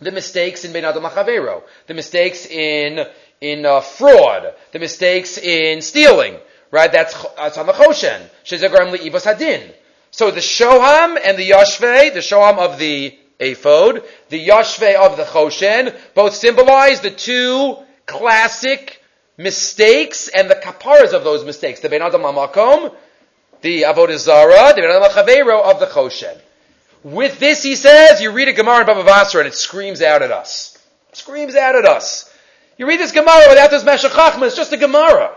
the 0.00 0.12
mistakes 0.12 0.64
in 0.64 0.72
Ben 0.72 0.84
Adam 0.84 1.02
Machavero, 1.02 1.62
the 1.86 1.94
mistakes 1.94 2.46
in 2.46 3.04
in 3.40 3.64
uh, 3.66 3.80
fraud, 3.80 4.54
the 4.72 4.78
mistakes 4.78 5.38
in 5.38 5.80
stealing. 5.82 6.36
Right? 6.70 6.92
That's, 6.92 7.14
that's 7.36 7.56
on 7.56 7.66
the 7.66 7.72
Choshen. 7.72 8.20
Shezagram 8.44 8.94
Le'ivos 8.94 9.24
Hadin. 9.24 9.72
So 10.10 10.30
the 10.30 10.40
Shoham 10.40 11.18
and 11.22 11.38
the 11.38 11.50
Yashve, 11.50 12.14
the 12.14 12.20
Shoham 12.20 12.58
of 12.58 12.78
the 12.78 13.16
Ephod, 13.38 14.04
the 14.30 14.48
Yashve 14.48 14.94
of 14.96 15.16
the 15.16 15.24
Choshen, 15.24 15.96
both 16.14 16.34
symbolize 16.34 17.00
the 17.00 17.10
two 17.10 17.76
classic 18.06 19.02
mistakes 19.36 20.28
and 20.28 20.50
the 20.50 20.54
kaparas 20.54 21.12
of 21.12 21.24
those 21.24 21.44
mistakes. 21.44 21.80
The 21.80 21.88
Ben 21.88 22.02
Adam 22.02 22.22
Lamakom, 22.22 22.94
the 23.60 23.82
Avodah 23.82 24.18
Zarah, 24.18 24.74
the 24.74 24.82
Ben 24.82 24.90
Adam 24.90 25.60
of 25.64 25.80
the 25.80 25.86
Choshen. 25.86 26.38
With 27.04 27.38
this, 27.38 27.62
he 27.62 27.76
says, 27.76 28.20
you 28.20 28.32
read 28.32 28.48
a 28.48 28.52
Gemara 28.52 28.80
in 28.80 28.86
Baba 28.86 29.04
Basra 29.04 29.40
and 29.40 29.48
it 29.48 29.54
screams 29.54 30.02
out 30.02 30.22
at 30.22 30.32
us. 30.32 30.76
It 31.10 31.16
screams 31.16 31.54
out 31.54 31.76
at 31.76 31.84
us. 31.84 32.32
You 32.76 32.88
read 32.88 32.98
this 32.98 33.12
Gemara 33.12 33.46
without 33.48 33.70
this 33.70 33.84
Meshach 33.84 34.10
Chachma, 34.10 34.46
it's 34.46 34.56
just 34.56 34.72
a 34.72 34.76
Gemara. 34.76 35.34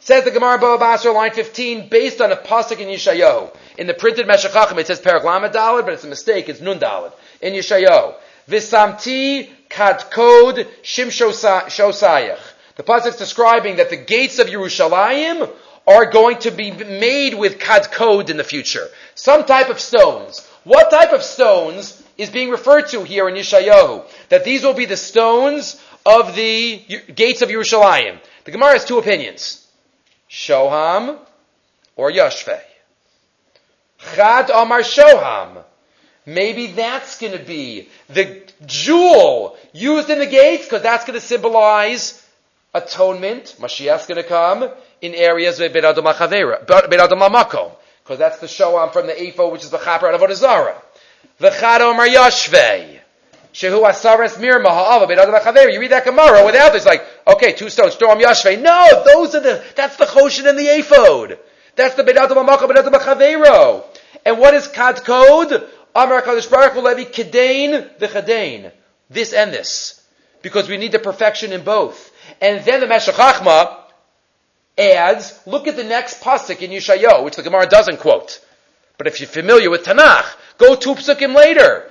Says 0.00 0.24
the 0.24 0.32
Gemara 0.32 0.58
Baba 0.58 0.78
Basra, 0.78 1.12
line 1.12 1.30
15, 1.30 1.88
based 1.88 2.20
on 2.20 2.32
a 2.32 2.36
pasuk 2.36 2.80
in 2.80 2.88
Yeshayahu. 2.88 3.54
In 3.78 3.86
the 3.86 3.94
printed 3.94 4.26
Meshach 4.26 4.52
Chachma, 4.52 4.78
it 4.78 4.86
says 4.86 5.00
Perak 5.00 5.22
Dalad, 5.22 5.84
but 5.84 5.94
it's 5.94 6.04
a 6.04 6.08
mistake, 6.08 6.48
it's 6.48 6.60
Nun 6.60 6.78
Dalad. 6.78 7.12
In 7.40 7.54
Yeshayahu. 7.54 8.14
Visamti 8.48 9.48
Kadkod 9.68 10.66
Shim 10.82 11.08
Shosayach. 11.08 12.40
The 12.76 12.82
pasuk 12.82 13.08
is 13.08 13.16
describing 13.16 13.76
that 13.76 13.90
the 13.90 13.96
gates 13.96 14.38
of 14.38 14.46
Yerushalayim 14.46 15.50
are 15.86 16.06
going 16.06 16.38
to 16.38 16.50
be 16.50 16.70
made 16.70 17.34
with 17.34 17.58
kadkod 17.58 18.30
in 18.30 18.36
the 18.36 18.44
future. 18.44 18.88
Some 19.14 19.44
type 19.44 19.68
of 19.68 19.80
stones. 19.80 20.46
What 20.64 20.90
type 20.90 21.12
of 21.12 21.22
stones 21.22 22.02
is 22.16 22.30
being 22.30 22.50
referred 22.50 22.88
to 22.88 23.02
here 23.02 23.28
in 23.28 23.34
Yeshayahu? 23.34 24.04
That 24.28 24.44
these 24.44 24.62
will 24.62 24.74
be 24.74 24.86
the 24.86 24.96
stones 24.96 25.80
of 26.06 26.34
the 26.34 27.02
gates 27.14 27.42
of 27.42 27.48
Yerushalayim. 27.48 28.18
The 28.44 28.50
Gemara 28.50 28.72
has 28.72 28.84
two 28.84 28.98
opinions. 28.98 29.66
Shoham 30.30 31.18
or 31.96 32.10
Yashve. 32.10 32.60
Chad 34.14 34.50
Amar 34.50 34.80
Shoham. 34.80 35.64
Maybe 36.24 36.68
that's 36.68 37.18
going 37.18 37.32
to 37.32 37.44
be 37.44 37.88
the 38.08 38.42
jewel 38.64 39.56
used 39.72 40.08
in 40.08 40.20
the 40.20 40.26
gates 40.26 40.64
because 40.64 40.82
that's 40.82 41.04
going 41.04 41.18
to 41.18 41.24
symbolize 41.24 42.22
atonement, 42.74 43.56
Mashiach's 43.58 44.06
going 44.06 44.22
to 44.22 44.28
come 44.28 44.70
in 45.00 45.14
areas 45.14 45.60
of 45.60 45.72
Ben 45.72 45.84
Adam 45.84 46.04
because 46.04 48.18
that's 48.18 48.38
the 48.38 48.46
Shoam 48.46 48.92
from 48.92 49.06
the 49.06 49.12
Ephod, 49.12 49.52
which 49.52 49.64
is 49.64 49.70
the 49.70 49.78
Chaper 49.78 50.08
of 50.08 50.20
Avodah 50.20 50.34
Zarah. 50.34 50.80
The 51.38 51.50
Chado 51.50 51.96
Mar 51.96 52.06
Yashvei. 52.06 53.00
Shehu 53.52 53.86
Asaras 53.86 54.38
Mirma 54.38 54.68
Ha'ava 54.68 55.06
Ben 55.06 55.18
Adam 55.18 55.34
You 55.70 55.80
read 55.80 55.90
that 55.90 56.04
Gemara 56.04 56.44
without 56.44 56.72
this, 56.72 56.86
like, 56.86 57.04
okay, 57.26 57.52
two 57.52 57.68
stones, 57.68 57.94
Storm 57.94 58.18
Yashvei. 58.18 58.60
No, 58.60 59.04
those 59.04 59.34
are 59.34 59.40
the, 59.40 59.64
that's 59.76 59.96
the 59.96 60.06
Choshen 60.06 60.48
and 60.48 60.58
the 60.58 60.64
Ephod. 60.64 61.38
That's 61.76 61.94
the 61.94 62.04
Ben 62.04 62.18
Adam 62.18 62.46
Ben 62.46 62.78
Adam 62.78 62.92
And 64.24 64.38
what 64.38 64.54
is 64.54 64.68
Kad 64.68 65.04
Code? 65.04 65.68
Amar 65.94 66.22
HaKadosh 66.22 66.50
Baruch 66.50 66.72
Hu 66.72 66.80
Levi 66.80 67.10
Kedain, 67.10 67.98
the 67.98 68.08
Kedain. 68.08 68.72
This 69.10 69.32
and 69.32 69.52
this. 69.52 70.02
Because 70.42 70.68
we 70.68 70.76
need 70.76 70.92
the 70.92 70.98
perfection 70.98 71.52
in 71.52 71.64
both. 71.64 72.10
And 72.40 72.64
then 72.64 72.80
the 72.80 72.86
Meshech 72.86 73.14
Chachma 73.14 73.78
adds, 74.78 75.38
look 75.46 75.66
at 75.66 75.76
the 75.76 75.84
next 75.84 76.22
pasuk 76.22 76.60
in 76.60 76.70
Yeshayahu, 76.70 77.24
which 77.24 77.36
the 77.36 77.42
Gemara 77.42 77.66
doesn't 77.66 78.00
quote. 78.00 78.40
But 78.98 79.06
if 79.06 79.20
you're 79.20 79.28
familiar 79.28 79.70
with 79.70 79.84
Tanakh, 79.84 80.26
go 80.58 80.74
two 80.74 80.94
psukim 80.94 81.34
later. 81.34 81.90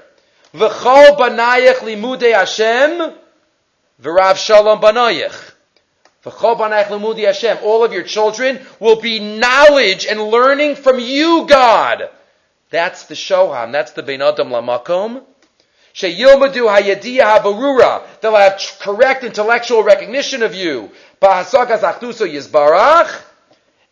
V'chol 0.53 1.17
banayich 1.17 1.75
limudei 1.75 2.34
Hashem, 2.34 3.13
v'rav 4.01 4.38
shalom 4.38 4.82
banayich. 4.82 5.53
V'chol 6.25 6.57
banayich 6.57 6.88
limudei 6.88 7.25
Hashem. 7.25 7.59
All 7.63 7.84
of 7.84 7.93
your 7.93 8.03
children 8.03 8.59
will 8.79 8.99
be 8.99 9.19
knowledge 9.19 10.05
and 10.05 10.21
learning 10.21 10.75
from 10.75 10.99
you, 10.99 11.45
God. 11.47 12.09
That's 12.72 13.05
the 13.05 13.15
Shoham. 13.15 13.72
That's 13.72 13.91
the 13.91 14.01
Ben 14.01 14.22
Adam 14.22 14.49
Lamakom. 14.49 15.24
Sheyilmadu 15.93 16.67
hayadiya 16.67 17.39
habarura. 17.39 18.03
They'll 18.22 18.36
have 18.36 18.59
correct 18.80 19.24
intellectual 19.24 19.84
recognition 19.84 20.41
of 20.41 20.55
you. 20.55 20.89
Bahasagas 21.22 21.82
achduso 21.82 22.26
yizbarach. 22.26 23.22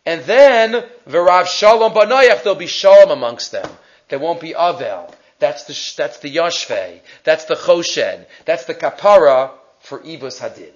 And 0.06 0.22
then, 0.24 0.84
v'rav 1.06 1.46
shalom 1.46 1.92
banoyach, 1.92 2.42
there'll 2.42 2.58
be 2.58 2.66
shalom 2.66 3.10
amongst 3.10 3.52
them. 3.52 3.70
There 4.08 4.18
won't 4.18 4.40
be 4.40 4.54
avel. 4.54 5.12
That's 5.38 5.64
the, 5.64 6.02
that's 6.02 6.18
the 6.18 6.34
yashve. 6.34 7.00
That's 7.24 7.44
the 7.44 7.54
choshen. 7.54 8.24
That's 8.46 8.64
the 8.64 8.74
kapara 8.74 9.50
for 9.80 10.00
ibus 10.00 10.40
hadid. 10.40 10.72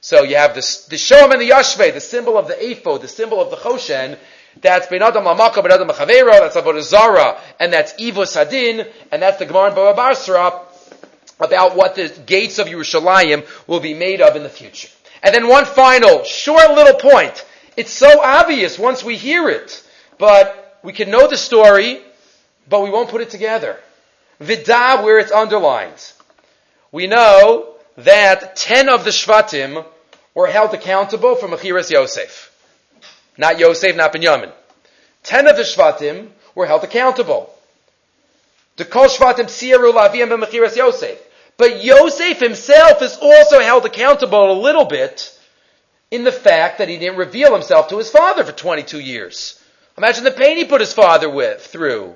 So 0.00 0.22
you 0.22 0.36
have 0.36 0.54
the, 0.54 0.86
the 0.88 0.96
shalom 0.96 1.32
and 1.32 1.40
the 1.40 1.50
yashve, 1.50 1.92
the 1.92 2.00
symbol 2.00 2.38
of 2.38 2.48
the 2.48 2.54
ephod, 2.54 3.02
the 3.02 3.08
symbol 3.08 3.42
of 3.42 3.50
the 3.50 3.56
choshen, 3.56 4.18
that's 4.60 4.86
Ben 4.86 5.02
Adam 5.02 5.24
Lamaka, 5.24 5.62
Ben 5.62 5.72
Adam 5.72 5.88
Machavera, 5.88 6.40
that's 6.40 6.56
Avodah 6.56 6.82
Zara, 6.82 7.40
and 7.60 7.72
that's 7.72 7.94
Ivo 8.00 8.24
Sadin, 8.24 8.86
and 9.12 9.22
that's 9.22 9.38
the 9.38 9.46
Gemara 9.46 9.68
in 9.68 9.74
Baba 9.74 9.96
Basra 9.96 10.62
about 11.38 11.76
what 11.76 11.94
the 11.94 12.08
gates 12.26 12.58
of 12.58 12.66
Yerushalayim 12.66 13.46
will 13.66 13.80
be 13.80 13.94
made 13.94 14.20
of 14.20 14.36
in 14.36 14.42
the 14.42 14.48
future. 14.48 14.88
And 15.22 15.34
then 15.34 15.48
one 15.48 15.64
final, 15.64 16.24
short 16.24 16.70
little 16.72 16.98
point. 16.98 17.44
It's 17.76 17.92
so 17.92 18.22
obvious 18.22 18.78
once 18.78 19.04
we 19.04 19.16
hear 19.16 19.48
it, 19.50 19.86
but 20.18 20.78
we 20.82 20.92
can 20.92 21.10
know 21.10 21.28
the 21.28 21.36
story, 21.36 22.00
but 22.68 22.82
we 22.82 22.90
won't 22.90 23.10
put 23.10 23.20
it 23.20 23.30
together. 23.30 23.78
Vidah, 24.40 25.02
where 25.02 25.18
it's 25.18 25.32
underlined. 25.32 26.12
We 26.92 27.06
know 27.06 27.74
that 27.98 28.56
ten 28.56 28.88
of 28.88 29.04
the 29.04 29.10
Shvatim 29.10 29.84
were 30.34 30.46
held 30.46 30.74
accountable 30.74 31.34
for 31.34 31.48
Mechiras 31.48 31.90
Yosef. 31.90 32.52
Not 33.38 33.58
Yosef, 33.58 33.96
not 33.96 34.12
Binyamin. 34.12 34.52
Ten 35.22 35.46
of 35.46 35.56
the 35.56 35.62
Shvatim 35.62 36.28
were 36.54 36.66
held 36.66 36.84
accountable. 36.84 37.52
The 38.76 38.84
Kol 38.84 39.06
Shvatim 39.06 39.46
Siyaru 39.46 39.92
Laviyam 39.92 40.28
B'Mechiras 40.28 40.76
Yosef. 40.76 41.18
But 41.56 41.82
Yosef 41.82 42.38
himself 42.38 43.02
is 43.02 43.16
also 43.20 43.60
held 43.60 43.86
accountable 43.86 44.52
a 44.52 44.60
little 44.60 44.84
bit 44.84 45.32
in 46.10 46.24
the 46.24 46.32
fact 46.32 46.78
that 46.78 46.88
he 46.88 46.98
didn't 46.98 47.18
reveal 47.18 47.52
himself 47.52 47.88
to 47.88 47.98
his 47.98 48.10
father 48.10 48.44
for 48.44 48.52
22 48.52 49.00
years. 49.00 49.60
Imagine 49.98 50.24
the 50.24 50.30
pain 50.30 50.58
he 50.58 50.64
put 50.64 50.80
his 50.80 50.92
father 50.92 51.30
with 51.30 51.64
through. 51.64 52.14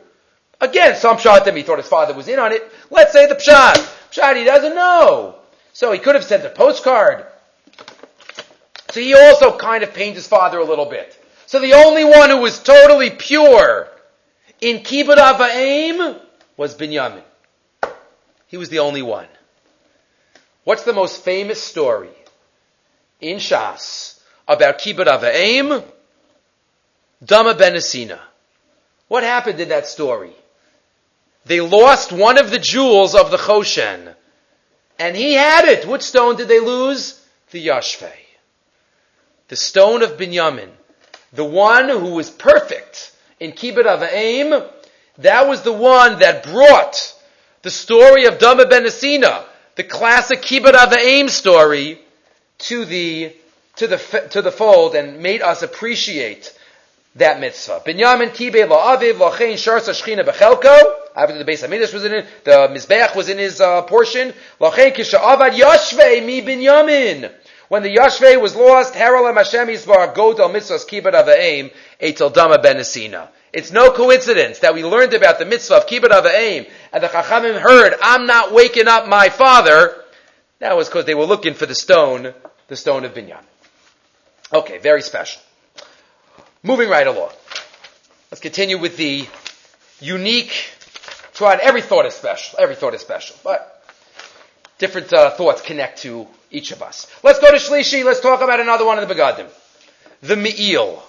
Again, 0.60 0.96
some 0.96 1.16
shot 1.16 1.46
him, 1.46 1.56
he 1.56 1.62
thought 1.62 1.78
his 1.78 1.88
father 1.88 2.12
was 2.12 2.28
in 2.28 2.38
on 2.38 2.52
it. 2.52 2.62
Let's 2.90 3.12
say 3.12 3.26
the 3.26 3.34
pshat. 3.34 3.76
Pshat, 4.12 4.36
he 4.36 4.44
doesn't 4.44 4.74
know. 4.74 5.36
So 5.72 5.90
he 5.90 5.98
could 5.98 6.14
have 6.14 6.24
sent 6.24 6.44
a 6.44 6.50
postcard. 6.50 7.24
So 8.90 9.00
he 9.00 9.14
also 9.14 9.56
kind 9.56 9.84
of 9.84 9.94
pained 9.94 10.16
his 10.16 10.26
father 10.26 10.58
a 10.58 10.64
little 10.64 10.86
bit. 10.86 11.16
So 11.46 11.60
the 11.60 11.74
only 11.74 12.04
one 12.04 12.30
who 12.30 12.38
was 12.38 12.58
totally 12.60 13.10
pure 13.10 13.88
in 14.60 14.78
Kibbut 14.78 15.16
Ava'im 15.16 16.20
was 16.56 16.76
Binyamin. 16.76 17.22
He 18.46 18.56
was 18.56 18.68
the 18.68 18.80
only 18.80 19.02
one. 19.02 19.28
What's 20.64 20.82
the 20.84 20.92
most 20.92 21.22
famous 21.22 21.62
story 21.62 22.10
in 23.20 23.38
Shas 23.38 24.20
about 24.46 24.78
Kibbut 24.78 25.06
Ava'im? 25.06 25.84
Dama 27.24 27.54
Ben 27.54 27.74
Nesina. 27.74 28.18
What 29.08 29.22
happened 29.22 29.60
in 29.60 29.68
that 29.68 29.86
story? 29.86 30.32
They 31.44 31.60
lost 31.60 32.12
one 32.12 32.38
of 32.38 32.50
the 32.50 32.58
jewels 32.58 33.14
of 33.14 33.30
the 33.30 33.36
Choshen. 33.36 34.14
And 34.98 35.16
he 35.16 35.34
had 35.34 35.64
it. 35.64 35.86
Which 35.86 36.02
stone 36.02 36.36
did 36.36 36.48
they 36.48 36.60
lose? 36.60 37.20
The 37.50 37.66
Yashveh. 37.66 38.12
The 39.50 39.56
stone 39.56 40.04
of 40.04 40.12
Binyamin. 40.12 40.68
The 41.32 41.44
one 41.44 41.88
who 41.88 42.14
was 42.14 42.30
perfect 42.30 43.12
in 43.40 43.50
Kibbut 43.50 43.84
Ava'im. 43.84 44.64
That 45.18 45.48
was 45.48 45.62
the 45.62 45.72
one 45.72 46.20
that 46.20 46.44
brought 46.44 47.16
the 47.62 47.70
story 47.70 48.26
of 48.26 48.38
Dama 48.38 48.66
Ben 48.66 48.84
Nesina, 48.84 49.42
the 49.74 49.82
classic 49.82 50.40
Kibbut 50.40 50.74
Ava'im 50.74 51.28
story, 51.28 51.98
to 52.58 52.84
the, 52.84 53.34
to 53.74 53.88
the, 53.88 54.28
to 54.30 54.40
the 54.40 54.52
fold 54.52 54.94
and 54.94 55.20
made 55.20 55.42
us 55.42 55.62
appreciate 55.62 56.56
that 57.16 57.40
mitzvah. 57.40 57.82
Binyamin 57.84 58.30
Kibe 58.30 58.68
La'aviv 58.68 59.14
La'chein 59.14 59.54
Sharsa 59.54 59.90
Shechina 59.90 60.24
Bechelko. 60.24 60.94
After 61.16 61.36
the 61.36 61.44
base 61.44 61.64
Hamidrash 61.64 61.92
was 61.92 62.04
in 62.04 62.14
it, 62.14 62.26
the 62.44 62.68
Mizbeach 62.72 63.16
was 63.16 63.28
in 63.28 63.38
his 63.38 63.60
uh, 63.60 63.82
portion. 63.82 64.32
La'chein 64.60 64.94
Kisha 64.94 65.18
Avad 65.18 65.56
Yashvei 65.56 66.24
Mi 66.24 66.40
Binyamin. 66.40 67.32
When 67.70 67.84
the 67.84 67.94
Yashvei 67.94 68.40
was 68.40 68.56
lost, 68.56 68.94
Harala 68.94 69.32
Hashem 69.32 69.68
Yisbar 69.68 70.12
Godel 70.12 70.52
Mitzvahs 70.52 70.84
Kibbut 70.84 71.12
Ava'im 71.12 71.72
Eitel 72.02 72.34
Dama 72.34 72.58
Ben. 72.58 72.78
It's 73.52 73.70
no 73.70 73.92
coincidence 73.92 74.58
that 74.58 74.74
we 74.74 74.84
learned 74.84 75.14
about 75.14 75.38
the 75.38 75.44
mitzvah 75.44 75.76
of 75.76 75.86
Kibbut 75.86 76.10
Ava'im 76.10 76.68
and 76.92 77.00
the 77.00 77.06
Chachamim 77.06 77.60
heard, 77.60 77.94
I'm 78.02 78.26
not 78.26 78.52
waking 78.52 78.88
up 78.88 79.06
my 79.06 79.28
father. 79.28 79.94
That 80.58 80.76
was 80.76 80.88
because 80.88 81.04
they 81.04 81.14
were 81.14 81.26
looking 81.26 81.54
for 81.54 81.64
the 81.64 81.76
stone, 81.76 82.34
the 82.66 82.74
stone 82.74 83.04
of 83.04 83.14
Binyan. 83.14 83.44
Okay, 84.52 84.78
very 84.78 85.02
special. 85.02 85.40
Moving 86.64 86.88
right 86.88 87.06
along. 87.06 87.30
Let's 88.32 88.40
continue 88.40 88.78
with 88.78 88.96
the 88.96 89.28
unique, 90.00 90.50
throughout 91.34 91.60
every 91.60 91.82
thought 91.82 92.04
is 92.06 92.14
special, 92.14 92.58
every 92.58 92.74
thought 92.74 92.94
is 92.94 93.00
special, 93.00 93.36
but 93.44 93.84
different 94.78 95.12
uh, 95.12 95.30
thoughts 95.30 95.62
connect 95.62 96.02
to 96.02 96.26
each 96.50 96.72
of 96.72 96.82
us. 96.82 97.06
Let's 97.22 97.38
go 97.38 97.50
to 97.50 97.56
Shlishi, 97.56 98.04
let's 98.04 98.20
talk 98.20 98.40
about 98.40 98.60
another 98.60 98.84
one 98.84 98.98
of 98.98 99.08
the 99.08 99.14
Begadim. 99.14 99.48
The 100.22 100.36
Me'il. 100.36 101.02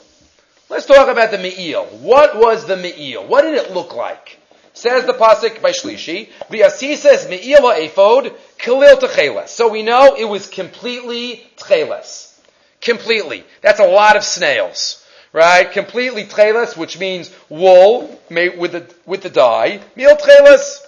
Let's 0.69 0.85
talk 0.85 1.09
about 1.09 1.31
the 1.31 1.37
Me'il. 1.37 1.85
What 1.85 2.37
was 2.37 2.65
the 2.65 2.77
Me'il? 2.77 3.27
What 3.27 3.41
did 3.41 3.55
it 3.55 3.71
look 3.71 3.93
like? 3.93 4.39
Says 4.73 5.05
the 5.05 5.13
pasuk 5.13 5.61
by 5.61 5.71
Shlishi, 5.71 6.29
"V'yasisas 6.49 7.29
me'ila 7.29 7.75
ephod 7.79 8.33
kalil 8.57 8.95
techeles." 8.95 9.49
So 9.49 9.67
we 9.67 9.83
know 9.83 10.15
it 10.15 10.23
was 10.23 10.47
completely 10.47 11.45
tcheles, 11.57 12.31
completely. 12.79 13.43
That's 13.61 13.81
a 13.81 13.85
lot 13.85 14.15
of 14.15 14.23
snails, 14.23 15.03
right? 15.33 15.69
Completely 15.69 16.23
tcheles, 16.23 16.77
which 16.77 16.97
means 16.97 17.29
wool 17.49 18.17
made 18.29 18.57
with 18.57 18.71
the 18.71 18.85
with 19.05 19.23
the 19.23 19.29
dye. 19.29 19.81
Me'il 19.97 20.15
tcheles. 20.15 20.79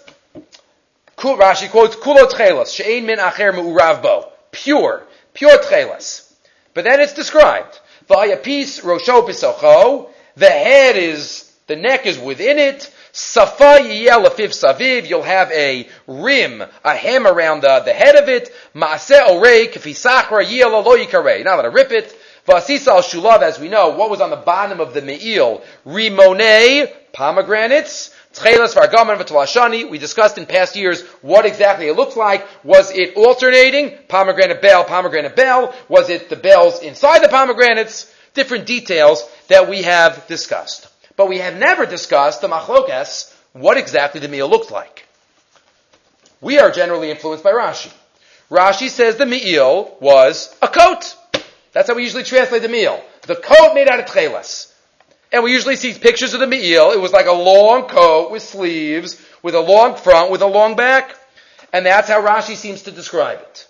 Rashi 1.18 1.70
quotes 1.70 1.96
kulo 1.96 2.30
tcheles 2.30 2.74
she'ein 2.74 3.06
min 3.06 3.20
acher 3.20 3.54
me'urav 3.54 4.02
bo, 4.02 4.32
pure, 4.54 5.04
pure 5.34 5.58
tcheles. 5.58 6.32
But 6.74 6.86
then 6.86 7.02
it's 7.02 7.14
described 7.14 7.80
Vayapis 8.10 8.82
rosho 8.82 9.28
pisocho. 9.28 10.10
The 10.36 10.50
head 10.50 10.96
is, 10.96 11.52
the 11.68 11.76
neck 11.76 12.06
is 12.06 12.18
within 12.18 12.58
it. 12.58 12.94
Safa 13.12 13.80
lafiv 13.80 14.50
saviv. 14.50 15.08
You'll 15.08 15.24
have 15.24 15.52
a 15.52 15.88
rim, 16.08 16.64
a 16.84 16.96
hem 16.96 17.28
around 17.28 17.62
the, 17.62 17.82
the 17.82 17.94
head 17.94 18.16
of 18.16 18.30
it. 18.30 18.50
Maaseh 18.74 19.28
orei 19.28 19.72
kefisachra 19.72 20.50
yel 20.50 20.72
lo 20.72 20.98
yikarei. 20.98 21.44
Now 21.44 21.58
let 21.58 21.66
I 21.66 21.70
rip 21.70 21.92
it. 21.92 22.18
Vasisa 22.48 22.88
al 22.88 23.02
shulav, 23.02 23.42
as 23.42 23.58
we 23.58 23.70
know, 23.70 23.90
what 23.90 24.10
was 24.10 24.20
on 24.20 24.30
the 24.30 24.36
bottom 24.36 24.82
of 24.82 24.94
the 24.94 25.02
me'il? 25.02 25.64
Rimone, 25.86 26.92
pomegranates. 27.14 28.14
Tchelas 28.34 28.74
Vargaman 28.74 29.18
V'Talashani. 29.18 29.90
We 29.90 30.00
discussed 30.00 30.40
in 30.40 30.48
past 30.48 30.76
years 30.76 31.04
what 31.22 31.46
exactly 31.46 31.88
it 31.88 31.96
looked 31.96 32.18
like. 32.18 32.48
Was 32.64 32.92
it 32.92 33.16
alternating? 33.16 33.98
Pomegranate 34.08 34.62
bell, 34.62 34.84
pomegranate 34.84 35.36
bell. 35.36 35.74
Was 35.88 36.10
it 36.10 36.30
the 36.30 36.36
bells 36.36 36.82
inside 36.82 37.24
the 37.24 37.30
pomegranates? 37.30 38.12
Different 38.34 38.66
details 38.66 39.30
that 39.50 39.70
we 39.70 39.84
have 39.84 40.26
discussed. 40.28 40.88
But 41.16 41.30
we 41.30 41.38
have 41.38 41.58
never 41.58 41.86
discussed 41.86 42.42
the 42.42 42.48
machlokas, 42.48 43.32
what 43.54 43.78
exactly 43.78 44.20
the 44.20 44.28
meal 44.28 44.50
looked 44.50 44.72
like. 44.72 45.08
We 46.42 46.58
are 46.58 46.72
generally 46.72 47.12
influenced 47.12 47.44
by 47.44 47.52
Rashi. 47.52 47.94
Rashi 48.50 48.90
says 48.90 49.18
the 49.18 49.28
meal 49.28 49.96
was 50.00 50.56
a 50.60 50.68
coat. 50.68 51.16
That's 51.72 51.88
how 51.88 51.96
we 51.96 52.04
usually 52.04 52.24
translate 52.24 52.64
the 52.64 52.70
meal. 52.70 53.04
The 53.28 53.36
coat 53.36 53.76
made 53.76 53.88
out 53.88 54.00
of 54.00 54.06
tchelas. 54.06 54.73
And 55.34 55.44
we 55.44 55.52
usually 55.52 55.76
see 55.76 55.96
pictures 55.96 56.36
of 56.36 56.40
the 56.40 56.48
Me'il. 56.48 56.92
It 56.92 57.02
was 57.02 57.12
like 57.12 57.26
a 57.26 57.34
long 57.34 57.88
coat 57.88 58.30
with 58.30 58.44
sleeves, 58.44 59.20
with 59.42 59.56
a 59.56 59.60
long 59.60 59.96
front, 59.96 60.30
with 60.30 60.44
a 60.44 60.48
long 60.48 60.76
back. 60.76 61.18
And 61.74 61.84
that's 61.84 62.08
how 62.08 62.22
Rashi 62.22 62.56
seems 62.56 62.84
to 62.84 62.92
describe 62.92 63.40
it. 63.40 63.68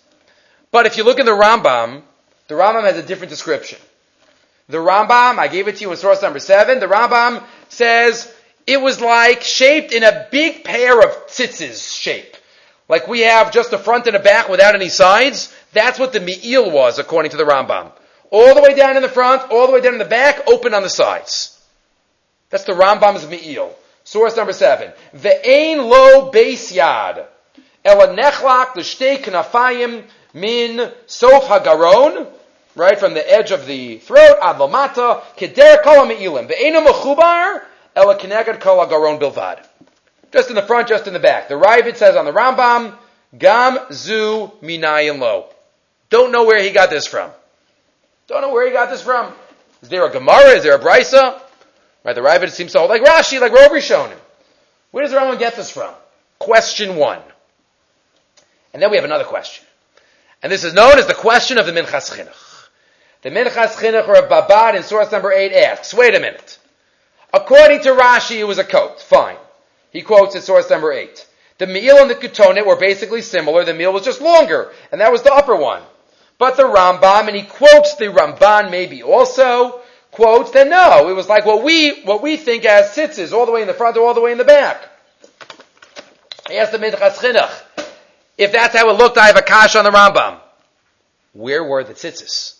But 0.71 0.87
if 0.87 0.97
you 0.97 1.05
look 1.05 1.19
in 1.19 1.25
the 1.25 1.31
Rambam, 1.31 2.01
the 2.49 2.55
Rambam 2.55 2.83
has 2.83 2.97
a 2.97 3.01
different 3.01 3.29
description. 3.29 3.79
The 4.67 4.79
Rambam, 4.79 5.39
I 5.39 5.47
gave 5.47 5.69
it 5.69 5.77
to 5.77 5.81
you 5.83 5.91
in 5.91 5.97
source 5.97 6.21
number 6.21 6.39
seven, 6.39 6.81
the 6.81 6.87
Rambam 6.87 7.43
says 7.69 8.33
it 8.67 8.81
was 8.81 8.99
like 8.99 9.41
shaped 9.41 9.93
in 9.93 10.03
a 10.03 10.27
big 10.31 10.65
pair 10.65 10.99
of 10.99 11.27
tzitzis 11.27 11.97
shape. 11.97 12.35
Like 12.89 13.07
we 13.07 13.21
have 13.21 13.53
just 13.53 13.71
a 13.71 13.77
front 13.77 14.07
and 14.07 14.17
a 14.17 14.19
back 14.19 14.49
without 14.49 14.75
any 14.75 14.89
sides. 14.89 15.53
That's 15.71 15.97
what 15.97 16.11
the 16.11 16.19
Me'il 16.19 16.71
was, 16.71 16.99
according 16.99 17.31
to 17.31 17.37
the 17.37 17.45
Rambam. 17.45 17.93
All 18.31 18.53
the 18.53 18.61
way 18.61 18.75
down 18.75 18.97
in 18.97 19.01
the 19.01 19.07
front, 19.09 19.49
all 19.49 19.67
the 19.67 19.73
way 19.73 19.79
down 19.79 19.93
in 19.93 19.99
the 19.99 20.05
back, 20.05 20.45
open 20.47 20.73
on 20.73 20.83
the 20.83 20.89
sides. 20.89 21.52
That's 22.53 22.65
the 22.65 22.73
Rambam's 22.73 23.27
Me'il. 23.27 23.75
Source 24.03 24.37
number 24.37 24.53
seven. 24.53 24.91
Ve'ein 25.15 25.89
lo 25.89 26.29
beis 26.31 26.71
yad. 26.71 27.25
Ela 27.83 28.15
nechlak 28.15 28.75
l'shtei 28.75 29.17
knafayim 29.17 30.03
min 30.35 30.91
sof 31.07 31.45
hagaron. 31.45 32.27
Right, 32.75 32.99
from 32.99 33.15
the 33.15 33.27
edge 33.27 33.49
of 33.49 33.65
the 33.65 33.97
throat, 33.97 34.37
ad 34.39 34.57
lomata, 34.57 35.23
keder 35.35 35.81
kol 35.81 36.05
me'ilim. 36.05 36.47
Ve'ein 36.47 36.85
mechubar, 36.85 37.63
ela 37.95 38.19
kenegad 38.19 38.59
kol 38.59 38.85
hagaron 38.85 39.19
bilvad. 39.19 39.65
Just 40.31 40.49
in 40.49 40.55
the 40.55 40.61
front, 40.61 40.87
just 40.87 41.07
in 41.07 41.13
the 41.13 41.19
back. 41.19 41.47
The 41.47 41.55
Ravid 41.55 41.97
says 41.97 42.15
on 42.15 42.25
the 42.25 42.31
Rambam, 42.31 42.95
gam 43.35 43.79
zu 43.91 44.51
minayin 44.61 45.17
lo. 45.17 45.47
Don't 46.11 46.31
know 46.31 46.43
where 46.43 46.61
he 46.61 46.69
got 46.69 46.91
this 46.91 47.07
from. 47.07 47.31
Don't 48.27 48.41
know 48.41 48.53
where 48.53 48.67
he 48.67 48.71
got 48.71 48.91
this 48.91 49.01
from. 49.01 49.33
Is 49.81 49.89
there 49.89 50.05
a 50.05 50.11
Gemara? 50.11 50.51
Is 50.51 50.61
there 50.61 50.75
a 50.75 50.79
Brisa? 50.79 51.39
Right, 52.03 52.15
the 52.15 52.21
Ravid 52.21 52.49
seems 52.51 52.73
to 52.73 52.79
hold 52.79 52.89
like 52.89 53.01
Rashi, 53.01 53.39
like 53.39 53.51
Rov 53.51 53.69
Rishonim. 53.69 54.17
Where 54.91 55.03
does 55.03 55.11
the 55.11 55.17
Rambam 55.17 55.39
get 55.39 55.55
this 55.55 55.71
from? 55.71 55.93
Question 56.39 56.97
one. 56.97 57.19
And 58.73 58.81
then 58.81 58.89
we 58.89 58.97
have 58.97 59.05
another 59.05 59.23
question. 59.23 59.65
And 60.41 60.51
this 60.51 60.63
is 60.63 60.73
known 60.73 60.99
as 60.99 61.07
the 61.07 61.13
question 61.13 61.57
of 61.57 61.65
the 61.65 61.71
Minchas 61.71 62.11
Chinuch. 62.11 62.67
The 63.21 63.29
Minchas 63.29 63.75
Chinuch 63.75 64.07
or 64.07 64.27
Babad 64.27 64.75
in 64.75 64.83
source 64.83 65.11
number 65.11 65.31
8 65.31 65.53
asks, 65.53 65.93
wait 65.93 66.15
a 66.15 66.19
minute. 66.19 66.59
According 67.33 67.81
to 67.83 67.89
Rashi, 67.89 68.39
it 68.39 68.43
was 68.43 68.57
a 68.57 68.63
coat. 68.63 68.99
Fine. 68.99 69.37
He 69.91 70.01
quotes 70.01 70.35
in 70.35 70.41
source 70.41 70.69
number 70.69 70.91
8. 70.91 71.27
The 71.59 71.67
meal 71.67 71.97
and 71.97 72.09
the 72.09 72.15
ketonet 72.15 72.65
were 72.65 72.75
basically 72.75 73.21
similar. 73.21 73.63
The 73.63 73.73
meal 73.73 73.93
was 73.93 74.03
just 74.03 74.21
longer. 74.21 74.71
And 74.91 74.99
that 74.99 75.11
was 75.11 75.23
the 75.23 75.33
upper 75.33 75.55
one. 75.55 75.81
But 76.37 76.57
the 76.57 76.63
Rambam, 76.63 77.27
and 77.27 77.35
he 77.35 77.43
quotes 77.43 77.95
the 77.95 78.05
Ramban 78.05 78.69
maybe 78.69 79.01
also, 79.01 79.79
quotes, 80.13 80.51
then 80.51 80.69
no, 80.69 81.09
it 81.09 81.13
was 81.13 81.27
like 81.27 81.45
what 81.45 81.63
we, 81.63 82.01
what 82.03 82.21
we 82.21 82.37
think 82.37 82.65
as 82.65 82.95
tzitzis, 82.95 83.33
all 83.33 83.45
the 83.45 83.51
way 83.51 83.61
in 83.61 83.67
the 83.67 83.73
front 83.73 83.97
or 83.97 84.07
all 84.07 84.13
the 84.13 84.21
way 84.21 84.31
in 84.31 84.37
the 84.37 84.45
back. 84.45 84.89
He 86.49 86.57
asked 86.57 86.71
the 86.71 86.77
Minchas 86.77 87.17
Chinuch, 87.17 87.51
if 88.37 88.51
that's 88.51 88.75
how 88.75 88.89
it 88.89 88.97
looked, 88.97 89.17
I 89.17 89.27
have 89.27 89.37
a 89.37 89.41
kash 89.41 89.75
on 89.75 89.83
the 89.83 89.91
Rambam. 89.91 90.39
Where 91.33 91.63
were 91.63 91.83
the 91.83 91.93
tzitzis? 91.93 92.57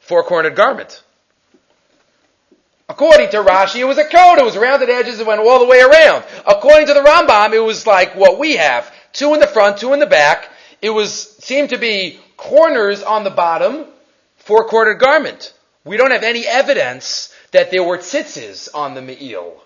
Four-cornered 0.00 0.56
garment. 0.56 1.02
According 2.88 3.30
to 3.30 3.38
Rashi, 3.38 3.76
it 3.76 3.84
was 3.84 3.98
a 3.98 4.04
coat. 4.04 4.38
It 4.38 4.44
was 4.44 4.56
rounded 4.56 4.90
edges. 4.90 5.18
It 5.18 5.26
went 5.26 5.40
all 5.40 5.60
the 5.60 5.66
way 5.66 5.80
around. 5.80 6.24
According 6.46 6.88
to 6.88 6.94
the 6.94 7.00
Rambam, 7.00 7.52
it 7.54 7.60
was 7.60 7.86
like 7.86 8.14
what 8.16 8.38
we 8.38 8.56
have. 8.56 8.92
Two 9.12 9.32
in 9.34 9.40
the 9.40 9.46
front, 9.46 9.78
two 9.78 9.92
in 9.92 10.00
the 10.00 10.06
back. 10.06 10.50
It 10.82 10.90
was, 10.90 11.36
seemed 11.38 11.70
to 11.70 11.78
be 11.78 12.18
corners 12.36 13.02
on 13.02 13.24
the 13.24 13.30
bottom, 13.30 13.86
four-cornered 14.38 14.98
garment. 14.98 15.54
We 15.84 15.96
don't 15.96 16.10
have 16.12 16.22
any 16.22 16.46
evidence 16.46 17.34
that 17.50 17.70
there 17.70 17.82
were 17.82 17.98
tzitzis 17.98 18.68
on 18.74 18.94
the 18.94 19.02
Me'il. 19.02 19.60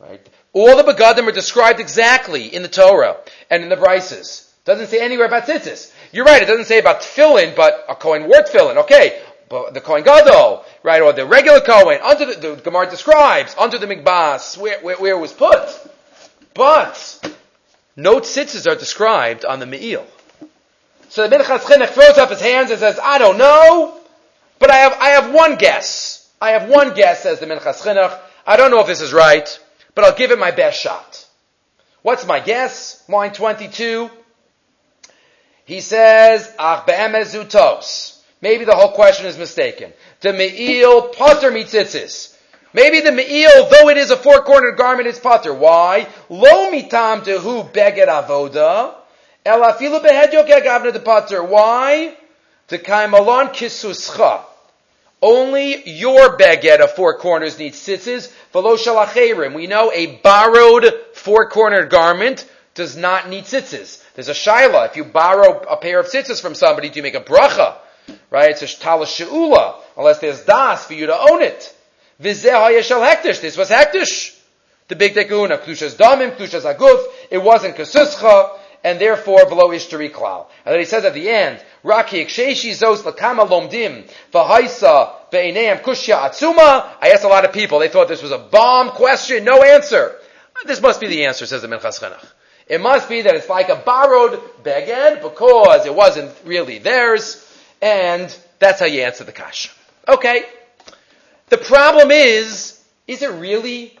Right? 0.00 0.26
All 0.52 0.76
the 0.76 0.82
begadim 0.82 1.28
are 1.28 1.32
described 1.32 1.80
exactly 1.80 2.52
in 2.54 2.62
the 2.62 2.68
Torah 2.68 3.18
and 3.48 3.62
in 3.62 3.68
the 3.68 3.76
Brises. 3.76 4.50
Doesn't 4.64 4.88
say 4.88 5.00
anywhere 5.00 5.26
about 5.26 5.46
tzitzis. 5.46 5.92
You're 6.12 6.24
right, 6.24 6.42
it 6.42 6.46
doesn't 6.46 6.66
say 6.66 6.78
about 6.78 7.00
tefillin, 7.00 7.54
but 7.54 7.84
a 7.88 7.94
Kohen 7.94 8.28
wore 8.28 8.42
tefillin. 8.42 8.76
Okay, 8.78 9.20
the 9.48 9.80
Kohen 9.80 10.02
Gadol, 10.02 10.64
right, 10.82 11.02
or 11.02 11.12
the 11.12 11.26
regular 11.26 11.60
Kohen, 11.60 12.00
under 12.02 12.26
the, 12.26 12.54
the 12.54 12.62
Gemara 12.62 12.88
describes, 12.88 13.54
under 13.58 13.78
the 13.78 13.86
Mikbas, 13.86 14.56
where, 14.58 14.80
where, 14.80 14.96
where 14.96 15.16
it 15.16 15.20
was 15.20 15.32
put. 15.32 15.68
But, 16.54 17.36
no 17.96 18.20
tzitzis 18.20 18.70
are 18.70 18.74
described 18.74 19.44
on 19.44 19.60
the 19.60 19.66
Me'il. 19.66 20.06
So 21.08 21.28
the 21.28 21.36
Minchas 21.36 21.60
Chinuch 21.60 21.90
throws 21.90 22.18
up 22.18 22.30
his 22.30 22.40
hands 22.40 22.70
and 22.70 22.80
says, 22.80 22.98
I 23.02 23.18
don't 23.18 23.36
know. 23.36 24.01
But 24.62 24.70
I 24.70 24.76
have, 24.76 24.96
I 25.00 25.08
have 25.08 25.34
one 25.34 25.56
guess. 25.56 26.30
I 26.40 26.52
have 26.52 26.68
one 26.68 26.94
guess, 26.94 27.24
says 27.24 27.40
the 27.40 27.46
Minchas 27.46 27.82
Chinuch. 27.82 28.16
I 28.46 28.56
don't 28.56 28.70
know 28.70 28.78
if 28.78 28.86
this 28.86 29.00
is 29.00 29.12
right, 29.12 29.58
but 29.96 30.04
I'll 30.04 30.14
give 30.14 30.30
it 30.30 30.38
my 30.38 30.52
best 30.52 30.80
shot. 30.80 31.26
What's 32.02 32.24
my 32.24 32.38
guess? 32.38 33.02
Line 33.08 33.32
22. 33.32 34.08
He 35.64 35.80
says, 35.80 36.48
Ach 36.60 36.86
be'emezutos. 36.86 38.20
Maybe 38.40 38.64
the 38.64 38.76
whole 38.76 38.92
question 38.92 39.26
is 39.26 39.36
mistaken. 39.36 39.92
The 40.20 40.32
me'il 40.32 41.08
potter 41.08 41.50
mitzitzis. 41.50 42.32
Maybe 42.72 43.00
the 43.00 43.10
me'il, 43.10 43.68
though 43.68 43.88
it 43.88 43.96
is 43.96 44.12
a 44.12 44.16
four-cornered 44.16 44.76
garment, 44.76 45.08
is 45.08 45.18
potter. 45.18 45.52
Why? 45.52 46.06
Lo 46.28 46.70
mitam 46.70 47.24
dehu 47.24 47.68
beged 47.72 48.06
avoda. 48.06 48.94
El 49.44 49.60
afilu 49.60 50.00
behed 50.00 50.30
yokeg 50.30 50.92
de 50.92 51.00
potter. 51.00 51.42
Why? 51.42 52.16
The 52.68 52.78
kaimalon 52.78 53.52
kisuscha. 53.52 54.44
Only 55.22 55.88
your 55.88 56.36
baguette 56.36 56.80
of 56.80 56.96
four 56.96 57.16
corners 57.16 57.56
needs 57.56 57.78
tzitzis. 57.78 58.28
We 59.54 59.66
know 59.68 59.92
a 59.92 60.06
borrowed 60.16 60.92
four-cornered 61.14 61.90
garment 61.90 62.50
does 62.74 62.96
not 62.96 63.28
need 63.28 63.44
tzitzis. 63.44 64.02
There's 64.14 64.28
a 64.28 64.32
shaila. 64.32 64.88
If 64.88 64.96
you 64.96 65.04
borrow 65.04 65.60
a 65.60 65.76
pair 65.76 66.00
of 66.00 66.06
tzitzis 66.06 66.42
from 66.42 66.56
somebody, 66.56 66.88
do 66.88 66.96
you 66.96 67.04
make 67.04 67.14
a 67.14 67.20
bracha? 67.20 67.76
Right? 68.30 68.50
It's 68.50 68.62
a 68.62 68.80
tala 68.80 69.06
she'ula. 69.06 69.80
Unless 69.96 70.18
there's 70.18 70.44
das 70.44 70.86
for 70.86 70.94
you 70.94 71.06
to 71.06 71.16
own 71.16 71.42
it. 71.42 71.72
Vizeh 72.20 72.50
hayeshal 72.50 73.06
hektish. 73.08 73.40
This 73.40 73.56
was 73.56 73.70
hektish. 73.70 74.36
The 74.88 74.96
bigdei 74.96 75.28
kehuna. 75.28 75.62
Klushas 75.62 75.94
damim, 75.94 76.36
klushas 76.36 76.62
aguf. 76.62 77.04
It 77.30 77.38
wasn't 77.38 77.76
kasuscha 77.76 78.58
and 78.84 79.00
therefore 79.00 79.46
below 79.46 79.68
ishtari 79.68 80.10
klal. 80.10 80.46
And 80.64 80.72
then 80.72 80.80
he 80.80 80.84
says 80.84 81.04
at 81.04 81.14
the 81.14 81.28
end, 81.28 81.62
Raki 81.82 82.24
iksheshi 82.24 82.70
zos 82.70 83.02
lakama 83.02 83.48
lomdim 83.48 84.10
v'haisa 84.32 85.30
be'eneim 85.30 85.82
kushya 85.82 86.30
atzuma. 86.30 86.88
I 87.00 87.10
asked 87.10 87.24
a 87.24 87.28
lot 87.28 87.44
of 87.44 87.52
people. 87.52 87.78
They 87.78 87.88
thought 87.88 88.08
this 88.08 88.22
was 88.22 88.32
a 88.32 88.38
bomb 88.38 88.90
question. 88.90 89.44
No 89.44 89.62
answer. 89.62 90.16
This 90.66 90.80
must 90.80 91.00
be 91.00 91.08
the 91.08 91.24
answer, 91.24 91.46
says 91.46 91.62
the 91.62 91.68
Minchas 91.68 92.00
Chinuch. 92.00 92.24
It 92.68 92.80
must 92.80 93.08
be 93.08 93.22
that 93.22 93.34
it's 93.34 93.48
like 93.48 93.68
a 93.68 93.76
borrowed 93.76 94.40
beged 94.62 95.22
because 95.22 95.86
it 95.86 95.94
wasn't 95.94 96.32
really 96.44 96.78
theirs, 96.78 97.44
and 97.80 98.34
that's 98.60 98.78
how 98.78 98.86
you 98.86 99.02
answer 99.02 99.24
the 99.24 99.32
kash. 99.32 99.74
Okay. 100.06 100.44
The 101.48 101.58
problem 101.58 102.10
is, 102.10 102.80
is 103.06 103.22
it 103.22 103.30
really 103.32 103.98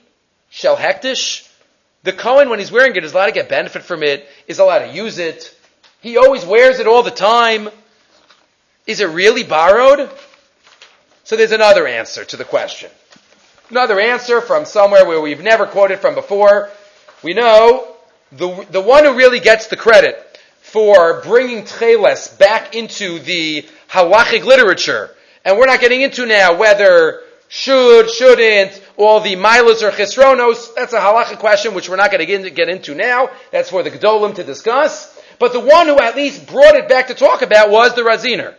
shel 0.50 0.76
hektish? 0.76 1.48
The 2.04 2.12
Kohen, 2.12 2.50
when 2.50 2.58
he's 2.58 2.72
wearing 2.72 2.96
it, 2.96 3.04
is 3.04 3.12
allowed 3.12 3.26
to 3.26 3.32
get 3.32 3.48
benefit 3.48 3.82
from 3.82 4.02
it, 4.02 4.26
is 4.48 4.58
allowed 4.58 4.80
to 4.80 4.92
use 4.92 5.18
it. 5.18 5.56
He 6.00 6.16
always 6.16 6.44
wears 6.44 6.80
it 6.80 6.86
all 6.88 7.04
the 7.04 7.12
time. 7.12 7.68
Is 8.86 9.00
it 9.00 9.06
really 9.06 9.44
borrowed? 9.44 10.10
So 11.22 11.36
there's 11.36 11.52
another 11.52 11.86
answer 11.86 12.24
to 12.24 12.36
the 12.36 12.44
question. 12.44 12.90
Another 13.70 14.00
answer 14.00 14.40
from 14.40 14.64
somewhere 14.64 15.06
where 15.06 15.20
we've 15.20 15.42
never 15.42 15.66
quoted 15.66 16.00
from 16.00 16.16
before. 16.16 16.70
We 17.22 17.34
know 17.34 17.96
the, 18.32 18.66
the 18.70 18.80
one 18.80 19.04
who 19.04 19.14
really 19.14 19.38
gets 19.38 19.68
the 19.68 19.76
credit 19.76 20.40
for 20.60 21.20
bringing 21.22 21.64
Tcheles 21.64 22.36
back 22.36 22.74
into 22.74 23.20
the 23.20 23.64
halachic 23.88 24.44
literature, 24.44 25.14
and 25.44 25.56
we're 25.56 25.66
not 25.66 25.80
getting 25.80 26.02
into 26.02 26.26
now 26.26 26.58
whether 26.58 27.22
should, 27.54 28.10
shouldn't, 28.10 28.82
all 28.96 29.20
the 29.20 29.36
milas 29.36 29.82
or 29.82 29.90
chisronos, 29.90 30.74
that's 30.74 30.94
a 30.94 30.98
halachic 30.98 31.38
question 31.38 31.74
which 31.74 31.86
we're 31.86 31.96
not 31.96 32.10
going 32.10 32.26
to 32.26 32.50
get 32.50 32.70
into 32.70 32.94
now. 32.94 33.28
That's 33.50 33.68
for 33.68 33.82
the 33.82 33.90
Gedolim 33.90 34.36
to 34.36 34.42
discuss. 34.42 35.20
But 35.38 35.52
the 35.52 35.60
one 35.60 35.86
who 35.86 35.98
at 35.98 36.16
least 36.16 36.46
brought 36.46 36.76
it 36.76 36.88
back 36.88 37.08
to 37.08 37.14
talk 37.14 37.42
about 37.42 37.68
was 37.68 37.94
the 37.94 38.00
Radziner. 38.00 38.54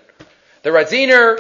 The 0.61 0.69
Radziner, 0.69 1.37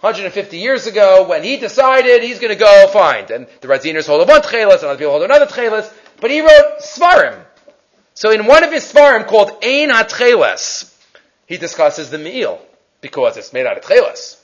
150 0.00 0.58
years 0.58 0.86
ago, 0.86 1.26
when 1.26 1.42
he 1.42 1.56
decided 1.56 2.22
he's 2.22 2.40
going 2.40 2.52
to 2.52 2.62
go 2.62 2.88
find, 2.88 3.30
and 3.30 3.46
the 3.62 3.68
Radziner's 3.68 4.06
hold 4.06 4.28
one 4.28 4.42
tchelis, 4.42 4.80
and 4.80 4.84
other 4.84 4.98
people 4.98 5.12
hold 5.12 5.22
another 5.22 5.46
tchelis, 5.46 5.90
but 6.20 6.30
he 6.30 6.42
wrote 6.42 6.80
Svarim. 6.80 7.42
So 8.12 8.30
in 8.30 8.44
one 8.44 8.64
of 8.64 8.70
his 8.70 8.84
Svarim 8.84 9.26
called 9.26 9.48
Ein 9.64 9.88
HaTcheles, 9.88 10.94
he 11.46 11.56
discusses 11.56 12.10
the 12.10 12.18
meal, 12.18 12.60
because 13.00 13.38
it's 13.38 13.54
made 13.54 13.64
out 13.64 13.78
of 13.78 13.82
tcheles. 13.82 14.42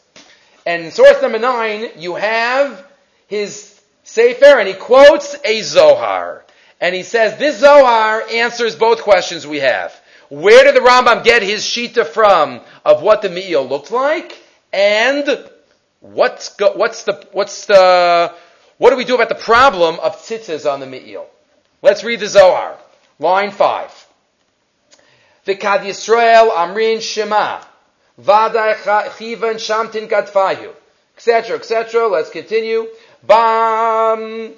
And 0.64 0.84
in 0.84 0.90
source 0.90 1.20
number 1.20 1.38
nine, 1.38 1.88
you 1.96 2.14
have 2.14 2.86
his 3.26 3.80
Sefer, 4.04 4.58
and 4.58 4.68
he 4.68 4.74
quotes 4.74 5.36
a 5.44 5.62
Zohar. 5.62 6.44
And 6.80 6.94
he 6.94 7.04
says, 7.04 7.38
this 7.38 7.58
Zohar 7.60 8.22
answers 8.28 8.74
both 8.74 9.02
questions 9.02 9.46
we 9.46 9.60
have. 9.60 9.98
Where 10.28 10.64
did 10.64 10.74
the 10.74 10.80
Rambam 10.80 11.22
get 11.24 11.42
his 11.42 11.62
Shita 11.62 12.06
from 12.06 12.60
of 12.84 13.02
what 13.02 13.22
the 13.22 13.30
Me'il 13.30 13.66
looked 13.66 13.90
like? 13.90 14.36
And 14.72 15.48
what's, 16.00 16.56
go, 16.56 16.72
what's 16.72 17.04
the, 17.04 17.24
what's 17.32 17.66
the, 17.66 18.34
what 18.78 18.90
do 18.90 18.96
we 18.96 19.04
do 19.04 19.14
about 19.14 19.28
the 19.28 19.34
problem 19.36 20.00
of 20.00 20.16
tzitzis 20.16 20.70
on 20.70 20.80
the 20.80 20.86
Me'il? 20.86 21.26
Let's 21.82 22.02
read 22.02 22.20
the 22.20 22.26
Zohar. 22.26 22.76
Line 23.18 23.52
five. 23.52 23.90
Vikad 25.46 25.84
Yisrael 25.84 26.50
Amrin 26.50 27.00
Shema. 27.00 27.62
Vadai 28.20 28.74
chivan 29.16 29.56
shamtin 29.56 30.08
gadfayu. 30.08 30.72
Etc., 31.16 31.56
etc. 31.56 32.08
Let's 32.08 32.30
continue. 32.30 32.88
Bam. 33.22 34.52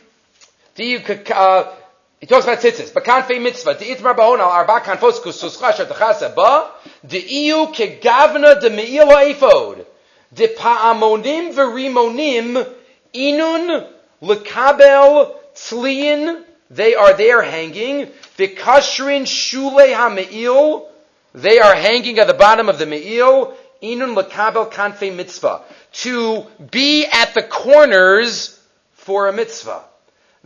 Uh, 0.77 1.73
he 2.21 2.27
talks 2.27 2.45
about 2.45 2.59
tzitzis. 2.59 2.91
Bakanfei 2.93 3.41
mitzvah. 3.41 3.79
Di 3.79 3.95
itmar 3.95 4.17
bahon 4.17 4.41
al 4.41 4.51
arba 4.51 4.81
kanfos 4.81 5.21
kususcha 5.21 5.73
shat 5.75 5.89
chasa 5.89 6.35
ba. 6.35 6.71
Di 7.07 7.19
iu 7.19 7.67
kegavna 7.67 8.61
de 8.61 8.71
meil 8.71 9.09
ha'efod. 9.09 9.87
De 10.33 10.49
pa'amonim 10.49 11.53
verimonim 11.55 12.67
inun 13.13 13.87
lekabel 14.23 15.35
tzliyin. 15.55 16.43
They 16.71 16.95
are 16.95 17.13
there 17.13 17.43
hanging. 17.43 18.09
the 18.37 18.49
Vikashrin 18.49 19.27
shulei 19.27 19.95
ha'meil. 19.95 20.89
They 21.35 21.59
are 21.59 21.75
hanging 21.75 22.21
at 22.21 22.29
the 22.29 22.35
bottom 22.35 22.69
of 22.69 22.79
the 22.79 22.87
Me'il, 22.87 23.57
inun 23.83 24.17
lakabel 24.17 24.71
kanfe 24.71 25.15
mitzvah, 25.15 25.63
to 25.93 26.47
be 26.71 27.07
at 27.07 27.35
the 27.35 27.43
corners 27.43 28.61
for 28.93 29.27
a 29.27 29.33
mitzvah. 29.33 29.83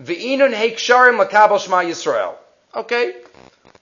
Ve'inun 0.00 0.54
heiksharim 0.54 1.22
lakabel 1.22 1.58
shma 1.58 1.84
Yisrael. 1.84 2.36
Okay? 2.74 3.14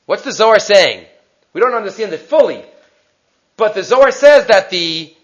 What's 0.07 0.23
the 0.23 0.33
Zohar 0.33 0.59
saying? 0.59 1.07
We 1.53 1.61
don't 1.61 1.75
understand 1.75 2.13
it 2.13 2.21
fully. 2.21 2.65
But 3.57 3.75
the 3.75 3.85
Zohar 3.85 4.11
says 4.11 4.47
that 4.47 4.71
the 4.71 5.15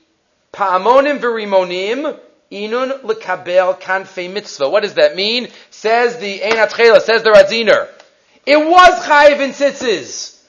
pa'amonim 0.53 1.18
v'rimonim 1.18 2.16
inun 2.53 3.01
lekabel 3.01 3.80
kanfe 3.80 4.33
mitzvah. 4.33 4.70
What 4.70 4.85
does 4.85 4.95
that 4.95 5.16
mean? 5.16 5.49
Says 5.70 6.18
the 6.18 6.41
Einat 6.41 6.70
says 7.03 7.24
the 7.24 7.30
Radziner. 7.30 7.89
It 8.47 8.57
was 8.57 9.05
chayiv 9.05 9.41
in 9.41 9.51
tzitzis. 9.51 10.41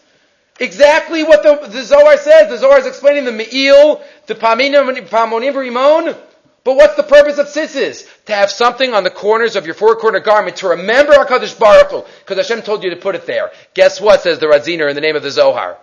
Exactly 0.59 1.23
what 1.23 1.43
the, 1.43 1.67
the 1.67 1.83
Zohar 1.83 2.17
says. 2.17 2.49
The 2.49 2.57
Zohar 2.57 2.79
is 2.79 2.85
explaining 2.85 3.25
the 3.25 3.31
Me'il, 3.31 4.01
the 4.27 4.35
Pamonim 4.35 5.53
Rimon. 5.53 6.15
But 6.63 6.75
what's 6.77 6.95
the 6.95 7.03
purpose 7.03 7.39
of 7.39 7.47
tzitzis? 7.47 8.07
To 8.25 8.33
have 8.33 8.49
something 8.49 8.93
on 8.93 9.03
the 9.03 9.09
corners 9.09 9.55
of 9.57 9.65
your 9.65 9.75
four-corner 9.75 10.21
garment 10.21 10.57
to 10.57 10.69
remember 10.69 11.13
HaKadosh 11.13 11.59
Baruch 11.59 11.91
Hu, 11.91 12.03
because 12.19 12.37
Hashem 12.37 12.63
told 12.63 12.83
you 12.83 12.91
to 12.91 12.95
put 12.95 13.15
it 13.15 13.25
there. 13.25 13.51
Guess 13.73 13.99
what, 13.99 14.21
says 14.21 14.39
the 14.39 14.45
Radziner 14.45 14.87
in 14.87 14.95
the 14.95 15.01
name 15.01 15.17
of 15.17 15.23
the 15.23 15.31
Zohar? 15.31 15.77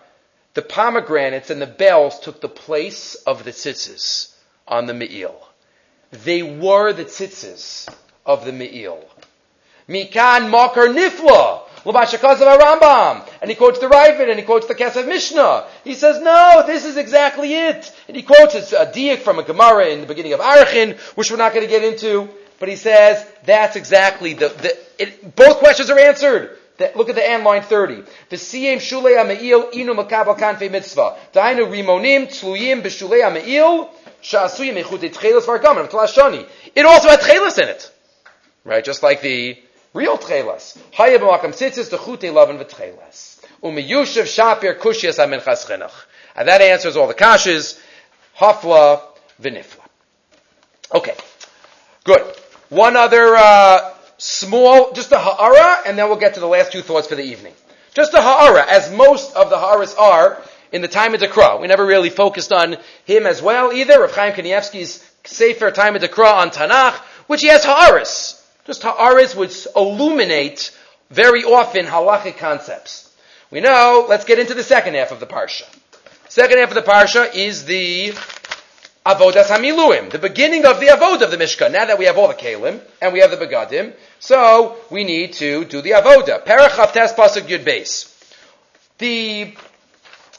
The 0.54 0.62
pomegranates 0.62 1.50
and 1.50 1.60
the 1.60 1.66
bells 1.66 2.18
took 2.20 2.40
the 2.40 2.48
place 2.48 3.14
of 3.14 3.44
the 3.44 3.50
tzitzis 3.50 4.32
on 4.66 4.86
the 4.86 4.94
Me'il. 4.94 5.36
They 6.12 6.42
were 6.42 6.92
the 6.92 7.04
tzitzis 7.04 7.92
of 8.24 8.44
the 8.46 8.52
Me'il. 8.52 9.04
Mikan 9.88 10.48
Makar 10.50 10.86
Nifla. 10.86 11.62
Labashakaz 11.84 12.40
of 12.40 12.60
Rambam. 12.60 13.28
And 13.40 13.50
he 13.50 13.56
quotes 13.56 13.78
the 13.78 13.86
Ravid 13.86 14.28
and 14.28 14.38
he 14.38 14.44
quotes 14.44 14.66
the 14.66 14.74
Kesef 14.74 15.06
Mishnah. 15.06 15.66
He 15.84 15.94
says, 15.94 16.20
no, 16.20 16.64
this 16.66 16.84
is 16.84 16.96
exactly 16.96 17.54
it. 17.54 17.92
And 18.06 18.16
he 18.16 18.22
quotes 18.22 18.54
a 18.72 18.80
uh, 18.80 18.92
diak 18.92 19.20
from 19.20 19.38
a 19.38 19.42
Gemara 19.42 19.88
in 19.88 20.00
the 20.00 20.06
beginning 20.06 20.32
of 20.34 20.40
Arachin, 20.40 20.98
which 21.16 21.30
we're 21.30 21.38
not 21.38 21.54
going 21.54 21.64
to 21.64 21.70
get 21.70 21.84
into. 21.84 22.28
But 22.58 22.68
he 22.68 22.76
says, 22.76 23.26
that's 23.44 23.76
exactly 23.76 24.34
the, 24.34 24.48
the 24.48 24.78
it, 24.98 25.34
both 25.34 25.58
questions 25.58 25.88
are 25.88 25.98
answered. 25.98 26.58
Look 26.94 27.10
at 27.10 27.14
the 27.14 27.28
end, 27.28 27.44
line 27.44 27.62
30. 27.62 28.04
The 28.30 28.36
siyem 28.36 28.76
shulei 28.76 29.16
ha'me'il 29.16 29.72
inu 29.72 29.94
makabel 29.94 30.38
kanfe 30.38 30.70
mitzvah. 30.70 31.16
Dainu 31.32 31.66
rimonim 31.66 32.28
tluyim 32.28 32.82
b'shulei 32.82 33.22
ha'me'il 33.22 33.90
sha'asuyim 34.22 34.82
echute 34.82 35.12
tchelis 35.14 35.44
vargamim 35.44 35.88
shani. 35.88 36.46
It 36.74 36.86
also 36.86 37.08
had 37.08 37.20
tchelis 37.20 37.58
in 37.58 37.68
it. 37.68 37.92
Right? 38.64 38.84
Just 38.84 39.02
like 39.02 39.20
the 39.20 39.58
Real 39.92 40.18
tchelas. 40.18 40.78
Haya 40.92 41.18
b'makam 41.18 41.50
tzitzis 41.52 41.90
dechute 41.90 42.32
lavin 42.32 42.58
v'tchelas. 42.58 43.44
Umiyushav 43.62 44.24
shapir 44.24 44.78
kushias 44.78 45.18
aminchas 45.18 45.66
chinuch. 45.66 45.90
And 46.36 46.46
that 46.48 46.60
answers 46.60 46.96
all 46.96 47.08
the 47.08 47.14
kashas. 47.14 47.80
Hafla 48.38 49.02
v'nifla. 49.42 49.80
Okay. 50.94 51.14
Good. 52.04 52.22
One 52.68 52.96
other 52.96 53.34
uh, 53.36 53.92
small, 54.16 54.92
just 54.92 55.10
a 55.10 55.18
ha'ara, 55.18 55.88
and 55.88 55.98
then 55.98 56.08
we'll 56.08 56.18
get 56.18 56.34
to 56.34 56.40
the 56.40 56.46
last 56.46 56.70
two 56.70 56.82
thoughts 56.82 57.08
for 57.08 57.16
the 57.16 57.24
evening. 57.24 57.52
Just 57.92 58.14
a 58.14 58.20
ha'ara, 58.20 58.64
as 58.70 58.92
most 58.92 59.34
of 59.34 59.50
the 59.50 59.58
ha'aras 59.58 59.94
are 59.96 60.40
in 60.70 60.82
the 60.82 60.88
time 60.88 61.14
of 61.14 61.20
Dekra. 61.20 61.60
We 61.60 61.66
never 61.66 61.84
really 61.84 62.10
focused 62.10 62.52
on 62.52 62.76
him 63.04 63.26
as 63.26 63.42
well 63.42 63.72
either. 63.72 64.00
Rav 64.00 64.14
Chaim 64.14 64.34
Kanievsky's 64.34 65.04
Sefer 65.24 65.72
Time 65.72 65.96
of 65.96 66.02
Dekra 66.02 66.32
on 66.32 66.50
Tanakh, 66.50 66.94
which 67.26 67.40
he 67.40 67.48
has 67.48 67.64
ha'aras 67.64 68.39
just 68.66 68.82
ha'aretz 68.82 69.34
would 69.34 69.54
illuminate 69.76 70.76
very 71.10 71.44
often 71.44 71.86
halachic 71.86 72.38
concepts. 72.38 73.12
We 73.50 73.60
know, 73.60 74.06
let's 74.08 74.24
get 74.24 74.38
into 74.38 74.54
the 74.54 74.62
second 74.62 74.94
half 74.94 75.10
of 75.10 75.20
the 75.20 75.26
parsha. 75.26 75.64
Second 76.28 76.58
half 76.58 76.68
of 76.68 76.74
the 76.76 76.82
parsha 76.82 77.34
is 77.34 77.64
the 77.64 78.14
Avodas 79.04 79.46
Hamiluim, 79.46 80.10
the 80.10 80.18
beginning 80.18 80.64
of 80.66 80.78
the 80.78 80.86
Avod 80.86 81.22
of 81.22 81.32
the 81.32 81.36
Mishkan. 81.36 81.72
Now 81.72 81.86
that 81.86 81.98
we 81.98 82.04
have 82.04 82.16
all 82.16 82.28
the 82.28 82.34
Kalim 82.34 82.80
and 83.02 83.12
we 83.12 83.20
have 83.20 83.32
the 83.32 83.36
Begadim, 83.36 83.92
so 84.20 84.76
we 84.90 85.02
need 85.02 85.32
to 85.34 85.64
do 85.64 85.80
the 85.80 85.90
Avoda. 85.90 86.44
Perach 86.44 86.92
Tes 86.92 87.12
Pasuk 87.12 87.48
Yud 87.48 87.64
Beis. 87.64 88.14
The 88.98 89.52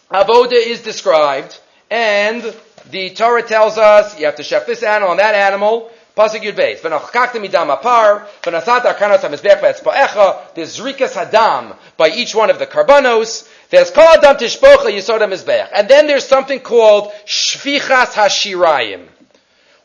Avoda 0.10 0.54
is 0.54 0.82
described, 0.82 1.60
and 1.90 2.56
the 2.90 3.10
Torah 3.10 3.44
tells 3.44 3.78
us 3.78 4.18
you 4.18 4.28
have 4.28 4.38
to 4.38 4.44
chef 4.44 4.66
this 4.68 4.84
animal 4.84 5.12
and 5.12 5.20
that 5.20 5.36
animal. 5.36 5.91
Pasuk 6.16 6.42
Yud 6.42 6.56
Beis. 6.56 6.82
V'nachkakta 6.82 7.40
midam 7.40 7.76
apar, 7.76 8.28
v'nasat 8.42 8.82
arkanas 8.82 9.22
ha-mizbech 9.22 9.62
v'etzpa'echa, 9.62 10.54
there's 10.56 10.78
zrikas 10.78 11.14
hadam 11.14 11.76
by 11.96 12.10
each 12.10 12.36
one 12.36 12.50
of 12.50 12.60
the 12.60 12.68
karbanos, 12.68 13.48
there's 13.70 13.92
kol 13.92 14.04
adam 14.04 14.36
tishpocha 14.36 14.92
yisod 14.92 15.20
ha-mizbech. 15.20 15.70
And 15.74 15.88
then 15.88 16.08
there's 16.08 16.26
something 16.26 16.60
called 16.60 17.12
shvichas 17.26 18.12
hashirayim, 18.12 19.08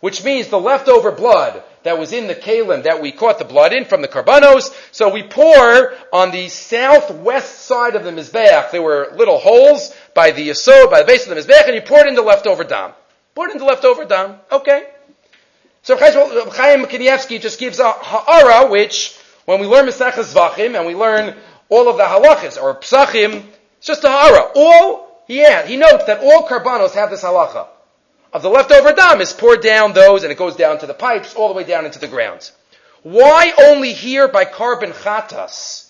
which 0.01 0.24
means 0.24 0.49
the 0.49 0.59
leftover 0.59 1.12
blood 1.12 1.62
that 1.85 2.01
was 2.01 2.12
in 2.12 2.27
the 2.27 2.35
kalim 2.35 2.83
that 2.83 3.01
we 3.01 3.12
caught 3.12 3.39
the 3.39 3.45
blood 3.45 3.72
in 3.72 3.85
from 3.85 4.03
the 4.03 4.09
karbanos. 4.09 4.74
So 4.91 5.09
we 5.09 5.22
pour 5.22 5.95
on 6.12 6.33
the 6.33 6.49
southwest 6.49 7.61
side 7.61 7.95
of 7.95 8.03
the 8.03 8.11
mizbeach. 8.11 8.72
There 8.72 8.83
were 8.83 9.12
little 9.14 9.39
holes 9.39 9.95
by 10.12 10.33
the 10.33 10.49
yisod, 10.49 10.91
by 10.91 11.03
the 11.03 11.07
base 11.07 11.29
of 11.29 11.35
the 11.35 11.41
mizbeach, 11.41 11.66
and 11.66 11.77
you 11.77 11.83
pour 11.83 12.01
it 12.01 12.09
into 12.09 12.22
leftover 12.22 12.64
dam. 12.64 12.91
Pour 13.37 13.47
it 13.47 13.53
into 13.53 13.64
leftover 13.64 14.05
dam. 14.05 14.41
Okay. 14.51 14.89
So 15.87 15.97
Chaim 15.97 16.87
Kanievsky 16.87 17.41
just 17.41 17.61
gives 17.61 17.78
a 17.78 17.93
ha'ara, 17.93 18.68
which 18.68 19.16
when 19.45 19.61
we 19.61 19.68
learn 19.68 19.87
Mesechus 19.87 20.34
Zvachim 20.34 20.76
and 20.76 20.84
we 20.84 20.97
learn 20.97 21.37
all 21.68 21.89
of 21.89 21.97
the 21.97 22.03
halachas 22.03 22.61
or 22.61 22.74
psachim, 22.74 23.45
it's 23.78 23.87
just 23.87 24.03
a 24.03 24.09
ha'ara. 24.09 24.51
All 24.57 25.22
yeah, 25.28 25.64
he 25.64 25.76
notes 25.76 26.07
that 26.07 26.22
all 26.24 26.49
karbanos 26.49 26.95
have 26.95 27.11
this 27.11 27.22
halacha 27.22 27.68
of 28.32 28.43
the 28.43 28.51
leftover 28.51 28.95
dam 28.95 29.20
is 29.20 29.32
poured 29.32 29.61
down 29.61 29.93
those 29.93 30.24
and 30.24 30.32
it 30.32 30.39
goes 30.39 30.57
down 30.57 30.80
to 30.80 30.89
the 30.89 30.93
pipes 30.93 31.37
all 31.37 31.47
the 31.47 31.55
way 31.55 31.62
down 31.62 31.84
into 31.84 32.01
the 32.01 32.09
ground. 32.09 32.51
Why 33.05 33.53
only 33.57 33.93
here 33.93 34.26
by 34.26 34.45
korban 34.45 34.91
chatas 34.91 35.89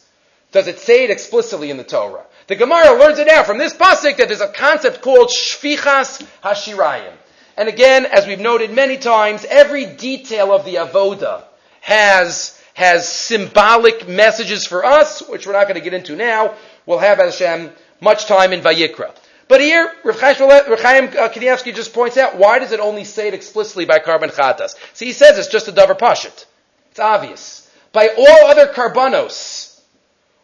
does 0.52 0.68
it 0.68 0.78
say 0.78 1.04
it 1.04 1.10
explicitly 1.10 1.70
in 1.70 1.78
the 1.78 1.84
Torah? 1.84 2.26
The 2.48 2.56
Gemara 2.56 2.98
learns 2.98 3.18
it 3.18 3.28
out 3.28 3.46
from 3.46 3.56
this 3.56 3.72
pasuk 3.72 4.18
that 4.18 4.28
there's 4.28 4.42
a 4.42 4.48
concept 4.48 5.00
called 5.00 5.30
shvichas 5.30 6.22
hashirayim. 6.42 7.14
And 7.56 7.68
again, 7.68 8.04
as 8.06 8.26
we've 8.26 8.40
noted 8.40 8.70
many 8.72 8.98
times, 8.98 9.44
every 9.48 9.86
detail 9.86 10.52
of 10.52 10.64
the 10.64 10.76
avoda 10.76 11.44
has 11.80 12.60
has 12.74 13.08
symbolic 13.08 14.06
messages 14.06 14.66
for 14.66 14.84
us, 14.84 15.26
which 15.26 15.46
we're 15.46 15.54
not 15.54 15.62
going 15.62 15.76
to 15.76 15.80
get 15.80 15.94
into 15.94 16.14
now. 16.14 16.54
We'll 16.84 16.98
have 16.98 17.16
Hashem 17.16 17.70
much 18.02 18.26
time 18.26 18.52
in 18.52 18.60
Vayikra. 18.60 19.14
But 19.48 19.62
here, 19.62 19.90
Rav 20.04 20.20
Chaim 20.20 21.04
uh, 21.04 21.28
Kanievsky 21.30 21.74
just 21.74 21.94
points 21.94 22.18
out, 22.18 22.36
why 22.36 22.58
does 22.58 22.72
it 22.72 22.80
only 22.80 23.04
say 23.04 23.28
it 23.28 23.34
explicitly 23.34 23.86
by 23.86 24.00
korban 24.00 24.30
chatas? 24.30 24.74
See, 24.92 25.06
he 25.06 25.12
says 25.12 25.38
it's 25.38 25.48
just 25.48 25.68
a 25.68 25.72
davar 25.72 25.98
pashit. 25.98 26.44
It's 26.90 27.00
obvious. 27.00 27.70
By 27.92 28.08
all 28.08 28.50
other 28.50 28.66
karbanos, 28.66 29.80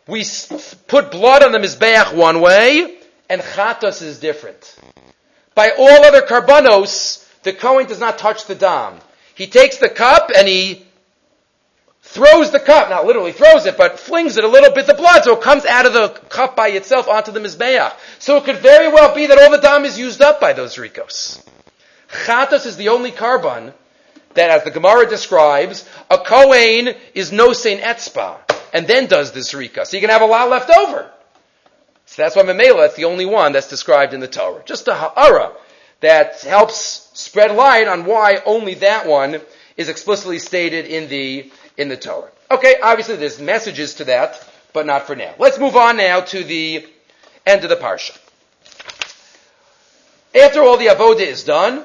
we 0.07 0.25
put 0.87 1.11
blood 1.11 1.43
on 1.43 1.53
the 1.53 1.59
mizbeach 1.59 2.15
one 2.15 2.41
way, 2.41 2.97
and 3.29 3.43
chatas 3.43 4.01
is 4.01 4.21
different. 4.21 4.77
By 5.55 5.71
all 5.71 6.05
other 6.05 6.23
karbanos, 6.23 7.29
the 7.43 7.53
Kohen 7.53 7.87
does 7.87 8.01
not 8.01 8.19
touch 8.19 8.47
the 8.47 8.55
dam. 8.55 8.99
He 9.35 9.47
takes 9.47 9.79
the 9.79 9.89
cup 9.89 10.31
and 10.37 10.47
he 10.47 10.87
throws 12.03 12.51
the 12.51 12.61
cup, 12.61 12.91
not 12.91 13.07
literally 13.07 13.33
throws 13.33 13.65
it, 13.67 13.77
but 13.77 13.99
flings 13.99 14.37
it 14.37 14.45
a 14.45 14.49
little 14.49 14.73
bit 14.73 14.89
of 14.89 14.97
blood 14.97 15.25
so 15.25 15.37
it 15.37 15.43
comes 15.43 15.65
out 15.65 15.87
of 15.87 15.93
the 15.93 16.09
cup 16.29 16.57
by 16.57 16.69
itself 16.69 17.09
onto 17.09 17.33
the 17.33 17.41
Mizbeach. 17.41 17.93
So 18.19 18.37
it 18.37 18.45
could 18.45 18.59
very 18.59 18.89
well 18.89 19.15
be 19.15 19.27
that 19.27 19.39
all 19.39 19.51
the 19.51 19.59
dam 19.59 19.85
is 19.85 19.99
used 19.99 20.21
up 20.21 20.41
by 20.41 20.53
those 20.53 20.77
rikos. 20.77 21.43
Chatos 22.09 22.67
is 22.67 22.77
the 22.77 22.91
only 22.91 23.11
korban 23.11 23.73
that, 24.35 24.51
as 24.51 24.65
the 24.65 24.71
Gemara 24.71 25.09
describes, 25.09 25.89
a 26.11 26.19
Kohen 26.19 26.95
is 27.15 27.33
no 27.33 27.53
Saint 27.53 27.81
Etzba, 27.81 28.39
and 28.73 28.87
then 28.87 29.07
does 29.07 29.33
this 29.33 29.55
rika. 29.55 29.87
So 29.87 29.97
you 29.97 30.01
can 30.01 30.11
have 30.11 30.23
a 30.23 30.27
lot 30.27 30.51
left 30.51 30.71
over. 30.71 31.11
So 32.13 32.21
that's 32.21 32.37
why 32.37 32.43
Memela, 32.43 32.85
it's 32.85 32.97
the 32.97 33.07
only 33.07 33.25
one 33.25 33.53
that's 33.53 33.71
described 33.71 34.13
in 34.13 34.21
the 34.21 34.29
Torah. 34.29 34.63
Just 34.67 34.87
a 34.87 34.95
ha'ara 34.95 35.51
that 36.01 36.43
helps 36.43 37.09
spread 37.15 37.57
light 37.57 37.89
on 37.89 38.05
why 38.05 38.43
only 38.45 38.75
that 38.75 39.07
one 39.07 39.41
is 39.79 39.89
explicitly 39.89 40.39
stated 40.39 40.85
in 40.85 41.09
the 41.09 41.51
in 41.79 41.89
the 41.89 41.97
Torah. 41.97 42.31
Okay, 42.51 42.75
obviously 42.83 43.17
there's 43.17 43.41
messages 43.41 43.95
to 43.95 44.05
that, 44.05 44.47
but 44.75 44.85
not 44.85 45.07
for 45.07 45.17
now. 45.17 45.35
Let's 45.39 45.59
move 45.59 45.75
on 45.75 45.97
now 45.97 46.21
to 46.21 46.45
the 46.45 46.87
end 47.47 47.65
of 47.65 47.71
the 47.71 47.77
parsha. 47.77 48.19
After 50.39 50.61
all 50.61 50.77
the 50.77 50.89
avoda 50.89 51.21
is 51.21 51.45
done, 51.45 51.83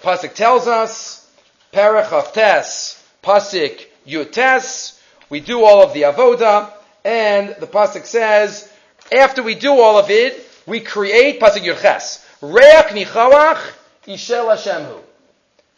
Pasuk 0.00 0.32
tells 0.32 0.66
us, 0.66 1.30
Perach 1.74 2.10
of 2.10 2.32
Pasuk 3.22 3.86
Yutes, 4.08 4.98
we 5.28 5.40
do 5.40 5.62
all 5.62 5.82
of 5.82 5.92
the 5.92 6.02
avoda, 6.02 6.72
and 7.04 7.54
the 7.60 7.66
Pasuk 7.66 8.06
says, 8.06 8.71
after 9.12 9.42
we 9.42 9.54
do 9.54 9.72
all 9.80 9.98
of 9.98 10.10
it, 10.10 10.48
we 10.66 10.80
create, 10.80 11.40
Pasuk 11.40 11.64
Yurches, 11.64 12.24
Reach 12.40 13.06
Nichawach, 13.06 13.60
Ishel 14.06 14.54
Hashemhu. 14.54 15.00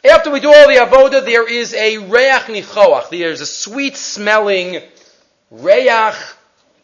After 0.07 0.29
we 0.29 0.39
do 0.39 0.53
all 0.53 0.67
the 0.67 0.75
avoda, 0.75 1.25
there 1.25 1.49
is 1.49 1.73
a 1.73 1.97
reach 1.97 2.45
nichoach. 2.47 3.09
There's 3.09 3.41
a 3.41 3.45
sweet 3.45 3.97
smelling 3.97 4.81
reach, 5.49 6.13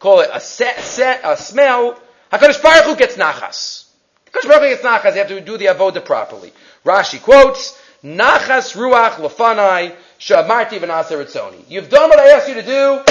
call 0.00 0.20
it 0.20 0.30
a 0.32 0.40
set, 0.40 0.80
set 0.80 1.20
a 1.22 1.36
smell. 1.36 1.96
Hakadosh 2.32 2.60
Baruch 2.60 2.84
Hu 2.84 2.96
gets 2.96 3.16
nachas. 3.16 3.84
Hakadosh 4.26 4.48
Baruch 4.48 4.62
Hu 4.62 4.68
gets 4.70 4.82
nachas. 4.82 5.14
Have 5.14 5.28
to 5.28 5.40
do 5.40 5.56
the 5.56 5.66
avoda 5.66 6.04
properly. 6.04 6.52
Rashi 6.84 7.22
quotes, 7.22 7.78
"Nachas 8.04 8.74
ruach 8.74 9.14
lefanai 9.16 9.94
shamarti 10.18 10.80
v'naser 10.80 11.24
etzoni." 11.24 11.64
You've 11.68 11.88
done 11.88 12.10
what 12.10 12.18
I 12.18 12.30
asked 12.30 12.48
you 12.48 12.54
to 12.54 12.62
do. 12.62 13.04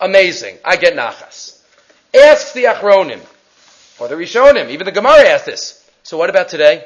Amazing. 0.00 0.58
I 0.64 0.74
get 0.74 0.94
nachas. 0.94 1.53
Asks 2.14 2.52
the 2.52 2.64
Achronim 2.64 3.20
or 3.98 4.08
the 4.08 4.14
Rishonim. 4.14 4.70
Even 4.70 4.84
the 4.84 4.92
Gemara 4.92 5.28
asked 5.28 5.46
this. 5.46 5.84
So 6.02 6.16
what 6.16 6.30
about 6.30 6.48
today? 6.48 6.84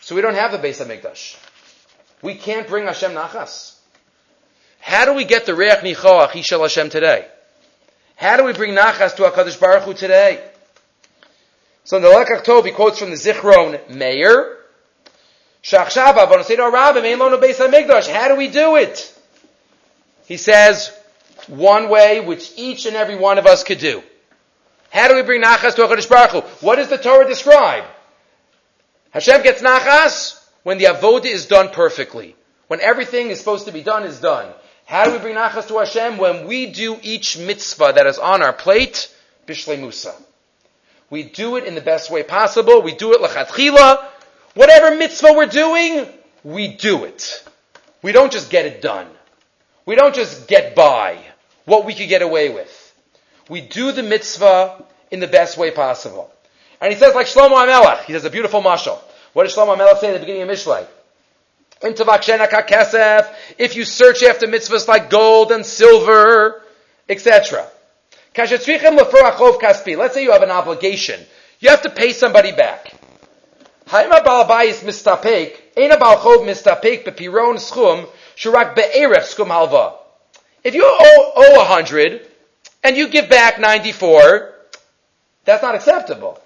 So 0.00 0.16
we 0.16 0.22
don't 0.22 0.34
have 0.34 0.50
the 0.50 0.58
Beis 0.58 0.84
Hamikdash. 0.84 1.36
We 2.22 2.34
can't 2.34 2.66
bring 2.66 2.86
Hashem 2.86 3.12
Nachas. 3.12 3.76
How 4.80 5.04
do 5.04 5.14
we 5.14 5.24
get 5.24 5.46
the 5.46 5.54
Reach 5.54 5.78
Nichoach 5.78 6.30
Hishel 6.30 6.62
Hashem 6.62 6.90
today? 6.90 7.26
How 8.16 8.36
do 8.36 8.44
we 8.44 8.52
bring 8.52 8.74
Nachas 8.74 9.14
to 9.16 9.22
HaKadosh 9.22 9.60
Baruch 9.60 9.84
Hu 9.84 9.94
today? 9.94 10.42
So 11.84 11.96
in 11.96 12.02
the 12.02 12.08
Lekach 12.08 12.44
Tov, 12.44 12.64
he 12.64 12.72
quotes 12.72 12.98
from 12.98 13.10
the 13.10 13.16
Zichron 13.16 13.90
Meir, 13.90 14.58
Shachshava, 15.62 16.28
Bonoseido 16.28 16.72
Rabim, 16.72 17.04
Ein 17.04 17.18
Lono 17.18 17.38
Beis 17.38 17.56
HaMikdash. 17.56 18.08
How 18.08 18.28
do 18.28 18.36
we 18.36 18.48
do 18.48 18.76
it? 18.76 19.16
He 20.26 20.36
says, 20.36 20.96
one 21.48 21.88
way 21.88 22.20
which 22.20 22.52
each 22.56 22.86
and 22.86 22.96
every 22.96 23.16
one 23.16 23.38
of 23.38 23.46
us 23.46 23.64
could 23.64 23.78
do. 23.78 24.02
How 24.90 25.08
do 25.08 25.14
we 25.14 25.22
bring 25.22 25.42
Nachas 25.42 25.74
to 25.76 25.82
HaKadosh 25.82 26.08
Baruch 26.08 26.30
Hu? 26.30 26.40
What 26.66 26.76
does 26.76 26.88
the 26.88 26.98
Torah 26.98 27.26
describe? 27.26 27.84
Hashem 29.12 29.42
gets 29.42 29.62
nachas 29.62 30.42
when 30.62 30.78
the 30.78 30.84
avoda 30.84 31.26
is 31.26 31.46
done 31.46 31.68
perfectly. 31.68 32.34
When 32.68 32.80
everything 32.80 33.28
is 33.28 33.38
supposed 33.38 33.66
to 33.66 33.72
be 33.72 33.82
done 33.82 34.04
is 34.04 34.20
done. 34.20 34.50
How 34.86 35.04
do 35.04 35.12
we 35.12 35.18
bring 35.18 35.36
nachas 35.36 35.68
to 35.68 35.78
Hashem? 35.78 36.18
When 36.18 36.46
we 36.46 36.66
do 36.66 36.98
each 37.02 37.38
mitzvah 37.38 37.92
that 37.96 38.06
is 38.06 38.18
on 38.18 38.42
our 38.42 38.52
plate, 38.52 39.14
bishlei 39.46 39.78
musa. 39.78 40.14
We 41.10 41.24
do 41.24 41.56
it 41.56 41.64
in 41.64 41.74
the 41.74 41.82
best 41.82 42.10
way 42.10 42.22
possible. 42.22 42.80
We 42.80 42.94
do 42.94 43.12
it 43.12 43.20
lachatchila. 43.20 44.02
Whatever 44.54 44.96
mitzvah 44.96 45.34
we're 45.34 45.46
doing, 45.46 46.06
we 46.42 46.68
do 46.68 47.04
it. 47.04 47.46
We 48.00 48.12
don't 48.12 48.32
just 48.32 48.50
get 48.50 48.64
it 48.64 48.80
done. 48.80 49.08
We 49.84 49.94
don't 49.94 50.14
just 50.14 50.48
get 50.48 50.74
by 50.74 51.18
what 51.64 51.84
we 51.84 51.94
could 51.94 52.08
get 52.08 52.22
away 52.22 52.50
with. 52.50 52.78
We 53.48 53.60
do 53.60 53.92
the 53.92 54.02
mitzvah 54.02 54.84
in 55.10 55.20
the 55.20 55.26
best 55.26 55.56
way 55.56 55.70
possible. 55.70 56.30
And 56.80 56.92
he 56.92 56.98
says 56.98 57.14
like 57.14 57.26
Shlomo 57.26 57.50
HaMelech, 57.50 58.04
he 58.04 58.12
says 58.12 58.24
a 58.24 58.30
beautiful 58.30 58.62
mashal. 58.62 58.98
What 59.32 59.44
does 59.44 59.54
Shlomo 59.54 59.76
HaMelech 59.76 60.00
say 60.00 60.08
at 60.08 60.14
the 60.14 60.20
beginning 60.20 60.42
of 60.42 60.48
Mishlei? 60.48 60.86
If 63.58 63.76
you 63.76 63.84
search 63.84 64.22
after 64.22 64.46
mitzvahs 64.46 64.86
like 64.86 65.10
gold 65.10 65.50
and 65.50 65.66
silver, 65.66 66.62
etc. 67.08 67.66
Let's 68.36 70.14
say 70.14 70.22
you 70.22 70.32
have 70.32 70.42
an 70.42 70.50
obligation. 70.50 71.20
You 71.60 71.70
have 71.70 71.82
to 71.82 71.90
pay 71.90 72.12
somebody 72.12 72.52
back. 72.52 72.92
If 80.64 80.74
you 80.74 80.84
owe, 80.84 81.32
owe 81.36 81.56
100 81.58 82.26
and 82.84 82.96
you 82.96 83.08
give 83.08 83.28
back 83.28 83.58
94, 83.58 84.54
that's 85.44 85.62
not 85.62 85.74
acceptable. 85.74 86.40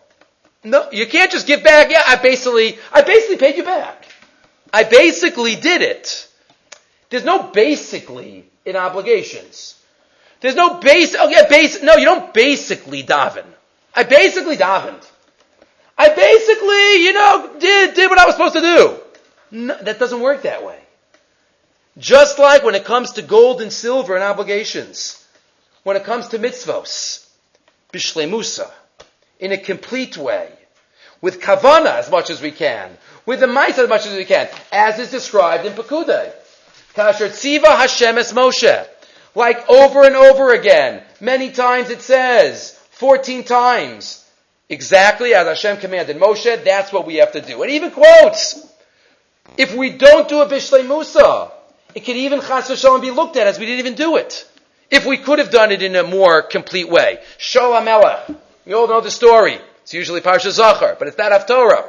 No, 0.65 0.91
you 0.91 1.07
can't 1.07 1.31
just 1.31 1.47
give 1.47 1.63
back. 1.63 1.91
Yeah, 1.91 2.03
I 2.07 2.17
basically, 2.17 2.79
I 2.93 3.03
basically 3.03 3.37
paid 3.37 3.57
you 3.57 3.65
back. 3.65 4.07
I 4.73 4.85
basically 4.85 5.55
did 5.55 5.83
it. 5.83 6.29
There's 7.11 7.25
no 7.25 7.45
basically 7.45 8.45
in 8.65 8.75
obligations. 8.75 9.81
There's 10.41 10.57
no 10.57 10.81
base. 10.81 11.15
Oh 11.19 11.29
yeah, 11.29 11.49
base. 11.49 11.83
No, 11.83 11.95
you 11.97 12.05
don't 12.05 12.35
basically 12.35 13.03
daven. 13.03 13.45
I 13.95 14.03
basically 14.03 14.57
davened. 14.57 15.09
I 15.97 16.09
basically, 16.11 17.05
you 17.05 17.13
know, 17.13 17.59
did 17.59 17.95
did 17.95 18.11
what 18.11 18.19
I 18.19 18.27
was 18.27 18.35
supposed 18.35 18.55
to 18.55 18.61
do. 18.61 19.01
No, 19.51 19.79
that 19.83 19.99
doesn't 19.99 20.21
work 20.21 20.43
that 20.43 20.65
way. 20.65 20.79
Just 21.99 22.39
like 22.39 22.63
when 22.63 22.75
it 22.75 22.85
comes 22.85 23.13
to 23.13 23.23
gold 23.23 23.63
and 23.63 23.73
silver 23.73 24.15
and 24.15 24.25
obligations, 24.25 25.25
when 25.83 25.97
it 25.97 26.05
comes 26.05 26.29
to 26.29 26.39
mitzvos, 26.39 27.27
bishlemusa, 27.93 28.71
in 29.41 29.53
a 29.53 29.59
complete 29.59 30.17
way, 30.17 30.51
with 31.23 31.41
kavana 31.41 31.99
as 31.99 32.11
much 32.11 32.29
as 32.29 32.43
we 32.43 32.51
can, 32.51 32.91
with 33.25 33.41
the 33.41 33.47
mice 33.47 33.79
as 33.79 33.89
much 33.89 34.07
as 34.07 34.15
we 34.15 34.25
can, 34.25 34.49
as 34.71 34.99
is 34.99 35.11
described 35.11 35.65
in 35.65 35.73
Pekudei. 35.73 36.33
Kasher 36.95 37.29
tziva 37.29 37.77
Hashem 37.77 38.19
es 38.19 38.33
Moshe. 38.33 38.87
Like 39.35 39.69
over 39.69 40.05
and 40.05 40.17
over 40.17 40.53
again. 40.53 41.03
Many 41.21 41.51
times 41.51 41.91
it 41.91 42.01
says, 42.01 42.73
14 42.93 43.45
times. 43.45 44.25
Exactly 44.69 45.35
as 45.35 45.47
Hashem 45.47 45.79
commanded 45.79 46.17
Moshe, 46.17 46.65
that's 46.65 46.93
what 46.93 47.07
we 47.07 47.17
have 47.17 47.33
to 47.33 47.41
do. 47.41 47.63
And 47.63 47.71
even 47.71 47.91
quotes, 47.91 48.67
if 49.59 49.75
we 49.75 49.91
don't 49.91 50.29
do 50.29 50.41
a 50.41 50.47
Bishlei 50.47 50.87
Musa, 50.87 51.53
it 51.97 52.05
could 52.05 52.17
even 52.17 52.43
Chas 52.43 52.85
be 53.01 53.11
looked 53.11 53.37
at 53.37 53.47
as 53.47 53.59
we 53.59 53.65
didn't 53.65 53.79
even 53.79 53.95
do 53.95 54.17
it. 54.17 54.47
If 54.91 55.07
we 55.07 55.17
could 55.17 55.39
have 55.39 55.51
done 55.51 55.73
it 55.73 55.83
in 55.83 55.97
a 55.97 56.03
more 56.03 56.43
complete 56.43 56.91
way. 56.91 57.21
Shaul 57.39 57.81
HaMelech. 57.81 58.37
We 58.67 58.75
all 58.75 58.87
know 58.87 59.01
the 59.01 59.11
story. 59.11 59.59
It's 59.83 59.95
usually 59.95 60.21
Parsha 60.21 60.51
Zachar, 60.51 60.97
but 60.99 61.09
it's 61.09 61.17
not 61.17 61.33
Haftorah. 61.33 61.89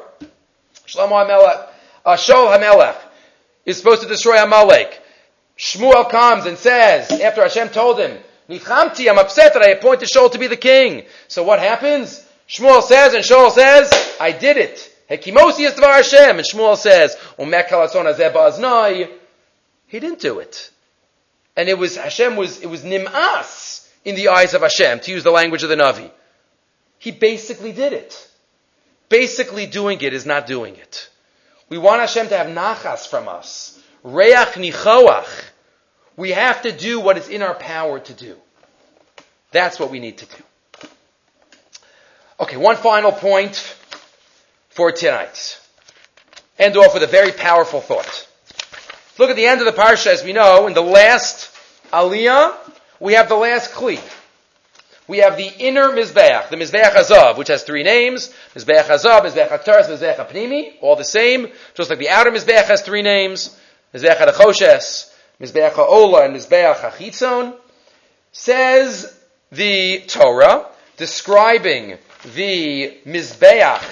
Shlomo 0.88 1.28
HaMelech, 1.28 1.68
uh, 2.06 2.16
Shaul 2.16 2.58
HaMelech 2.58 2.96
is 3.66 3.78
supposed 3.78 4.02
to 4.02 4.08
destroy 4.08 4.42
Amalek. 4.42 5.02
Shmuel 5.58 6.10
comes 6.10 6.46
and 6.46 6.58
says, 6.58 7.12
after 7.12 7.42
Hashem 7.42 7.70
told 7.70 8.00
him, 8.00 8.18
Nichamti, 8.50 9.10
I'm 9.10 9.18
upset 9.18 9.56
that 9.56 9.62
I 9.62 9.72
appointed 9.72 10.08
Shaul 10.08 10.32
to 10.32 10.40
be 10.40 10.48
the 10.48 10.56
king. 10.56 11.04
So 11.28 11.44
what 11.44 11.60
happens? 11.60 12.26
Shmuel 12.48 12.82
says, 12.82 13.14
and 13.14 13.26
Shaul 13.26 13.52
says, 13.52 13.92
I 14.22 14.32
did 14.32 14.56
it. 14.56 14.90
Hekimosi 15.10 15.68
is 15.68 15.78
Hashem. 15.78 16.38
And 16.38 16.48
Shmuel 16.48 16.78
says, 16.78 17.18
He 19.88 20.00
didn't 20.00 20.20
do 20.20 20.40
it. 20.40 20.72
And 21.56 21.68
it 21.70 21.78
was, 21.78 21.98
Hashem 21.98 22.36
was, 22.36 22.62
it 22.62 22.68
was 22.68 22.84
nim'as 22.84 23.90
in 24.06 24.16
the 24.16 24.30
eyes 24.30 24.54
of 24.54 24.62
Hashem, 24.62 25.00
to 25.02 25.12
use 25.12 25.24
the 25.24 25.32
language 25.32 25.64
of 25.64 25.70
the 25.70 25.76
Navi. 25.76 26.12
He 27.00 27.12
basically 27.12 27.72
did 27.72 27.94
it. 27.94 28.30
Basically 29.10 29.66
doing 29.66 30.02
it 30.02 30.14
is 30.14 30.26
not 30.26 30.48
doing 30.48 30.76
it. 30.76 31.10
We 31.70 31.78
want 31.78 32.02
Hashem 32.02 32.30
to 32.30 32.38
have 32.38 32.48
nachas 32.48 33.08
from 33.08 33.28
us. 33.28 33.82
Reach 34.04 34.56
nichoach. 34.56 35.28
We 36.16 36.32
have 36.32 36.62
to 36.64 36.72
do 36.72 37.00
what 37.00 37.18
is 37.18 37.28
in 37.30 37.42
our 37.42 37.54
power 37.54 38.00
to 38.00 38.14
do. 38.14 38.36
That's 39.52 39.80
what 39.80 39.92
we 39.92 40.00
need 40.00 40.18
to 40.20 40.26
do. 40.26 40.44
Okay, 42.40 42.58
one 42.58 42.76
final 42.76 43.12
point 43.12 43.56
for 44.70 44.92
tonight. 44.92 45.60
End 46.60 46.78
off 46.78 46.94
with 46.94 47.04
a 47.04 47.08
very 47.08 47.32
powerful 47.32 47.82
thought. 47.82 48.27
Look 49.18 49.30
at 49.30 49.36
the 49.36 49.46
end 49.46 49.62
of 49.62 49.66
the 49.66 49.80
parsha, 49.80 50.08
as 50.08 50.24
we 50.24 50.34
know, 50.34 50.68
in 50.68 50.74
the 50.74 50.82
last 50.82 51.50
aliyah, 51.92 52.56
we 53.00 53.14
have 53.14 53.30
the 53.30 53.36
last 53.36 53.72
kli. 53.72 54.00
We 55.08 55.20
have 55.20 55.38
the 55.38 55.48
inner 55.48 55.90
mizbeach, 55.90 56.50
the 56.50 56.58
mizbeach 56.58 56.92
hazav, 56.92 57.38
which 57.38 57.48
has 57.48 57.64
three 57.64 57.84
names: 57.84 58.34
mizbeach 58.56 58.84
hazav, 58.84 59.22
mizbeach 59.22 59.50
hataras, 59.50 59.88
mizbeach 59.88 60.30
pnimi, 60.30 60.74
all 60.82 60.96
the 60.96 61.04
same. 61.04 61.48
Just 61.76 61.90
like 61.90 62.00
the 62.00 62.10
outer 62.10 62.32
mizbeach 62.32 62.66
has 62.66 62.82
three 62.82 63.02
names. 63.02 63.58
Mizbeach 63.94 64.18
HaChoshes, 64.18 65.14
Mizbeach 65.40 65.72
HaOla, 65.72 66.26
and 66.26 66.36
Mizbeach 66.36 66.76
HaChitzon, 66.76 67.56
says 68.32 69.18
the 69.52 70.04
Torah, 70.08 70.68
describing 70.98 71.98
the 72.36 72.98
Mizbeach 73.06 73.84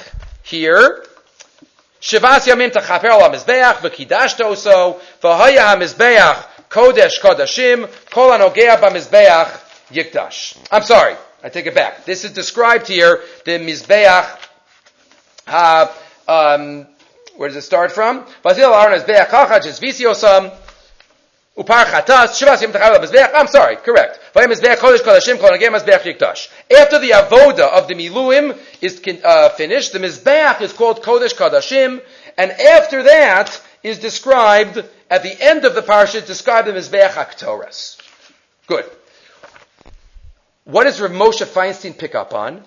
here, 0.43 1.05
Shavas 2.06 2.45
Yamim 2.45 2.70
Tachaper 2.70 3.06
Ala 3.06 3.32
Mizbeach, 3.32 3.78
V'Kidashta 3.78 4.45
Oso, 4.45 4.99
V'Haya 5.24 5.74
HaMizbeach, 5.74 6.45
Kodesh 6.70 7.20
Kodashim, 7.20 7.89
Kol 8.12 8.30
HaNogea 8.30 8.80
BaMizbeach, 8.80 9.49
Yikdash. 9.89 10.56
I'm 10.72 10.84
sorry, 10.84 11.16
I 11.43 11.49
take 11.49 11.66
it 11.66 11.74
back. 11.74 12.06
This 12.06 12.24
is 12.24 12.32
described 12.32 12.88
here, 12.88 13.24
the 13.45 13.53
Mizbeach, 13.58 14.38
uh, 15.47 15.88
um, 16.28 16.86
where 17.38 17.49
does 17.49 17.56
it 17.56 17.64
start 17.64 17.91
from? 17.91 18.24
Basil 18.43 18.72
Aaron 18.72 18.99
Mizbeach 18.99 19.26
Chachach 19.26 19.66
is 19.66 19.80
Visiosam. 19.80 20.51
Upar 20.51 20.53
Chatas, 20.53 20.53
Shivas 20.53 20.53
Yom 20.53 20.53
Tachal 20.53 20.53
Mizbeach. 20.53 21.45
I'm 21.58 23.47
sorry, 23.47 23.78
correct. 23.78 24.20
After 24.36 24.56
the 26.99 27.12
avoda 27.12 27.72
of 27.72 27.88
the 27.88 27.93
Miluim 27.93 28.58
is 28.82 29.01
uh, 29.24 29.49
finished, 29.49 29.93
the 29.93 29.99
Mizbeach 29.99 30.60
is 30.60 30.74
called 30.74 31.01
Kodesh 31.01 31.34
Kodashim, 31.34 32.01
and 32.38 32.51
after 32.51 33.03
that 33.03 33.62
is 33.84 33.99
described 33.99 34.84
at 35.10 35.24
the 35.24 35.41
end 35.41 35.64
of 35.64 35.76
the 35.76 35.82
parsha, 35.82 36.26
described 36.26 36.68
the 36.68 36.74
Mizbeach 36.74 37.12
Aktoras. 37.12 38.01
Good. 38.68 38.84
What 40.66 40.84
does 40.84 40.99
Rav 40.99 41.12
Moshe 41.12 41.45
Feinstein 41.45 41.97
pick 41.97 42.16
up 42.16 42.34
on? 42.34 42.64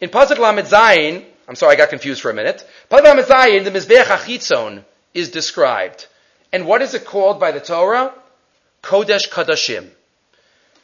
In 0.00 0.10
Pasuk 0.10 0.38
Lamed 0.38 0.66
Zayin, 0.66 1.24
I'm 1.46 1.54
sorry, 1.54 1.74
I 1.74 1.76
got 1.76 1.90
confused 1.90 2.20
for 2.20 2.30
a 2.30 2.34
minute. 2.34 2.66
Pagam 2.90 3.24
the 3.64 3.70
Mizbeach 3.70 4.04
Achitzon 4.04 4.82
is 5.14 5.30
described. 5.30 6.08
And 6.52 6.66
what 6.66 6.82
is 6.82 6.94
it 6.94 7.04
called 7.04 7.38
by 7.38 7.52
the 7.52 7.60
Torah? 7.60 8.12
Kodesh 8.82 9.30
Kadashim. 9.30 9.88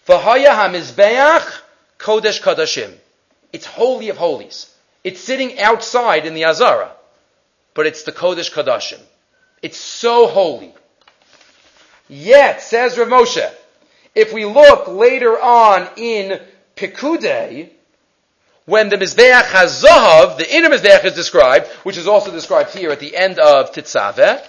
V'haya 0.06 0.48
HaMizbeach 0.48 1.60
Kodesh 1.98 2.40
Kadashim. 2.40 2.94
It's 3.52 3.66
holy 3.66 4.08
of 4.08 4.16
holies. 4.16 4.72
It's 5.04 5.20
sitting 5.20 5.58
outside 5.58 6.26
in 6.26 6.34
the 6.34 6.44
Azara. 6.44 6.92
But 7.74 7.86
it's 7.86 8.04
the 8.04 8.12
Kodesh 8.12 8.52
Kadashim. 8.52 9.00
It's 9.62 9.78
so 9.78 10.26
holy. 10.26 10.74
Yet, 12.08 12.62
says 12.62 12.96
Rav 12.96 13.08
Moshe, 13.08 13.52
if 14.14 14.32
we 14.32 14.44
look 14.44 14.88
later 14.88 15.38
on 15.40 15.88
in 15.96 16.40
Pikudei, 16.76 17.70
when 18.64 18.88
the 18.88 18.96
Mizbeach 18.96 19.44
has 19.46 19.82
Zahav, 19.82 20.36
the 20.36 20.56
inner 20.56 20.68
Mizbeach 20.68 21.04
is 21.04 21.14
described, 21.14 21.66
which 21.84 21.96
is 21.96 22.06
also 22.06 22.30
described 22.30 22.74
here 22.74 22.90
at 22.90 23.00
the 23.00 23.16
end 23.16 23.38
of 23.38 23.72
Tetzaveh, 23.72 24.42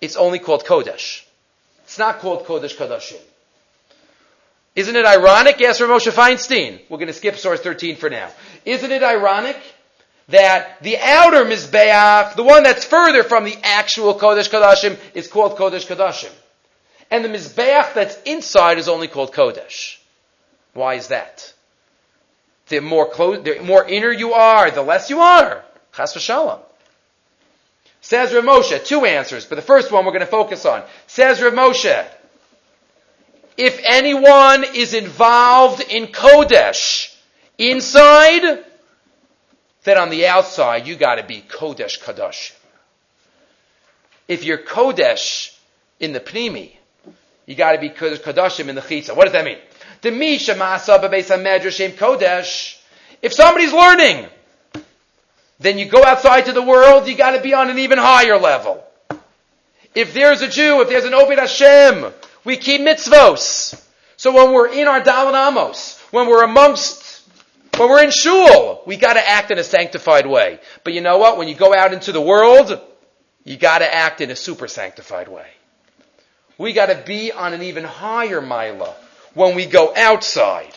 it's 0.00 0.16
only 0.16 0.38
called 0.38 0.64
Kodesh. 0.64 1.23
It's 1.84 1.98
not 1.98 2.18
called 2.18 2.44
Kodesh 2.44 2.76
Kodashim. 2.76 3.20
Isn't 4.74 4.96
it 4.96 5.06
ironic? 5.06 5.60
Ask 5.62 5.80
Rav 5.80 5.90
Moshe 5.90 6.10
Feinstein. 6.10 6.80
We're 6.88 6.98
going 6.98 7.08
to 7.08 7.14
skip 7.14 7.36
source 7.36 7.60
13 7.60 7.96
for 7.96 8.10
now. 8.10 8.30
Isn't 8.64 8.90
it 8.90 9.02
ironic 9.02 9.56
that 10.28 10.82
the 10.82 10.98
outer 10.98 11.44
Mizbeach, 11.44 12.34
the 12.34 12.42
one 12.42 12.62
that's 12.64 12.84
further 12.84 13.22
from 13.22 13.44
the 13.44 13.56
actual 13.62 14.14
Kodesh 14.18 14.50
Kodashim, 14.50 14.98
is 15.14 15.28
called 15.28 15.56
Kodesh 15.56 15.86
Kodashim. 15.86 16.32
And 17.10 17.24
the 17.24 17.28
Mizbeach 17.28 17.94
that's 17.94 18.20
inside 18.22 18.78
is 18.78 18.88
only 18.88 19.06
called 19.06 19.32
Kodesh. 19.32 19.98
Why 20.72 20.94
is 20.94 21.08
that? 21.08 21.54
the 22.68 22.80
more 22.80 23.08
close, 23.08 23.44
the 23.44 23.60
more 23.60 23.86
inner 23.86 24.10
you 24.10 24.32
are, 24.32 24.70
the 24.70 24.82
less 24.82 25.10
you 25.10 25.20
are. 25.20 25.64
Chas 25.94 26.14
v'shalom. 26.14 26.60
Says 28.04 28.34
Rav 28.34 28.44
Moshe, 28.44 28.84
two 28.84 29.06
answers, 29.06 29.46
but 29.46 29.54
the 29.54 29.62
first 29.62 29.90
one 29.90 30.04
we're 30.04 30.12
going 30.12 30.20
to 30.20 30.26
focus 30.26 30.66
on. 30.66 30.82
Says 31.06 31.40
Rav 31.40 31.54
Moshe, 31.54 32.06
if 33.56 33.80
anyone 33.82 34.62
is 34.74 34.92
involved 34.92 35.80
in 35.80 36.08
Kodesh 36.08 37.16
inside, 37.56 38.62
then 39.84 39.96
on 39.96 40.10
the 40.10 40.26
outside 40.26 40.86
you 40.86 40.96
got 40.96 41.14
to 41.14 41.22
be 41.22 41.40
Kodesh 41.48 41.98
Kadosh. 41.98 42.52
If 44.28 44.44
you're 44.44 44.58
Kodesh 44.58 45.58
in 45.98 46.12
the 46.12 46.20
Pnimi, 46.20 46.72
you 47.46 47.54
got 47.54 47.72
to 47.72 47.78
be 47.78 47.88
Kodesh 47.88 48.60
in 48.60 48.74
the 48.74 48.82
Chitza. 48.82 49.16
What 49.16 49.24
does 49.24 49.32
that 49.32 49.46
mean? 49.46 49.58
Kodesh. 51.92 52.78
If 53.22 53.32
somebody's 53.32 53.72
learning, 53.72 54.26
then 55.64 55.78
you 55.78 55.86
go 55.86 56.04
outside 56.04 56.42
to 56.46 56.52
the 56.52 56.62
world, 56.62 57.08
you 57.08 57.16
gotta 57.16 57.40
be 57.40 57.54
on 57.54 57.70
an 57.70 57.78
even 57.78 57.98
higher 57.98 58.38
level. 58.38 58.84
If 59.94 60.12
there's 60.12 60.42
a 60.42 60.48
Jew, 60.48 60.82
if 60.82 60.88
there's 60.88 61.04
an 61.04 61.14
Obed 61.14 61.38
Hashem, 61.38 62.12
we 62.44 62.56
keep 62.56 62.82
mitzvos. 62.82 63.80
So 64.16 64.32
when 64.32 64.52
we're 64.52 64.68
in 64.68 64.88
our 64.88 65.00
Dalan 65.00 65.48
Amos, 65.48 65.98
when 66.10 66.28
we're 66.28 66.44
amongst, 66.44 67.26
when 67.78 67.88
we're 67.88 68.04
in 68.04 68.10
shul, 68.10 68.82
we 68.86 68.96
gotta 68.96 69.26
act 69.26 69.50
in 69.50 69.58
a 69.58 69.64
sanctified 69.64 70.26
way. 70.26 70.60
But 70.82 70.92
you 70.92 71.00
know 71.00 71.18
what? 71.18 71.38
When 71.38 71.48
you 71.48 71.54
go 71.54 71.74
out 71.74 71.94
into 71.94 72.12
the 72.12 72.20
world, 72.20 72.78
you 73.44 73.56
gotta 73.56 73.92
act 73.92 74.20
in 74.20 74.30
a 74.30 74.36
super 74.36 74.68
sanctified 74.68 75.28
way. 75.28 75.46
We 76.58 76.72
gotta 76.72 77.02
be 77.06 77.32
on 77.32 77.54
an 77.54 77.62
even 77.62 77.84
higher 77.84 78.40
milah 78.40 78.92
when 79.34 79.54
we 79.54 79.66
go 79.66 79.94
outside. 79.96 80.74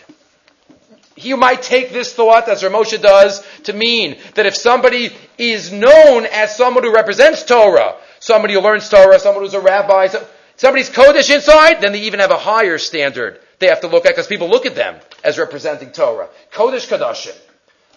You 1.17 1.35
might 1.35 1.61
take 1.61 1.91
this 1.91 2.13
thought, 2.13 2.47
as 2.47 2.63
Rav 2.63 2.71
Moshe 2.71 3.01
does, 3.01 3.45
to 3.63 3.73
mean 3.73 4.17
that 4.35 4.45
if 4.45 4.55
somebody 4.55 5.15
is 5.37 5.71
known 5.71 6.25
as 6.25 6.55
someone 6.55 6.83
who 6.83 6.93
represents 6.93 7.43
Torah, 7.43 7.95
somebody 8.19 8.53
who 8.53 8.61
learns 8.61 8.87
Torah, 8.87 9.19
someone 9.19 9.43
who's 9.43 9.53
a 9.53 9.59
rabbi, 9.59 10.07
somebody's 10.55 10.89
Kodesh 10.89 11.33
inside, 11.33 11.81
then 11.81 11.91
they 11.91 12.01
even 12.01 12.19
have 12.19 12.31
a 12.31 12.37
higher 12.37 12.77
standard 12.77 13.39
they 13.59 13.67
have 13.67 13.81
to 13.81 13.87
look 13.87 14.05
at 14.05 14.11
because 14.11 14.27
people 14.27 14.49
look 14.49 14.65
at 14.65 14.75
them 14.75 14.99
as 15.23 15.37
representing 15.37 15.91
Torah. 15.91 16.29
Kodesh 16.51 16.87
Kadashim. 16.87 17.35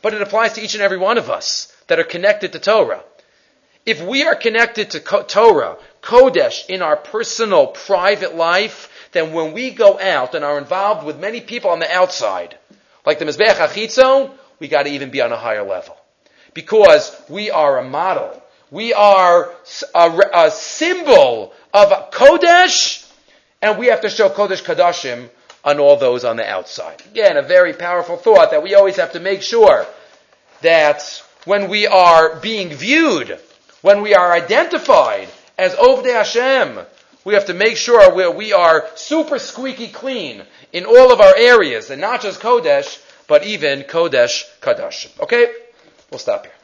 But 0.03 0.15
it 0.15 0.23
applies 0.23 0.55
to 0.55 0.63
each 0.63 0.75
and 0.75 0.83
every 0.83 0.97
one 0.97 1.19
of 1.19 1.29
us 1.29 1.73
that 1.89 1.99
are 1.99 2.05
connected 2.05 2.53
to 2.53 2.59
Torah. 2.59 3.05
If 3.85 4.03
we 4.03 4.25
are 4.25 4.35
connected 4.35 4.91
to 4.93 5.01
Torah, 5.01 5.77
Kodesh, 6.03 6.69
in 6.69 6.81
our 6.81 6.97
personal, 6.97 7.69
private 7.69 8.35
life, 8.35 8.91
then 9.13 9.33
when 9.33 9.53
we 9.53 9.71
go 9.71 9.99
out 9.99 10.35
and 10.35 10.45
are 10.45 10.59
involved 10.59 11.05
with 11.05 11.19
many 11.19 11.41
people 11.41 11.71
on 11.71 11.81
the 11.81 11.93
outside, 11.93 12.57
like 13.05 13.19
the 13.19 13.25
Mizbeach 13.25 13.57
Achitzon, 13.57 14.31
we 14.59 14.69
got 14.69 14.85
to 14.85 14.91
even 14.91 15.11
be 15.11 15.21
on 15.21 15.33
a 15.33 15.37
higher 15.37 15.63
level. 15.63 15.97
Because 16.55 17.15
we 17.29 17.51
are 17.51 17.79
a 17.79 17.85
model. 17.85 18.43
We 18.71 18.93
are 18.93 19.53
a, 19.95 20.21
a 20.35 20.51
symbol 20.51 21.53
of 21.73 22.11
Kodesh, 22.11 23.11
and 23.63 23.79
we 23.79 23.87
have 23.87 24.03
to 24.03 24.09
show 24.09 24.29
Kodesh 24.29 24.63
Kadashim 24.63 25.29
on 25.65 25.79
all 25.79 25.97
those 25.97 26.25
on 26.25 26.37
the 26.37 26.49
outside. 26.49 27.03
Again, 27.11 27.37
a 27.37 27.43
very 27.43 27.73
powerful 27.75 28.17
thought 28.17 28.51
that 28.53 28.63
we 28.63 28.75
always 28.75 28.97
have 28.97 29.13
to 29.13 29.21
make 29.21 29.43
sure 29.43 29.87
that 30.63 31.23
when 31.45 31.69
we 31.69 31.87
are 31.87 32.37
being 32.37 32.71
viewed, 32.71 33.39
when 33.83 34.03
we 34.03 34.15
are 34.15 34.33
identified 34.33 35.29
as 35.59 35.75
Ovdei 35.75 36.13
Hashem, 36.13 36.79
we 37.25 37.35
have 37.35 37.47
to 37.47 37.55
make 37.55 37.77
sure 37.77 38.15
we 38.15 38.29
we 38.29 38.53
are 38.53 38.89
super 38.95 39.39
squeaky 39.39 39.89
clean 39.89 40.43
in 40.73 40.85
all 40.85 41.13
of 41.13 41.21
our 41.21 41.37
areas, 41.37 41.91
and 41.91 42.01
not 42.01 42.23
just 42.23 42.41
Kodesh, 42.41 43.03
but 43.27 43.45
even 43.45 43.83
Kodesh 43.83 44.45
Kadash. 44.61 45.19
Okay? 45.21 45.53
We'll 46.11 46.19
stop 46.19 46.47
here. 46.47 46.60